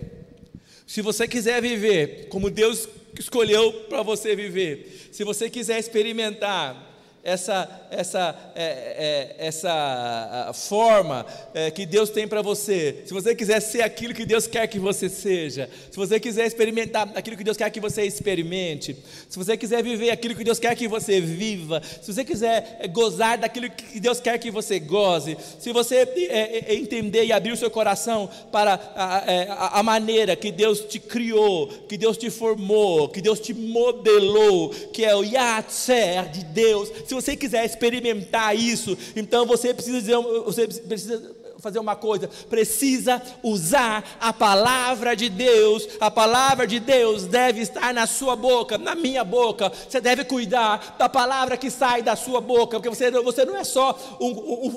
Se 0.88 1.02
você 1.02 1.28
quiser 1.28 1.62
viver 1.62 2.28
como 2.30 2.50
Deus 2.50 2.90
escolheu 3.18 3.72
para 3.88 4.02
você 4.02 4.36
viver, 4.36 5.10
se 5.12 5.24
você 5.24 5.50
quiser 5.50 5.80
experimentar 5.80 6.87
essa, 7.28 7.70
essa, 7.92 8.54
é, 8.56 9.36
é, 9.38 9.48
essa 9.48 10.50
forma 10.54 11.26
é, 11.54 11.70
que 11.70 11.86
Deus 11.86 12.10
tem 12.10 12.26
para 12.26 12.42
você, 12.42 13.04
se 13.06 13.14
você 13.14 13.36
quiser 13.36 13.60
ser 13.60 13.82
aquilo 13.82 14.14
que 14.14 14.26
Deus 14.26 14.48
quer 14.48 14.66
que 14.68 14.80
você 14.80 15.10
seja, 15.10 15.70
se 15.92 15.98
você 15.98 16.22
quiser 16.22 16.48
experimentar 16.48 17.12
aquilo 17.16 17.36
que 17.36 17.44
Deus 17.44 17.58
quer 17.58 17.70
que 17.70 17.82
você 17.82 18.04
experimente, 18.04 18.96
se 19.28 19.38
você 19.38 19.58
quiser 19.58 19.84
viver 19.84 20.10
aquilo 20.10 20.36
que 20.36 20.44
Deus 20.46 20.58
quer 20.58 20.74
que 20.74 20.88
você 20.88 21.20
viva, 21.20 21.82
se 22.02 22.14
você 22.14 22.24
quiser 22.24 22.78
é, 22.80 22.88
gozar 22.88 23.38
daquilo 23.38 23.70
que 23.72 24.00
Deus 24.00 24.22
quer 24.22 24.38
que 24.38 24.50
você 24.50 24.80
goze, 24.80 25.38
se 25.60 25.74
você 25.74 26.08
é, 26.30 26.72
é, 26.72 26.76
entender 26.76 27.26
e 27.26 27.34
abrir 27.34 27.52
o 27.52 27.58
seu 27.58 27.70
coração 27.70 28.30
para 28.54 28.76
a, 28.96 29.80
a, 29.80 29.84
maneira 29.84 30.34
que 30.34 30.50
Deus 30.50 30.80
te 30.80 30.98
criou, 30.98 31.68
que 31.90 31.98
Deus 31.98 32.16
te 32.16 32.30
formou, 32.30 33.10
que 33.10 33.20
Deus 33.20 33.42
te 33.42 33.54
modelou, 33.54 34.70
que 34.94 35.04
é 35.04 35.14
o 35.14 35.26
Yatser 35.26 36.30
de 36.30 36.46
Deus, 36.46 36.90
se 37.06 37.17
você 37.22 37.36
quiser 37.36 37.66
experimentar 37.66 38.56
isso, 38.56 38.98
então 39.16 39.46
você 39.46 39.74
precisa 39.74 40.00
dizer, 40.00 40.18
você 40.18 40.68
precisa 40.68 41.36
fazer 41.60 41.80
uma 41.80 41.96
coisa, 41.96 42.30
precisa 42.50 43.22
usar 43.44 44.18
a 44.20 44.32
palavra 44.32 45.16
de 45.16 45.30
Deus. 45.30 45.88
A 46.00 46.10
palavra 46.12 46.68
de 46.68 46.80
Deus 46.80 47.26
deve 47.26 47.62
estar 47.62 47.94
na 47.94 48.06
sua 48.06 48.36
boca, 48.36 48.78
na 48.78 48.96
minha 48.96 49.24
boca. 49.24 49.72
Você 49.90 50.00
deve 50.00 50.24
cuidar 50.24 50.96
da 50.98 51.10
palavra 51.10 51.58
que 51.58 51.70
sai 51.70 52.02
da 52.02 52.16
sua 52.16 52.40
boca, 52.40 52.80
porque 52.80 52.90
você, 52.90 53.10
você 53.12 53.46
não 53.46 53.58
é 53.58 53.64
só 53.64 53.98
um, 54.20 54.28
um, 54.28 54.68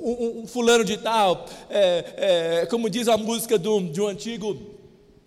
um, 0.00 0.40
um 0.42 0.46
fulano 0.46 0.84
de 0.84 0.96
tal, 0.98 1.46
é, 1.70 2.62
é, 2.62 2.66
como 2.66 2.90
diz 2.90 3.08
a 3.08 3.16
música 3.16 3.58
do, 3.58 3.80
de 3.80 4.00
um 4.00 4.08
antigo 4.08 4.73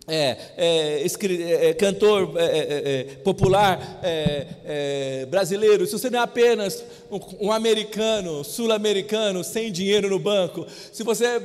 é, 0.08 0.36
é, 0.56 1.06
é, 1.06 1.68
é, 1.68 1.74
cantor 1.74 2.32
é, 2.36 2.42
é, 2.42 3.04
popular 3.22 4.00
brasileiro, 5.30 5.86
se 5.86 5.92
você 5.92 6.08
não 6.08 6.20
é 6.20 6.22
apenas 6.22 6.82
um, 7.10 7.46
um 7.48 7.52
americano, 7.52 8.42
sul-americano, 8.42 9.44
sem 9.44 9.70
dinheiro 9.70 10.08
no 10.08 10.18
banco, 10.18 10.66
se 10.92 11.02
você 11.02 11.40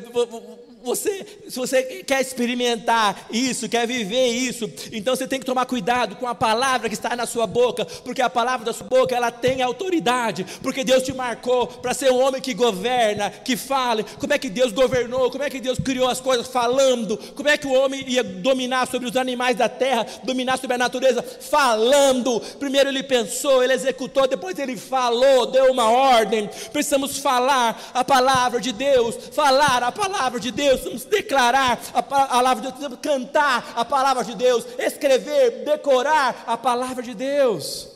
você, 0.83 1.25
se 1.47 1.57
você 1.57 1.81
quer 2.05 2.21
experimentar 2.21 3.27
isso, 3.31 3.69
quer 3.69 3.87
viver 3.87 4.27
isso, 4.27 4.69
então 4.91 5.15
você 5.15 5.25
tem 5.25 5.39
que 5.39 5.45
tomar 5.45 5.65
cuidado 5.65 6.17
com 6.17 6.27
a 6.27 6.35
palavra 6.35 6.89
que 6.89 6.95
está 6.95 7.15
na 7.15 7.25
sua 7.25 7.47
boca, 7.47 7.85
porque 8.03 8.21
a 8.21 8.29
palavra 8.29 8.65
da 8.65 8.73
sua 8.73 8.87
boca 8.87 9.15
ela 9.15 9.31
tem 9.31 9.61
autoridade, 9.61 10.45
porque 10.61 10.83
Deus 10.83 11.03
te 11.03 11.13
marcou 11.13 11.67
para 11.67 11.93
ser 11.93 12.11
um 12.11 12.21
homem 12.21 12.41
que 12.41 12.53
governa, 12.53 13.29
que 13.29 13.55
fale. 13.55 14.03
Como 14.19 14.33
é 14.33 14.37
que 14.37 14.49
Deus 14.49 14.73
governou? 14.73 15.31
Como 15.31 15.43
é 15.43 15.49
que 15.49 15.61
Deus 15.61 15.79
criou 15.79 16.09
as 16.09 16.19
coisas 16.19 16.47
falando? 16.47 17.17
Como 17.33 17.47
é 17.47 17.57
que 17.57 17.67
o 17.67 17.73
homem 17.73 18.03
ia 18.05 18.23
dominar 18.23 18.87
sobre 18.87 19.07
os 19.07 19.15
animais 19.15 19.55
da 19.55 19.69
terra, 19.69 20.05
dominar 20.23 20.57
sobre 20.57 20.75
a 20.75 20.79
natureza 20.79 21.23
falando? 21.23 22.41
Primeiro 22.59 22.89
ele 22.89 23.03
pensou, 23.03 23.63
ele 23.63 23.73
executou, 23.73 24.27
depois 24.27 24.59
ele 24.59 24.75
falou, 24.75 25.45
deu 25.45 25.71
uma 25.71 25.89
ordem. 25.89 26.49
Precisamos 26.73 27.17
falar 27.19 27.91
a 27.93 28.03
palavra 28.03 28.59
de 28.59 28.73
Deus, 28.73 29.15
falar 29.31 29.81
a 29.81 29.91
palavra 29.91 30.41
de 30.41 30.51
Deus 30.51 30.72
Deus, 30.73 30.83
vamos 30.83 31.05
declarar 31.05 31.79
a 31.93 32.01
palavra 32.01 32.71
de 32.71 32.79
Deus, 32.79 32.99
cantar 33.01 33.73
a 33.75 33.85
palavra 33.85 34.23
de 34.23 34.35
Deus, 34.35 34.65
escrever, 34.79 35.63
decorar 35.63 36.43
a 36.47 36.57
palavra 36.57 37.03
de 37.03 37.13
Deus. 37.13 37.89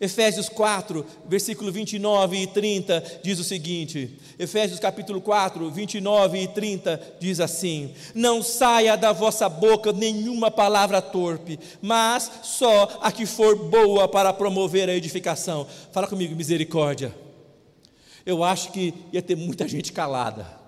Efésios 0.00 0.48
4, 0.48 1.06
versículo 1.26 1.72
29 1.72 2.36
e 2.36 2.46
30 2.48 3.20
diz 3.22 3.38
o 3.38 3.44
seguinte: 3.44 4.18
Efésios 4.38 4.80
capítulo 4.80 5.20
4, 5.20 5.70
29 5.70 6.42
e 6.42 6.48
30 6.48 7.16
diz 7.20 7.40
assim: 7.40 7.94
Não 8.14 8.42
saia 8.42 8.96
da 8.96 9.12
vossa 9.12 9.48
boca 9.48 9.92
nenhuma 9.92 10.50
palavra 10.50 11.00
torpe, 11.00 11.58
mas 11.80 12.30
só 12.42 12.98
a 13.00 13.10
que 13.12 13.24
for 13.24 13.56
boa 13.56 14.08
para 14.08 14.32
promover 14.32 14.90
a 14.90 14.94
edificação. 14.94 15.66
Fala 15.92 16.08
comigo, 16.08 16.34
misericórdia. 16.34 17.14
Eu 18.26 18.42
acho 18.42 18.72
que 18.72 18.92
ia 19.12 19.22
ter 19.22 19.36
muita 19.36 19.68
gente 19.68 19.92
calada 19.92 20.63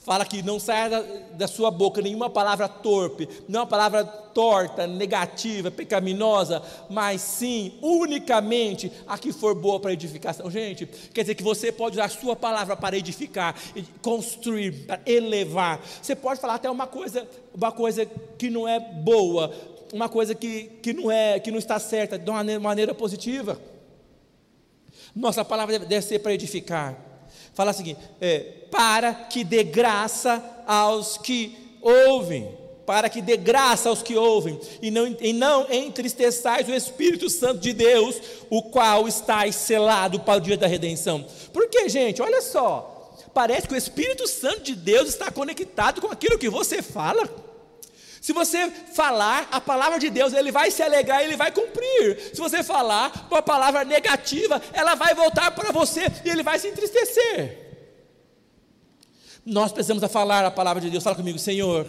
fala 0.00 0.24
que 0.24 0.42
não 0.42 0.58
saia 0.58 0.88
da, 0.88 1.02
da, 1.34 1.46
sua 1.46 1.70
boca 1.70 2.00
nenhuma 2.00 2.30
palavra 2.30 2.66
torpe, 2.68 3.28
não 3.46 3.60
uma 3.60 3.66
palavra 3.66 4.02
torta, 4.04 4.86
negativa, 4.86 5.70
pecaminosa, 5.70 6.62
mas 6.88 7.20
sim, 7.20 7.74
unicamente, 7.82 8.90
a 9.06 9.18
que 9.18 9.30
for 9.30 9.54
boa 9.54 9.78
para 9.78 9.92
edificação. 9.92 10.50
Gente, 10.50 10.86
quer 10.86 11.20
dizer 11.20 11.34
que 11.34 11.42
você 11.42 11.70
pode 11.70 11.96
usar 11.96 12.06
a 12.06 12.08
sua 12.08 12.34
palavra 12.34 12.76
para 12.76 12.96
edificar, 12.96 13.54
construir, 14.00 14.86
para 14.86 15.00
elevar. 15.04 15.80
Você 16.00 16.16
pode 16.16 16.40
falar 16.40 16.54
até 16.54 16.70
uma 16.70 16.86
coisa, 16.86 17.28
uma 17.54 17.70
coisa 17.70 18.06
que 18.38 18.48
não 18.48 18.66
é 18.66 18.80
boa, 18.80 19.54
uma 19.92 20.08
coisa 20.08 20.34
que, 20.34 20.64
que, 20.82 20.94
não, 20.94 21.10
é, 21.10 21.38
que 21.38 21.50
não 21.50 21.58
está 21.58 21.78
certa, 21.78 22.18
de 22.18 22.28
uma 22.28 22.38
maneira, 22.38 22.60
maneira 22.60 22.94
positiva. 22.94 23.60
Nossa 25.14 25.44
palavra 25.44 25.78
deve 25.78 26.02
ser 26.02 26.20
para 26.20 26.32
edificar. 26.32 26.96
Fala 27.52 27.72
o 27.72 27.74
seguinte: 27.74 28.00
é, 28.20 28.59
para 28.70 29.12
que 29.12 29.44
dê 29.44 29.62
graça 29.62 30.42
aos 30.66 31.18
que 31.18 31.56
ouvem, 31.80 32.56
para 32.86 33.08
que 33.08 33.20
dê 33.20 33.36
graça 33.36 33.88
aos 33.88 34.02
que 34.02 34.16
ouvem, 34.16 34.58
e 34.80 34.90
não, 34.90 35.16
e 35.20 35.32
não 35.32 35.66
entristeçais 35.72 36.68
o 36.68 36.74
Espírito 36.74 37.28
Santo 37.30 37.60
de 37.60 37.72
Deus, 37.72 38.16
o 38.48 38.62
qual 38.62 39.06
está 39.06 39.50
selado 39.52 40.20
para 40.20 40.38
o 40.38 40.40
dia 40.40 40.56
da 40.56 40.66
redenção. 40.66 41.24
Porque, 41.52 41.88
gente, 41.88 42.20
olha 42.20 42.42
só, 42.42 43.16
parece 43.32 43.68
que 43.68 43.74
o 43.74 43.76
Espírito 43.76 44.26
Santo 44.26 44.62
de 44.62 44.74
Deus 44.74 45.08
está 45.08 45.30
conectado 45.30 46.00
com 46.00 46.08
aquilo 46.08 46.38
que 46.38 46.48
você 46.48 46.82
fala. 46.82 47.28
Se 48.20 48.34
você 48.34 48.70
falar 48.92 49.48
a 49.50 49.60
palavra 49.60 49.98
de 49.98 50.10
Deus, 50.10 50.34
ele 50.34 50.52
vai 50.52 50.70
se 50.70 50.82
alegrar, 50.82 51.22
ele 51.22 51.36
vai 51.36 51.50
cumprir. 51.50 52.18
Se 52.34 52.40
você 52.40 52.62
falar 52.62 53.28
uma 53.30 53.40
palavra 53.40 53.82
negativa, 53.82 54.60
ela 54.74 54.94
vai 54.94 55.14
voltar 55.14 55.50
para 55.52 55.72
você 55.72 56.02
e 56.24 56.28
ele 56.28 56.42
vai 56.42 56.58
se 56.58 56.68
entristecer. 56.68 57.69
Nós 59.44 59.72
precisamos 59.72 60.04
falar 60.10 60.44
a 60.44 60.50
palavra 60.50 60.80
de 60.80 60.90
Deus. 60.90 61.02
Fala 61.02 61.16
comigo, 61.16 61.38
Senhor, 61.38 61.86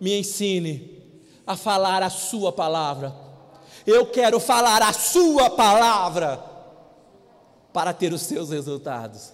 me 0.00 0.18
ensine 0.18 1.02
a 1.46 1.56
falar 1.56 2.02
a 2.02 2.10
Sua 2.10 2.52
palavra. 2.52 3.14
Eu 3.86 4.06
quero 4.06 4.40
falar 4.40 4.82
a 4.82 4.92
Sua 4.92 5.50
palavra 5.50 6.42
para 7.72 7.92
ter 7.92 8.12
os 8.12 8.22
seus 8.22 8.50
resultados. 8.50 9.32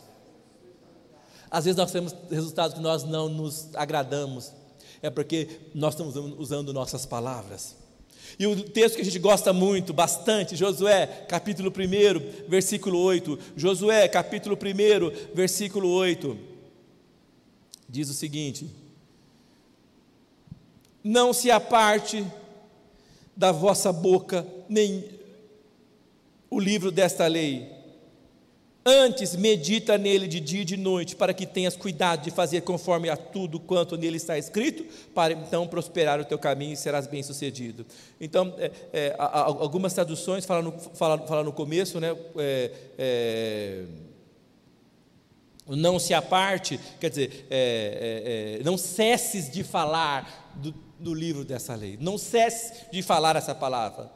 Às 1.50 1.64
vezes 1.64 1.76
nós 1.76 1.90
temos 1.90 2.14
resultados 2.30 2.74
que 2.74 2.82
nós 2.82 3.04
não 3.04 3.28
nos 3.28 3.74
agradamos, 3.74 4.52
é 5.02 5.10
porque 5.10 5.48
nós 5.74 5.94
estamos 5.94 6.16
usando 6.38 6.72
nossas 6.72 7.04
palavras. 7.04 7.76
E 8.38 8.46
o 8.46 8.68
texto 8.70 8.94
que 8.94 9.02
a 9.02 9.04
gente 9.04 9.18
gosta 9.18 9.52
muito, 9.52 9.92
bastante, 9.92 10.54
Josué, 10.54 11.06
capítulo 11.28 11.70
1, 11.70 12.48
versículo 12.48 13.00
8. 13.00 13.38
Josué, 13.56 14.06
capítulo 14.06 14.56
1, 14.56 15.34
versículo 15.34 15.90
8 15.90 16.49
diz 17.90 18.08
o 18.08 18.14
seguinte: 18.14 18.70
Não 21.02 21.32
se 21.32 21.50
aparte 21.50 22.24
da 23.36 23.52
vossa 23.52 23.92
boca 23.92 24.46
nem 24.68 25.04
o 26.48 26.60
livro 26.60 26.90
desta 26.90 27.26
lei. 27.26 27.78
Antes 28.84 29.36
medita 29.36 29.98
nele 29.98 30.26
de 30.26 30.40
dia 30.40 30.62
e 30.62 30.64
de 30.64 30.76
noite, 30.76 31.14
para 31.14 31.34
que 31.34 31.46
tenhas 31.46 31.76
cuidado 31.76 32.22
de 32.22 32.30
fazer 32.30 32.62
conforme 32.62 33.10
a 33.10 33.16
tudo 33.16 33.60
quanto 33.60 33.96
nele 33.96 34.16
está 34.16 34.38
escrito, 34.38 34.84
para 35.14 35.34
então 35.34 35.66
prosperar 35.68 36.18
o 36.18 36.24
teu 36.24 36.38
caminho 36.38 36.72
e 36.72 36.76
serás 36.76 37.06
bem-sucedido. 37.06 37.84
Então, 38.18 38.54
é, 38.58 38.70
é, 38.92 39.16
algumas 39.18 39.92
traduções 39.92 40.46
falam 40.46 40.62
no, 40.62 40.72
falam, 40.72 41.26
falam 41.26 41.44
no 41.44 41.52
começo, 41.52 42.00
né? 42.00 42.16
É, 42.98 43.84
não 45.76 45.98
se 45.98 46.12
aparte, 46.12 46.78
quer 46.98 47.10
dizer, 47.10 47.46
é, 47.50 48.56
é, 48.56 48.60
é, 48.60 48.64
não 48.64 48.76
cesses 48.76 49.50
de 49.50 49.62
falar 49.62 50.52
do, 50.56 50.72
do, 50.98 51.14
livro 51.14 51.44
dessa 51.44 51.74
lei, 51.74 51.96
não 52.00 52.18
cesse 52.18 52.90
de 52.90 53.02
falar 53.02 53.36
essa 53.36 53.54
palavra. 53.54 54.10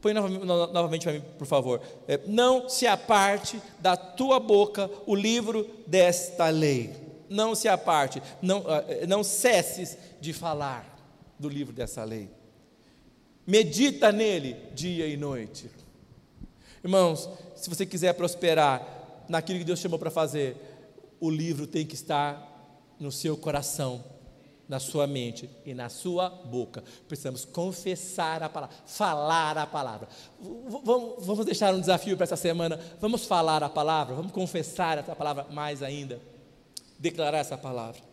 Põe 0.00 0.14
novamente 0.14 1.04
para 1.04 1.12
mim, 1.12 1.22
por 1.38 1.46
favor. 1.46 1.80
É, 2.08 2.20
não 2.26 2.68
se 2.68 2.86
aparte 2.86 3.60
da 3.80 3.96
tua 3.96 4.40
boca 4.40 4.90
o 5.06 5.14
livro 5.14 5.68
desta 5.86 6.48
lei. 6.48 6.94
Não 7.28 7.54
se 7.54 7.68
aparte, 7.68 8.20
não, 8.40 8.64
é, 8.88 9.06
não 9.06 9.22
cesses 9.22 9.96
de 10.20 10.32
falar 10.32 10.98
do 11.38 11.48
livro 11.48 11.72
dessa 11.72 12.02
lei. 12.02 12.30
Medita 13.46 14.10
nele 14.10 14.56
dia 14.74 15.06
e 15.06 15.16
noite. 15.16 15.70
Irmãos, 16.82 17.28
se 17.54 17.68
você 17.68 17.84
quiser 17.84 18.14
prosperar 18.14 19.24
naquilo 19.28 19.58
que 19.58 19.64
Deus 19.64 19.78
chamou 19.78 19.98
para 19.98 20.10
fazer, 20.10 20.69
o 21.20 21.30
livro 21.30 21.66
tem 21.66 21.84
que 21.84 21.94
estar 21.94 22.50
no 22.98 23.12
seu 23.12 23.36
coração, 23.36 24.02
na 24.68 24.78
sua 24.78 25.06
mente 25.06 25.50
e 25.64 25.74
na 25.74 25.88
sua 25.88 26.28
boca. 26.28 26.82
Precisamos 27.06 27.44
confessar 27.44 28.42
a 28.42 28.48
palavra, 28.48 28.76
falar 28.86 29.58
a 29.58 29.66
palavra. 29.66 30.08
Vamos, 30.84 31.26
vamos 31.26 31.44
deixar 31.44 31.74
um 31.74 31.80
desafio 31.80 32.16
para 32.16 32.24
essa 32.24 32.36
semana. 32.36 32.78
Vamos 33.00 33.26
falar 33.26 33.62
a 33.62 33.68
palavra, 33.68 34.14
vamos 34.14 34.32
confessar 34.32 34.98
essa 34.98 35.14
palavra 35.14 35.46
mais 35.50 35.82
ainda. 35.82 36.20
Declarar 36.98 37.38
essa 37.38 37.58
palavra. 37.58 38.10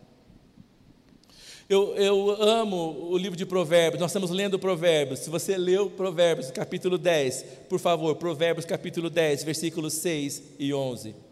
Eu, 1.69 1.93
eu, 1.97 2.41
amo 2.41 3.09
o 3.09 3.17
livro 3.17 3.37
de 3.37 3.45
Provérbios, 3.45 3.99
nós 3.99 4.09
estamos 4.09 4.31
lendo 4.31 4.57
Provérbios. 4.57 5.19
Se 5.19 5.29
você 5.29 5.57
leu 5.57 5.89
Provérbios, 5.89 6.49
capítulo 6.49 6.97
10, 6.97 7.45
por 7.67 7.77
favor, 7.77 8.15
Provérbios, 8.15 8.65
capítulo 8.65 9.09
10, 9.09 9.43
versículos 9.43 9.93
6 9.95 10.43
e 10.57 10.73
11. 10.73 11.26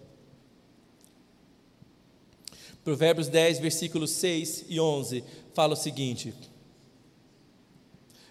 Provérbios 2.85 3.27
10, 3.27 3.57
versículos 3.57 4.11
6 4.11 4.65
e 4.69 4.79
11, 4.79 5.23
fala 5.55 5.73
o 5.73 5.75
seguinte: 5.75 6.35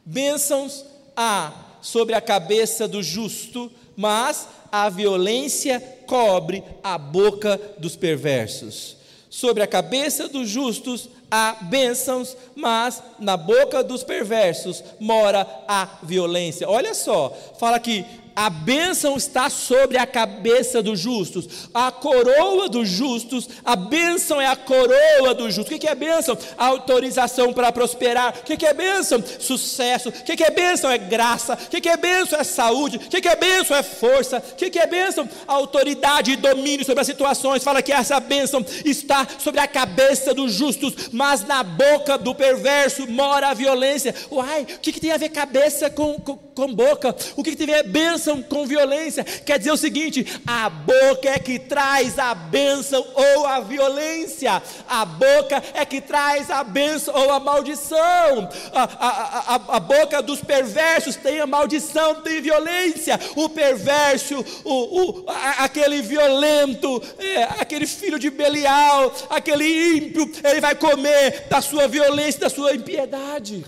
Bênçãos 0.06 0.84
há 1.16 1.52
sobre 1.82 2.14
a 2.14 2.20
cabeça 2.20 2.86
do 2.86 3.02
justo, 3.02 3.70
mas 3.96 4.46
a 4.70 4.88
violência 4.88 5.80
cobre 6.06 6.62
a 6.84 6.96
boca 6.96 7.60
dos 7.78 7.96
perversos. 7.96 8.96
Sobre 9.28 9.64
a 9.64 9.66
cabeça 9.66 10.28
dos 10.28 10.48
justos 10.48 11.08
há 11.28 11.56
bênçãos, 11.62 12.36
mas 12.54 13.02
na 13.18 13.36
boca 13.36 13.82
dos 13.82 14.04
perversos 14.04 14.84
mora 15.00 15.48
a 15.66 15.98
violência. 16.04 16.68
Olha 16.68 16.94
só, 16.94 17.36
fala 17.58 17.80
que 17.80 18.06
a 18.34 18.50
bênção 18.50 19.16
está 19.16 19.48
sobre 19.48 19.96
a 19.96 20.06
cabeça 20.06 20.82
dos 20.82 20.98
justos, 20.98 21.68
a 21.72 21.92
coroa 21.92 22.68
dos 22.68 22.88
justos, 22.88 23.48
a 23.64 23.76
bênção 23.76 24.40
é 24.40 24.46
a 24.46 24.56
coroa 24.56 25.34
dos 25.34 25.54
justos. 25.54 25.76
O 25.76 25.78
que 25.78 25.86
é 25.86 25.94
bênção? 25.94 26.36
Autorização 26.56 27.52
para 27.52 27.70
prosperar. 27.70 28.34
O 28.40 28.42
que 28.42 28.66
é 28.66 28.74
bênção? 28.74 29.22
Sucesso. 29.38 30.08
O 30.08 30.12
que 30.12 30.42
é 30.42 30.50
bênção? 30.50 30.90
É 30.90 30.98
graça. 30.98 31.54
O 31.54 31.80
que 31.80 31.88
é 31.88 31.96
bênção? 31.96 32.38
É 32.38 32.44
saúde. 32.44 32.96
O 32.96 33.00
que 33.08 33.28
é 33.28 33.36
bênção? 33.36 33.76
É 33.76 33.82
força. 33.82 34.38
O 34.38 34.56
que 34.56 34.78
é 34.78 34.86
bênção? 34.86 35.28
Autoridade 35.46 36.32
e 36.32 36.36
domínio 36.36 36.84
sobre 36.84 37.00
as 37.00 37.06
situações. 37.06 37.62
Fala 37.62 37.82
que 37.82 37.92
essa 37.92 38.18
bênção 38.18 38.64
está 38.84 39.26
sobre 39.38 39.60
a 39.60 39.68
cabeça 39.68 40.34
dos 40.34 40.52
justos, 40.52 41.10
mas 41.12 41.44
na 41.44 41.62
boca 41.62 42.18
do 42.18 42.34
perverso 42.34 43.06
mora 43.10 43.48
a 43.48 43.54
violência. 43.54 44.14
Uai, 44.30 44.62
o 44.62 44.78
que, 44.80 45.00
tem 45.00 45.12
a 45.12 45.16
ver 45.16 45.28
cabeça 45.28 45.90
com, 45.90 46.14
com, 46.14 46.36
com 46.36 46.74
boca? 46.74 47.14
O 47.36 47.42
que, 47.42 47.50
que 47.50 47.56
tem 47.56 47.74
a 47.74 47.82
ver 47.82 47.88
bênção? 47.88 48.23
Bênção 48.24 48.42
com 48.42 48.66
violência. 48.66 49.22
Quer 49.22 49.58
dizer 49.58 49.72
o 49.72 49.76
seguinte: 49.76 50.40
a 50.46 50.70
boca 50.70 51.28
é 51.28 51.38
que 51.38 51.58
traz 51.58 52.18
a 52.18 52.34
bênção 52.34 53.04
ou 53.14 53.46
a 53.46 53.60
violência, 53.60 54.62
a 54.88 55.04
boca 55.04 55.62
é 55.74 55.84
que 55.84 56.00
traz 56.00 56.50
a 56.50 56.64
bênção 56.64 57.14
ou 57.14 57.30
a 57.30 57.38
maldição. 57.38 58.48
A, 58.72 58.82
a, 58.82 59.54
a, 59.54 59.76
a 59.76 59.80
boca 59.80 60.22
dos 60.22 60.40
perversos 60.40 61.16
tem 61.16 61.40
a 61.40 61.46
maldição, 61.46 62.16
tem 62.16 62.40
violência. 62.40 63.20
O 63.36 63.48
perverso, 63.48 64.44
o, 64.64 64.72
o, 64.72 65.24
aquele 65.58 66.00
violento, 66.00 67.02
é, 67.18 67.44
aquele 67.60 67.86
filho 67.86 68.18
de 68.18 68.30
Belial, 68.30 69.12
aquele 69.28 69.96
ímpio, 69.96 70.30
ele 70.42 70.60
vai 70.60 70.74
comer 70.74 71.46
da 71.48 71.60
sua 71.60 71.86
violência, 71.86 72.40
da 72.40 72.50
sua 72.50 72.74
impiedade 72.74 73.64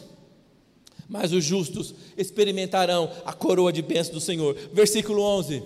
mas 1.09 1.33
os 1.33 1.45
justos 1.45 1.95
experimentarão 2.17 3.11
a 3.25 3.33
coroa 3.33 3.73
de 3.73 3.83
bênção 3.83 4.15
do 4.15 4.21
Senhor. 4.21 4.55
Versículo 4.73 5.23
11. 5.23 5.63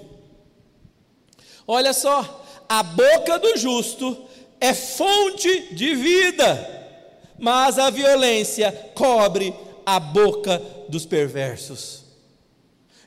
Olha 1.67 1.93
só, 1.93 2.45
a 2.69 2.83
boca 2.83 3.39
do 3.39 3.57
justo 3.57 4.17
é 4.61 4.75
fonte 4.75 5.75
de 5.75 5.95
vida, 5.95 6.99
mas 7.39 7.79
a 7.79 7.91
violência 7.91 8.71
cobre 8.95 9.55
a 9.87 9.99
boca 9.99 10.61
dos 10.89 11.07
perversos. 11.07 12.05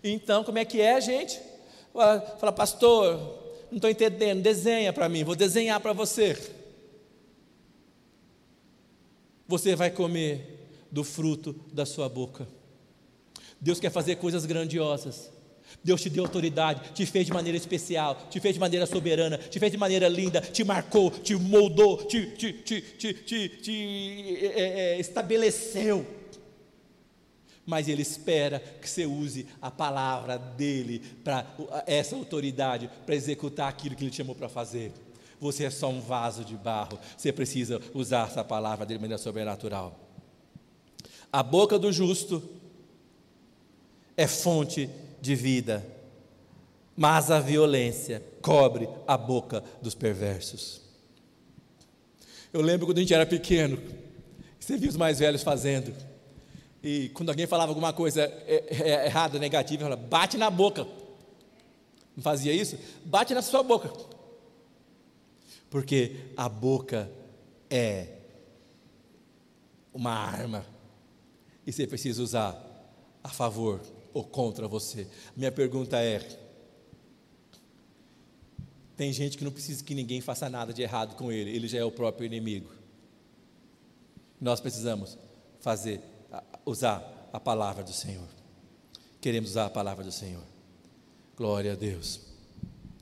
Então, 0.03 0.43
como 0.43 0.57
é 0.57 0.65
que 0.65 0.81
é, 0.81 0.99
gente? 0.99 1.39
Fala, 1.93 2.51
pastor, 2.51 3.15
não 3.69 3.77
estou 3.77 3.89
entendendo, 3.89 4.41
desenha 4.41 4.91
para 4.91 5.07
mim, 5.07 5.23
vou 5.23 5.36
desenhar 5.36 5.79
para 5.79 5.93
você. 5.93 6.38
Você 9.47 9.75
vai 9.75 9.91
comer 9.91 10.53
do 10.93 11.03
fruto 11.03 11.55
da 11.73 11.87
sua 11.87 12.07
boca. 12.07 12.47
Deus 13.59 13.79
quer 13.79 13.89
fazer 13.89 14.17
coisas 14.17 14.45
grandiosas. 14.45 15.31
Deus 15.83 15.99
te 15.99 16.09
deu 16.09 16.23
autoridade, 16.23 16.93
te 16.93 17.03
fez 17.03 17.25
de 17.25 17.33
maneira 17.33 17.57
especial, 17.57 18.27
te 18.29 18.39
fez 18.39 18.53
de 18.53 18.59
maneira 18.59 18.85
soberana, 18.85 19.39
te 19.39 19.59
fez 19.59 19.71
de 19.71 19.77
maneira 19.77 20.07
linda, 20.07 20.39
te 20.39 20.63
marcou, 20.63 21.09
te 21.09 21.35
moldou, 21.35 21.97
te, 22.03 22.27
te, 22.37 22.53
te, 22.53 22.81
te, 22.81 23.13
te, 23.13 23.49
te 23.49 24.45
é, 24.45 24.59
é, 24.59 24.99
estabeleceu. 24.99 26.05
Mas 27.65 27.87
Ele 27.87 28.03
espera 28.03 28.59
que 28.59 28.87
você 28.87 29.07
use 29.07 29.47
a 29.59 29.71
palavra 29.71 30.37
dele 30.37 31.01
para 31.23 31.47
essa 31.87 32.15
autoridade, 32.15 32.87
para 33.03 33.15
executar 33.15 33.67
aquilo 33.67 33.95
que 33.95 34.03
Ele 34.03 34.11
te 34.11 34.17
chamou 34.17 34.35
para 34.35 34.47
fazer. 34.47 34.91
Você 35.39 35.63
é 35.63 35.69
só 35.71 35.89
um 35.89 36.01
vaso 36.01 36.45
de 36.45 36.55
barro, 36.55 36.99
você 37.17 37.33
precisa 37.33 37.81
usar 37.95 38.27
essa 38.27 38.43
palavra 38.43 38.85
dele 38.85 38.99
de 38.99 39.01
maneira 39.01 39.21
sobrenatural. 39.21 40.03
A 41.34 41.41
boca 41.41 41.79
do 41.79 41.91
justo 41.91 42.47
é 44.15 44.27
fonte 44.27 44.88
de 45.19 45.34
vida, 45.34 45.84
mas 46.95 47.31
a 47.31 47.39
violência 47.39 48.23
cobre 48.39 48.88
a 49.07 49.17
boca 49.17 49.63
dos 49.81 49.95
perversos. 49.95 50.79
Eu 52.53 52.61
lembro 52.61 52.86
quando 52.86 52.99
a 52.99 53.01
gente 53.01 53.15
era 53.15 53.25
pequeno, 53.25 53.81
você 54.59 54.77
via 54.77 54.89
os 54.89 54.95
mais 54.95 55.17
velhos 55.17 55.41
fazendo, 55.41 55.91
e 56.84 57.09
quando 57.09 57.29
alguém 57.29 57.47
falava 57.47 57.71
alguma 57.71 57.91
coisa 57.91 58.21
é, 58.45 58.65
é, 58.69 59.05
errada, 59.07 59.39
negativa, 59.39 59.86
falava, 59.86 60.01
bate 60.03 60.38
na 60.38 60.51
boca. 60.51 60.86
Não 62.15 62.21
fazia 62.21 62.53
isso? 62.53 62.77
Bate 63.05 63.34
na 63.34 63.41
sua 63.41 63.63
boca. 63.63 63.91
Porque 65.67 66.15
a 66.38 66.47
boca 66.47 67.09
é 67.71 68.09
uma 69.91 70.11
arma. 70.11 70.72
E 71.66 71.72
você 71.72 71.88
precisa 71.88 72.22
usar 72.22 72.55
a 73.24 73.30
favor 73.30 73.82
ou 74.14 74.24
contra 74.24 74.68
você. 74.68 75.07
Minha 75.36 75.51
pergunta 75.51 75.97
é: 75.97 76.22
tem 78.95 79.11
gente 79.11 79.38
que 79.38 79.43
não 79.43 79.51
precisa 79.51 79.84
que 79.84 79.95
ninguém 79.95 80.22
faça 80.22 80.49
nada 80.49 80.74
de 80.74 80.82
errado 80.82 81.16
com 81.16 81.32
ele, 81.32 81.49
ele 81.51 81.68
já 81.68 81.80
é 81.80 81.84
o 81.84 81.91
próprio 81.91 82.26
inimigo. 82.26 82.70
Nós 84.39 84.59
precisamos 84.59 85.18
fazer, 85.61 86.01
usar 86.66 87.30
a 87.32 87.39
palavra 87.39 87.84
do 87.84 87.93
Senhor. 87.93 88.28
Queremos 89.22 89.51
usar 89.51 89.66
a 89.66 89.70
palavra 89.70 90.03
do 90.03 90.11
Senhor. 90.11 90.43
Glória 91.36 91.72
a 91.72 91.76
Deus. 91.76 92.20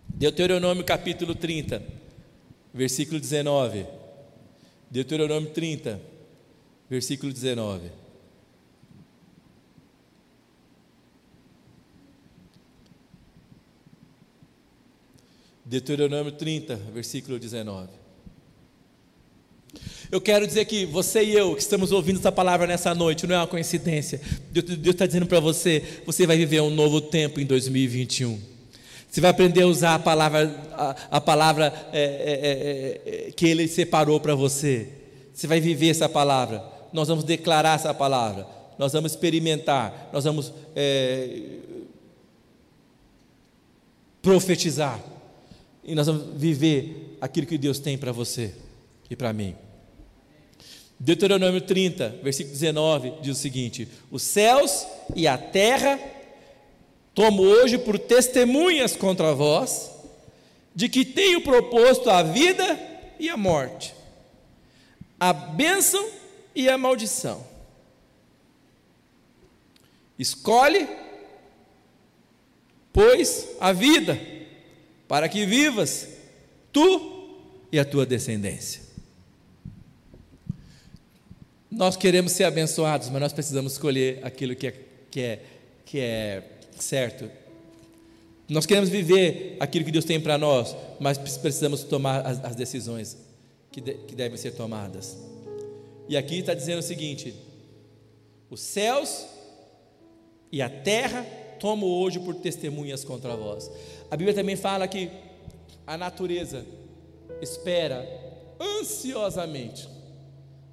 Deuteronômio 0.07 0.83
capítulo 0.83 1.33
30, 1.33 1.83
versículo 2.73 3.19
19. 3.19 3.87
Deuteronômio 4.89 5.49
30, 5.49 5.99
versículo 6.89 7.33
19. 7.33 8.00
Deuteronômio 15.71 16.33
30, 16.33 16.75
versículo 16.93 17.39
19. 17.39 17.87
Eu 20.11 20.19
quero 20.19 20.45
dizer 20.45 20.65
que 20.65 20.85
você 20.85 21.23
e 21.23 21.31
eu 21.31 21.55
que 21.55 21.61
estamos 21.61 21.93
ouvindo 21.93 22.19
essa 22.19 22.29
palavra 22.29 22.67
nessa 22.67 22.93
noite, 22.93 23.25
não 23.25 23.35
é 23.35 23.37
uma 23.37 23.47
coincidência. 23.47 24.19
Deus 24.51 24.67
está 24.87 25.05
dizendo 25.05 25.25
para 25.25 25.39
você: 25.39 26.01
você 26.05 26.27
vai 26.27 26.35
viver 26.35 26.59
um 26.59 26.69
novo 26.69 26.99
tempo 26.99 27.39
em 27.39 27.45
2021. 27.45 28.37
Você 29.09 29.21
vai 29.21 29.31
aprender 29.31 29.61
a 29.61 29.67
usar 29.67 29.95
a 29.95 29.99
palavra, 29.99 30.53
a, 30.73 30.95
a 31.11 31.21
palavra 31.21 31.73
é, 31.93 32.01
é, 32.03 33.27
é, 33.27 33.31
que 33.31 33.45
Ele 33.47 33.65
separou 33.65 34.19
para 34.19 34.35
você. 34.35 34.89
Você 35.33 35.47
vai 35.47 35.61
viver 35.61 35.87
essa 35.87 36.09
palavra. 36.09 36.61
Nós 36.91 37.07
vamos 37.07 37.23
declarar 37.23 37.75
essa 37.75 37.93
palavra. 37.93 38.45
Nós 38.77 38.91
vamos 38.91 39.13
experimentar. 39.13 40.09
Nós 40.11 40.25
vamos 40.25 40.51
é, 40.75 41.39
profetizar 44.21 45.10
e 45.83 45.95
nós 45.95 46.07
vamos 46.07 46.39
viver 46.39 47.17
aquilo 47.19 47.47
que 47.47 47.57
Deus 47.57 47.79
tem 47.79 47.97
para 47.97 48.11
você 48.11 48.53
e 49.09 49.15
para 49.15 49.33
mim. 49.33 49.55
Deuteronômio 50.99 51.61
30, 51.61 52.19
versículo 52.21 52.53
19, 52.53 53.13
diz 53.21 53.37
o 53.37 53.41
seguinte: 53.41 53.87
Os 54.11 54.21
céus 54.21 54.85
e 55.15 55.27
a 55.27 55.37
terra 55.37 55.99
tomo 57.15 57.41
hoje 57.41 57.77
por 57.77 57.97
testemunhas 57.97 58.95
contra 58.95 59.33
vós, 59.33 59.89
de 60.75 60.87
que 60.87 61.03
tenho 61.03 61.41
proposto 61.41 62.09
a 62.09 62.21
vida 62.21 62.79
e 63.19 63.29
a 63.29 63.35
morte, 63.35 63.93
a 65.19 65.33
bênção 65.33 66.07
e 66.55 66.69
a 66.69 66.77
maldição. 66.77 67.43
Escolhe, 70.17 70.87
pois, 72.93 73.49
a 73.59 73.73
vida 73.73 74.30
para 75.11 75.27
que 75.27 75.45
vivas 75.45 76.07
tu 76.71 77.35
e 77.69 77.77
a 77.77 77.83
tua 77.83 78.05
descendência. 78.05 78.81
Nós 81.69 81.97
queremos 81.97 82.31
ser 82.31 82.45
abençoados, 82.45 83.09
mas 83.09 83.21
nós 83.21 83.33
precisamos 83.33 83.73
escolher 83.73 84.21
aquilo 84.23 84.55
que 84.55 84.67
é, 84.67 84.73
que 85.11 85.19
é, 85.19 85.39
que 85.83 85.99
é 85.99 86.43
certo. 86.79 87.29
Nós 88.47 88.65
queremos 88.65 88.87
viver 88.87 89.57
aquilo 89.59 89.83
que 89.83 89.91
Deus 89.91 90.05
tem 90.05 90.17
para 90.17 90.37
nós, 90.37 90.73
mas 90.97 91.17
precisamos 91.17 91.83
tomar 91.83 92.25
as, 92.25 92.41
as 92.45 92.55
decisões 92.55 93.17
que, 93.69 93.81
de, 93.81 93.95
que 93.95 94.15
devem 94.15 94.37
ser 94.37 94.51
tomadas. 94.51 95.17
E 96.07 96.15
aqui 96.15 96.39
está 96.39 96.53
dizendo 96.53 96.79
o 96.79 96.83
seguinte: 96.83 97.35
os 98.49 98.61
céus 98.61 99.25
e 100.49 100.61
a 100.61 100.69
terra 100.69 101.27
tomo 101.59 101.85
hoje 101.85 102.17
por 102.17 102.33
testemunhas 102.35 103.03
contra 103.03 103.35
vós. 103.35 103.69
A 104.11 104.17
Bíblia 104.17 104.35
também 104.35 104.57
fala 104.57 104.85
que 104.89 105.09
a 105.87 105.97
natureza 105.97 106.65
espera 107.41 108.05
ansiosamente 108.59 109.87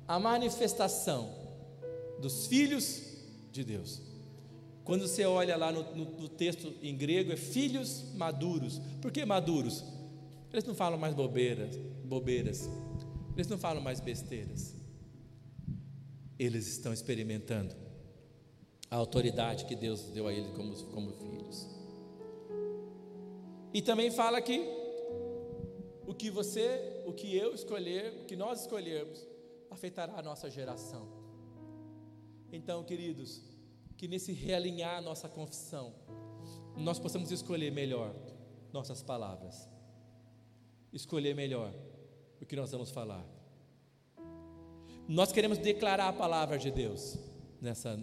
a 0.09 0.19
manifestação 0.19 1.31
dos 2.21 2.49
filhos 2.49 3.01
de 3.53 3.63
Deus. 3.63 4.03
Quando 4.83 5.07
você 5.07 5.25
olha 5.25 5.57
lá 5.57 5.71
no, 5.71 5.83
no, 5.95 6.05
no, 6.23 6.29
texto 6.29 6.75
em 6.83 6.97
grego, 6.97 7.31
é 7.31 7.37
filhos 7.37 8.13
maduros. 8.17 8.81
Por 9.01 9.13
que 9.13 9.25
maduros? 9.25 9.85
Eles 10.53 10.65
não 10.65 10.75
falam 10.75 10.99
mais 10.99 11.15
bobeiras, 11.15 11.77
bobeiras. 12.05 12.69
Eles 13.37 13.47
não 13.47 13.59
falam 13.59 13.81
mais 13.81 14.01
besteiras. 14.01 14.75
Eles 16.37 16.67
estão 16.67 16.93
experimentando 16.93 17.73
a 18.91 18.97
autoridade 18.97 19.65
que 19.67 19.77
Deus 19.77 20.11
deu 20.11 20.27
a 20.27 20.33
eles 20.33 20.51
como, 20.57 20.75
como 20.87 21.13
filhos. 21.13 21.78
E 23.79 23.81
também 23.81 24.11
fala 24.11 24.43
que 24.43 24.59
o 26.05 26.13
que 26.13 26.31
você, 26.31 27.01
o 27.07 27.13
que 27.13 27.37
eu 27.37 27.55
escolher, 27.55 28.23
o 28.23 28.25
que 28.25 28.35
nós 28.35 28.63
escolhermos, 28.63 29.25
afetará 29.71 30.15
a 30.19 30.23
nossa 30.23 30.51
geração. 30.51 31.07
Então, 32.51 32.83
queridos, 32.83 33.41
que 33.97 34.09
nesse 34.09 34.33
realinhar 34.33 35.01
nossa 35.01 35.29
confissão, 35.29 35.95
nós 36.77 36.99
possamos 36.99 37.31
escolher 37.31 37.71
melhor 37.71 38.13
nossas 38.73 39.01
palavras, 39.01 39.69
escolher 40.93 41.37
melhor 41.37 41.73
o 42.41 42.47
que 42.47 42.57
nós 42.57 42.73
vamos 42.73 42.91
falar. 42.91 43.25
Nós 45.07 45.31
queremos 45.31 45.57
declarar 45.57 46.09
a 46.09 46.13
palavra 46.13 46.59
de 46.59 46.73
Deus 46.73 47.17
nessa, 47.61 47.97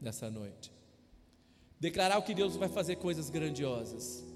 nessa 0.00 0.30
noite, 0.30 0.72
declarar 1.80 2.16
o 2.16 2.22
que 2.22 2.32
Deus 2.32 2.54
vai 2.54 2.68
fazer 2.68 2.94
coisas 2.94 3.28
grandiosas 3.28 4.35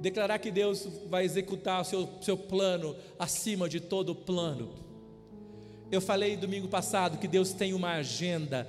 declarar 0.00 0.38
que 0.38 0.50
Deus 0.50 0.88
vai 1.06 1.24
executar 1.24 1.82
o 1.82 1.84
seu, 1.84 2.08
seu 2.20 2.36
plano 2.36 2.96
acima 3.18 3.68
de 3.68 3.80
todo 3.80 4.14
plano. 4.14 4.74
Eu 5.90 6.00
falei 6.00 6.36
domingo 6.36 6.68
passado 6.68 7.18
que 7.18 7.28
Deus 7.28 7.52
tem 7.52 7.74
uma 7.74 7.92
agenda, 7.92 8.66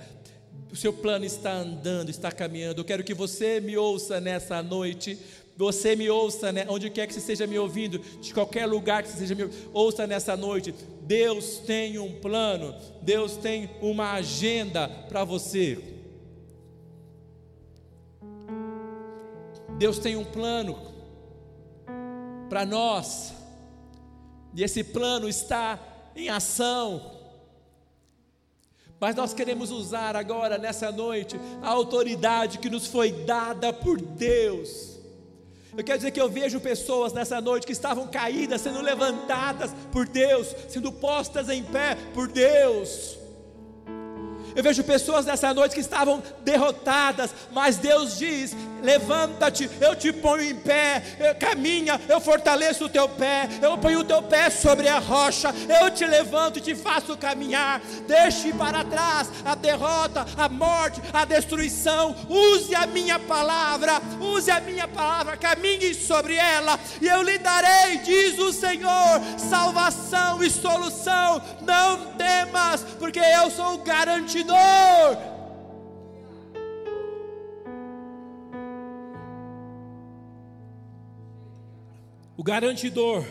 o 0.71 0.75
seu 0.75 0.91
plano 0.91 1.23
está 1.23 1.53
andando, 1.53 2.09
está 2.09 2.31
caminhando. 2.31 2.81
Eu 2.81 2.85
quero 2.85 3.03
que 3.03 3.13
você 3.13 3.59
me 3.61 3.77
ouça 3.77 4.19
nessa 4.19 4.61
noite, 4.61 5.17
você 5.55 5.95
me 5.95 6.09
ouça, 6.09 6.51
né, 6.51 6.65
onde 6.67 6.89
quer 6.89 7.07
que 7.07 7.13
você 7.13 7.19
esteja 7.19 7.47
me 7.47 7.57
ouvindo, 7.57 7.99
de 7.99 8.33
qualquer 8.33 8.65
lugar 8.65 9.03
que 9.03 9.09
você 9.09 9.13
esteja 9.13 9.35
me 9.35 9.43
ouvindo, 9.43 9.69
ouça 9.73 10.05
nessa 10.07 10.35
noite. 10.35 10.73
Deus 11.01 11.59
tem 11.59 11.97
um 11.97 12.19
plano, 12.19 12.75
Deus 13.01 13.37
tem 13.37 13.69
uma 13.81 14.13
agenda 14.13 14.87
para 14.87 15.23
você. 15.23 15.77
Deus 19.77 19.99
tem 19.99 20.15
um 20.15 20.23
plano 20.23 20.92
para 22.53 22.67
nós, 22.67 23.33
e 24.53 24.63
esse 24.63 24.83
plano 24.83 25.27
está 25.27 25.79
em 26.15 26.29
ação. 26.29 27.11
mas 28.99 29.15
nós 29.15 29.33
queremos 29.33 29.71
usar 29.71 30.15
agora, 30.15 30.59
nessa 30.59 30.91
noite, 30.91 31.35
a 31.63 31.69
autoridade 31.69 32.59
que 32.59 32.69
nos 32.69 32.85
foi 32.85 33.11
dada 33.11 33.73
por 33.73 33.99
Deus. 33.99 34.99
Eu 35.75 35.83
quero 35.83 35.97
dizer 35.97 36.11
que 36.11 36.21
eu 36.21 36.29
vejo 36.29 36.59
pessoas 36.59 37.11
nessa 37.11 37.41
noite 37.41 37.65
que 37.65 37.73
estavam 37.73 38.07
caídas, 38.07 38.61
sendo 38.61 38.81
levantadas 38.81 39.71
por 39.91 40.07
Deus, 40.07 40.55
sendo 40.69 40.91
postas 40.91 41.49
em 41.49 41.63
pé 41.63 41.97
por 42.13 42.27
Deus. 42.27 43.17
Eu 44.55 44.61
vejo 44.61 44.83
pessoas 44.83 45.25
nessa 45.25 45.51
noite 45.55 45.73
que 45.73 45.81
estavam 45.81 46.21
derrotadas, 46.43 47.33
mas 47.51 47.77
Deus 47.77 48.19
diz: 48.19 48.55
levanta-te, 48.83 49.69
eu 49.79 49.95
te 49.95 50.11
ponho 50.11 50.43
em 50.43 50.55
pé, 50.55 51.01
eu, 51.17 51.33
caminha, 51.35 51.99
eu 52.07 52.19
fortaleço 52.19 52.85
o 52.85 52.89
teu 52.89 53.07
pé, 53.07 53.47
eu 53.61 53.77
ponho 53.77 53.99
o 53.99 54.03
teu 54.03 54.21
pé 54.21 54.49
sobre 54.49 54.87
a 54.89 54.99
rocha, 54.99 55.53
eu 55.81 55.89
te 55.89 56.05
levanto 56.05 56.59
e 56.59 56.61
te 56.61 56.75
faço 56.75 57.17
caminhar. 57.17 57.81
Deixe 58.05 58.51
para 58.53 58.83
trás 58.83 59.29
a 59.45 59.55
derrota, 59.55 60.25
a 60.37 60.49
morte, 60.49 61.01
a 61.13 61.23
destruição. 61.23 62.15
Use 62.29 62.75
a 62.75 62.85
minha 62.85 63.17
palavra, 63.17 64.01
use 64.19 64.51
a 64.51 64.59
minha 64.59 64.87
palavra, 64.87 65.37
caminhe 65.37 65.93
sobre 65.93 66.35
ela, 66.35 66.77
e 67.01 67.07
eu 67.07 67.23
lhe 67.23 67.37
darei, 67.37 67.97
diz 67.99 68.37
o 68.37 68.51
Senhor, 68.51 69.21
salvação 69.37 70.43
e 70.43 70.49
solução. 70.49 71.41
Não 71.61 72.13
temas, 72.17 72.83
porque 72.99 73.19
eu 73.19 73.49
sou 73.49 73.75
o 73.75 73.77
garantidor 73.77 75.32
O 82.43 82.45
garantidor 82.45 83.23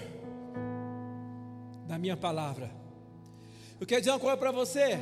da 1.86 1.98
minha 1.98 2.16
palavra. 2.16 2.70
Eu 3.78 3.86
quero 3.86 4.00
dizer 4.00 4.10
uma 4.10 4.18
coisa 4.18 4.38
para 4.38 4.50
você. 4.50 4.98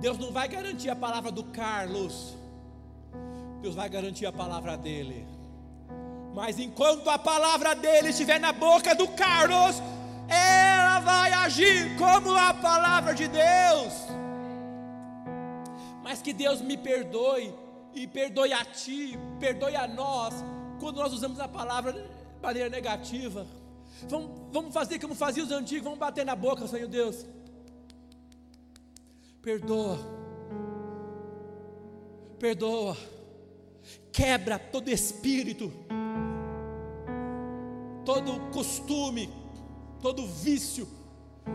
Deus 0.00 0.18
não 0.18 0.32
vai 0.32 0.48
garantir 0.48 0.90
a 0.90 0.96
palavra 0.96 1.30
do 1.30 1.44
Carlos. 1.44 2.36
Deus 3.62 3.76
vai 3.76 3.88
garantir 3.88 4.26
a 4.26 4.32
palavra 4.32 4.76
dele. 4.76 5.24
Mas 6.34 6.58
enquanto 6.58 7.08
a 7.08 7.20
palavra 7.20 7.72
dele 7.76 8.08
estiver 8.08 8.40
na 8.40 8.52
boca 8.52 8.96
do 8.96 9.06
Carlos, 9.06 9.80
ela 10.28 10.98
vai 10.98 11.32
agir 11.32 11.96
como 11.96 12.34
a 12.34 12.52
palavra 12.52 13.14
de 13.14 13.28
Deus 13.28 14.10
mas 16.02 16.20
que 16.20 16.32
Deus 16.32 16.60
me 16.60 16.76
perdoe 16.76 17.54
e 17.94 18.04
perdoe 18.04 18.52
a 18.52 18.64
ti, 18.64 19.16
perdoe 19.38 19.76
a 19.76 19.86
nós, 19.86 20.34
quando 20.80 20.96
nós 20.96 21.12
usamos 21.12 21.38
a 21.38 21.46
palavra 21.46 21.92
maneira 22.40 22.68
negativa. 22.68 23.46
Vamos, 24.08 24.30
vamos 24.52 24.74
fazer 24.74 24.98
como 24.98 25.14
faziam 25.14 25.46
os 25.46 25.52
antigos, 25.52 25.84
vamos 25.84 25.98
bater 25.98 26.24
na 26.24 26.34
boca, 26.34 26.66
Senhor 26.66 26.88
Deus. 26.88 27.26
Perdoa, 29.42 29.98
perdoa, 32.38 32.96
quebra 34.12 34.58
todo 34.58 34.88
espírito, 34.88 35.72
todo 38.04 38.50
costume, 38.52 39.30
todo 40.00 40.26
vício 40.26 40.99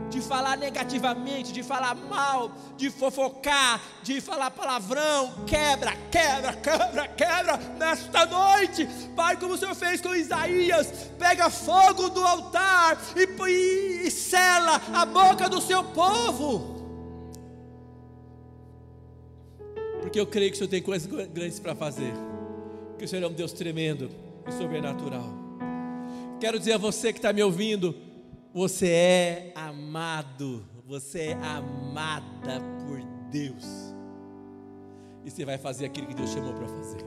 de 0.10 0.22
falar 0.22 0.58
negativamente, 0.58 1.52
de 1.52 1.64
falar 1.64 1.96
mal, 1.96 2.52
de 2.78 2.90
fofocar, 2.90 3.82
de 4.04 4.22
falar 4.22 4.52
palavrão, 4.52 5.34
quebra, 5.46 5.94
quebra, 6.10 6.54
quebra, 6.54 7.08
quebra 7.08 7.58
nesta 7.78 8.26
noite, 8.26 8.88
Pai, 9.16 9.38
como 9.38 9.54
o 9.54 9.58
Senhor 9.58 9.76
fez 9.76 10.02
com 10.02 10.16
Isaías, 10.16 11.12
pega 11.20 11.50
fogo 11.50 12.10
do 12.10 12.24
altar 12.24 12.98
e, 13.16 13.50
e, 13.50 14.08
e 14.08 14.12
sela 14.12 14.82
a 14.94 15.06
boca 15.06 15.50
do 15.50 15.62
seu 15.62 15.84
povo. 15.84 16.76
Porque 20.02 20.20
eu 20.20 20.28
creio 20.28 20.52
que 20.52 20.56
o 20.56 20.58
Senhor 20.60 20.70
tem 20.70 20.82
coisas 20.82 21.08
grandes 21.08 21.60
para 21.60 21.76
fazer, 21.76 22.14
que 22.98 23.06
o 23.06 23.08
Senhor 23.08 23.24
é 23.24 23.28
um 23.28 23.34
Deus 23.34 23.52
tremendo 23.52 24.10
e 24.48 24.52
sobrenatural. 24.52 25.46
Quero 26.40 26.60
dizer 26.60 26.74
a 26.74 26.78
você 26.78 27.12
que 27.12 27.20
está 27.20 27.34
me 27.34 27.42
ouvindo, 27.42 27.96
você 28.56 28.88
é 28.88 29.52
amado, 29.54 30.66
você 30.88 31.24
é 31.24 31.34
amada 31.34 32.62
por 32.88 33.04
Deus. 33.30 33.66
E 35.26 35.30
você 35.30 35.44
vai 35.44 35.58
fazer 35.58 35.88
aquilo 35.88 36.08
que 36.08 36.14
Deus 36.14 36.30
chamou 36.30 36.54
para 36.54 36.66
fazer. 36.66 37.04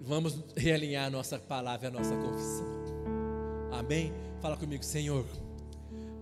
Vamos 0.00 0.42
realinhar 0.56 1.06
a 1.06 1.10
nossa 1.10 1.38
palavra, 1.38 1.88
a 1.88 1.90
nossa 1.90 2.16
confissão. 2.16 2.66
Amém? 3.72 4.10
Fala 4.40 4.56
comigo, 4.56 4.82
Senhor. 4.82 5.26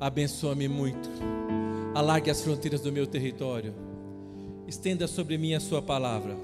Abençoa-me 0.01 0.67
muito. 0.67 1.09
Alargue 1.95 2.33
as 2.33 2.43
fronteiras 2.43 2.81
do 2.81 2.91
meu 2.91 3.07
território. 3.07 3.73
Estenda 4.67 5.07
sobre 5.07 5.39
mim 5.39 5.55
a 5.55 5.61
sua 5.61 5.81
palavra. 5.81 6.37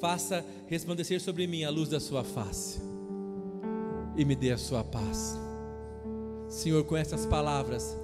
Faça 0.00 0.44
resplandecer 0.66 1.20
sobre 1.20 1.46
mim 1.46 1.62
a 1.62 1.70
luz 1.70 1.88
da 1.88 2.00
sua 2.00 2.24
face 2.24 2.93
e 4.16 4.24
me 4.24 4.34
dê 4.34 4.52
a 4.52 4.58
sua 4.58 4.82
paz. 4.82 5.38
Senhor, 6.48 6.84
com 6.84 6.96
essas 6.96 7.26
palavras, 7.26 7.96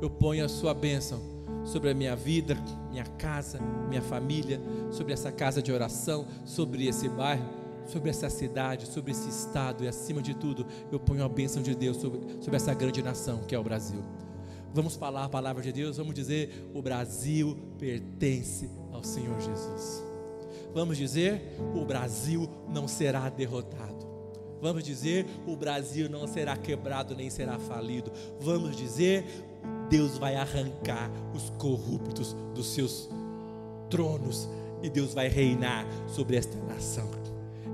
eu 0.00 0.08
ponho 0.08 0.44
a 0.44 0.48
sua 0.48 0.72
bênção 0.72 1.20
sobre 1.64 1.90
a 1.90 1.94
minha 1.94 2.16
vida, 2.16 2.56
minha 2.90 3.04
casa, 3.04 3.60
minha 3.88 4.02
família, 4.02 4.60
sobre 4.90 5.12
essa 5.12 5.30
casa 5.30 5.62
de 5.62 5.70
oração, 5.70 6.26
sobre 6.44 6.86
esse 6.86 7.08
bairro, 7.08 7.44
sobre 7.86 8.10
essa 8.10 8.30
cidade, 8.30 8.86
sobre 8.86 9.10
esse 9.10 9.28
estado 9.28 9.84
e 9.84 9.88
acima 9.88 10.22
de 10.22 10.34
tudo, 10.34 10.66
eu 10.90 10.98
ponho 10.98 11.24
a 11.24 11.28
bênção 11.28 11.62
de 11.62 11.74
Deus 11.74 11.96
sobre, 11.96 12.20
sobre 12.40 12.56
essa 12.56 12.72
grande 12.72 13.02
nação 13.02 13.40
que 13.46 13.54
é 13.54 13.58
o 13.58 13.64
Brasil. 13.64 14.02
Vamos 14.72 14.94
falar 14.94 15.24
a 15.24 15.28
palavra 15.28 15.62
de 15.62 15.72
Deus, 15.72 15.96
vamos 15.96 16.14
dizer: 16.14 16.70
o 16.72 16.80
Brasil 16.80 17.56
pertence 17.78 18.70
ao 18.92 19.02
Senhor 19.02 19.40
Jesus. 19.40 20.04
Vamos 20.72 20.96
dizer: 20.96 21.56
o 21.74 21.84
Brasil 21.84 22.48
não 22.68 22.86
será 22.86 23.28
derrotado. 23.28 24.09
Vamos 24.60 24.84
dizer: 24.84 25.26
o 25.46 25.56
Brasil 25.56 26.08
não 26.08 26.26
será 26.26 26.56
quebrado 26.56 27.14
nem 27.14 27.30
será 27.30 27.58
falido. 27.58 28.12
Vamos 28.40 28.76
dizer: 28.76 29.24
Deus 29.88 30.18
vai 30.18 30.36
arrancar 30.36 31.10
os 31.34 31.50
corruptos 31.58 32.34
dos 32.54 32.68
seus 32.68 33.08
tronos 33.88 34.48
e 34.82 34.88
Deus 34.88 35.12
vai 35.12 35.28
reinar 35.28 35.86
sobre 36.08 36.36
esta 36.36 36.56
nação. 36.64 37.19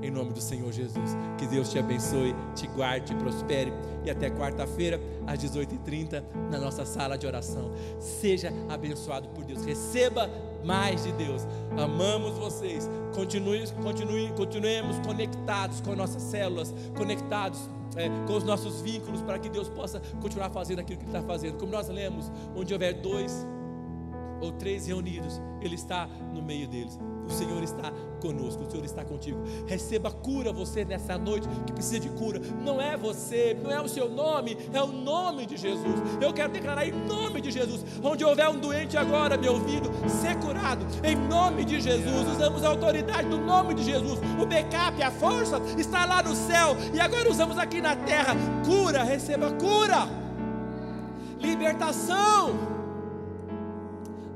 Em 0.03 0.11
nome 0.11 0.33
do 0.33 0.41
Senhor 0.41 0.71
Jesus. 0.73 1.17
Que 1.39 1.47
Deus 1.47 1.71
te 1.71 1.79
abençoe, 1.79 2.35
te 2.55 2.67
guarde, 2.69 3.07
te 3.07 3.15
prospere. 3.15 3.73
E 4.05 4.11
até 4.11 4.31
quarta-feira, 4.31 5.01
às 5.27 5.39
18h30, 5.39 6.23
na 6.51 6.59
nossa 6.59 6.85
sala 6.85 7.17
de 7.17 7.27
oração. 7.27 7.73
Seja 7.99 8.53
abençoado 8.69 9.29
por 9.31 9.45
Deus. 9.45 9.65
Receba 9.65 10.31
mais 10.65 11.05
de 11.05 11.13
Deus. 11.13 11.47
Amamos 11.77 12.39
vocês. 12.39 12.89
Continue, 13.15 13.65
continue, 13.83 14.33
continuemos 14.37 14.99
conectados 15.01 15.81
com 15.81 15.95
nossas 15.97 16.23
células, 16.23 16.75
conectados 16.97 17.69
é, 17.97 18.09
com 18.27 18.37
os 18.37 18.45
nossos 18.45 18.81
vínculos, 18.83 19.23
para 19.23 19.39
que 19.39 19.49
Deus 19.49 19.69
possa 19.69 20.01
continuar 20.21 20.51
fazendo 20.51 20.81
aquilo 20.81 20.99
que 20.99 21.05
Ele 21.05 21.17
está 21.17 21.27
fazendo. 21.27 21.59
Como 21.59 21.73
nós 21.73 21.89
lemos, 21.89 22.31
onde 22.55 22.73
houver 22.73 22.95
dois 22.95 23.47
ou 24.41 24.53
três 24.53 24.87
reunidos, 24.87 25.41
Ele 25.61 25.75
está 25.75 26.07
no 26.35 26.43
meio 26.43 26.69
deles. 26.69 26.99
O 27.29 27.33
Senhor 27.33 27.63
está 27.63 27.93
conosco, 28.21 28.63
o 28.65 28.71
Senhor 28.71 28.85
está 28.85 29.05
contigo. 29.05 29.43
Receba 29.67 30.11
cura 30.11 30.53
você 30.53 30.85
nessa 30.85 31.19
noite 31.19 31.49
que 31.67 31.73
precisa 31.73 32.01
de 32.01 32.09
cura. 32.11 32.41
Não 32.63 32.81
é 32.81 32.97
você, 32.97 33.57
não 33.63 33.71
é 33.71 33.81
o 33.81 33.89
seu 33.89 34.09
nome, 34.09 34.57
é 34.73 34.83
o 34.83 34.87
nome 34.87 35.47
de 35.47 35.57
Jesus. 35.57 36.01
Eu 36.21 36.33
quero 36.33 36.53
declarar 36.53 36.87
em 36.87 36.93
nome 36.93 37.41
de 37.41 37.51
Jesus, 37.51 37.85
onde 38.03 38.25
houver 38.25 38.49
um 38.49 38.59
doente 38.59 38.97
agora 38.97 39.37
me 39.37 39.49
ouvindo, 39.49 39.91
ser 40.09 40.37
curado 40.37 40.87
em 41.03 41.17
nome 41.17 41.65
de 41.65 41.81
Jesus. 41.81 42.29
Usamos 42.35 42.65
a 42.65 42.69
autoridade 42.69 43.29
do 43.29 43.39
nome 43.39 43.75
de 43.75 43.85
Jesus. 43.85 44.19
O 44.41 44.47
backup, 44.47 45.03
a 45.03 45.11
força 45.11 45.61
está 45.77 46.05
lá 46.05 46.23
no 46.23 46.35
céu 46.35 46.77
e 46.93 47.01
agora 47.01 47.31
usamos 47.31 47.59
aqui 47.59 47.81
na 47.81 47.97
terra. 47.97 48.35
Cura, 48.65 49.03
receba 49.03 49.51
cura. 49.53 50.09
Libertação. 51.39 52.55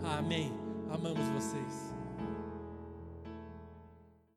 Amém. 0.03 0.53
Amamos 0.91 1.27
vocês. 1.29 1.90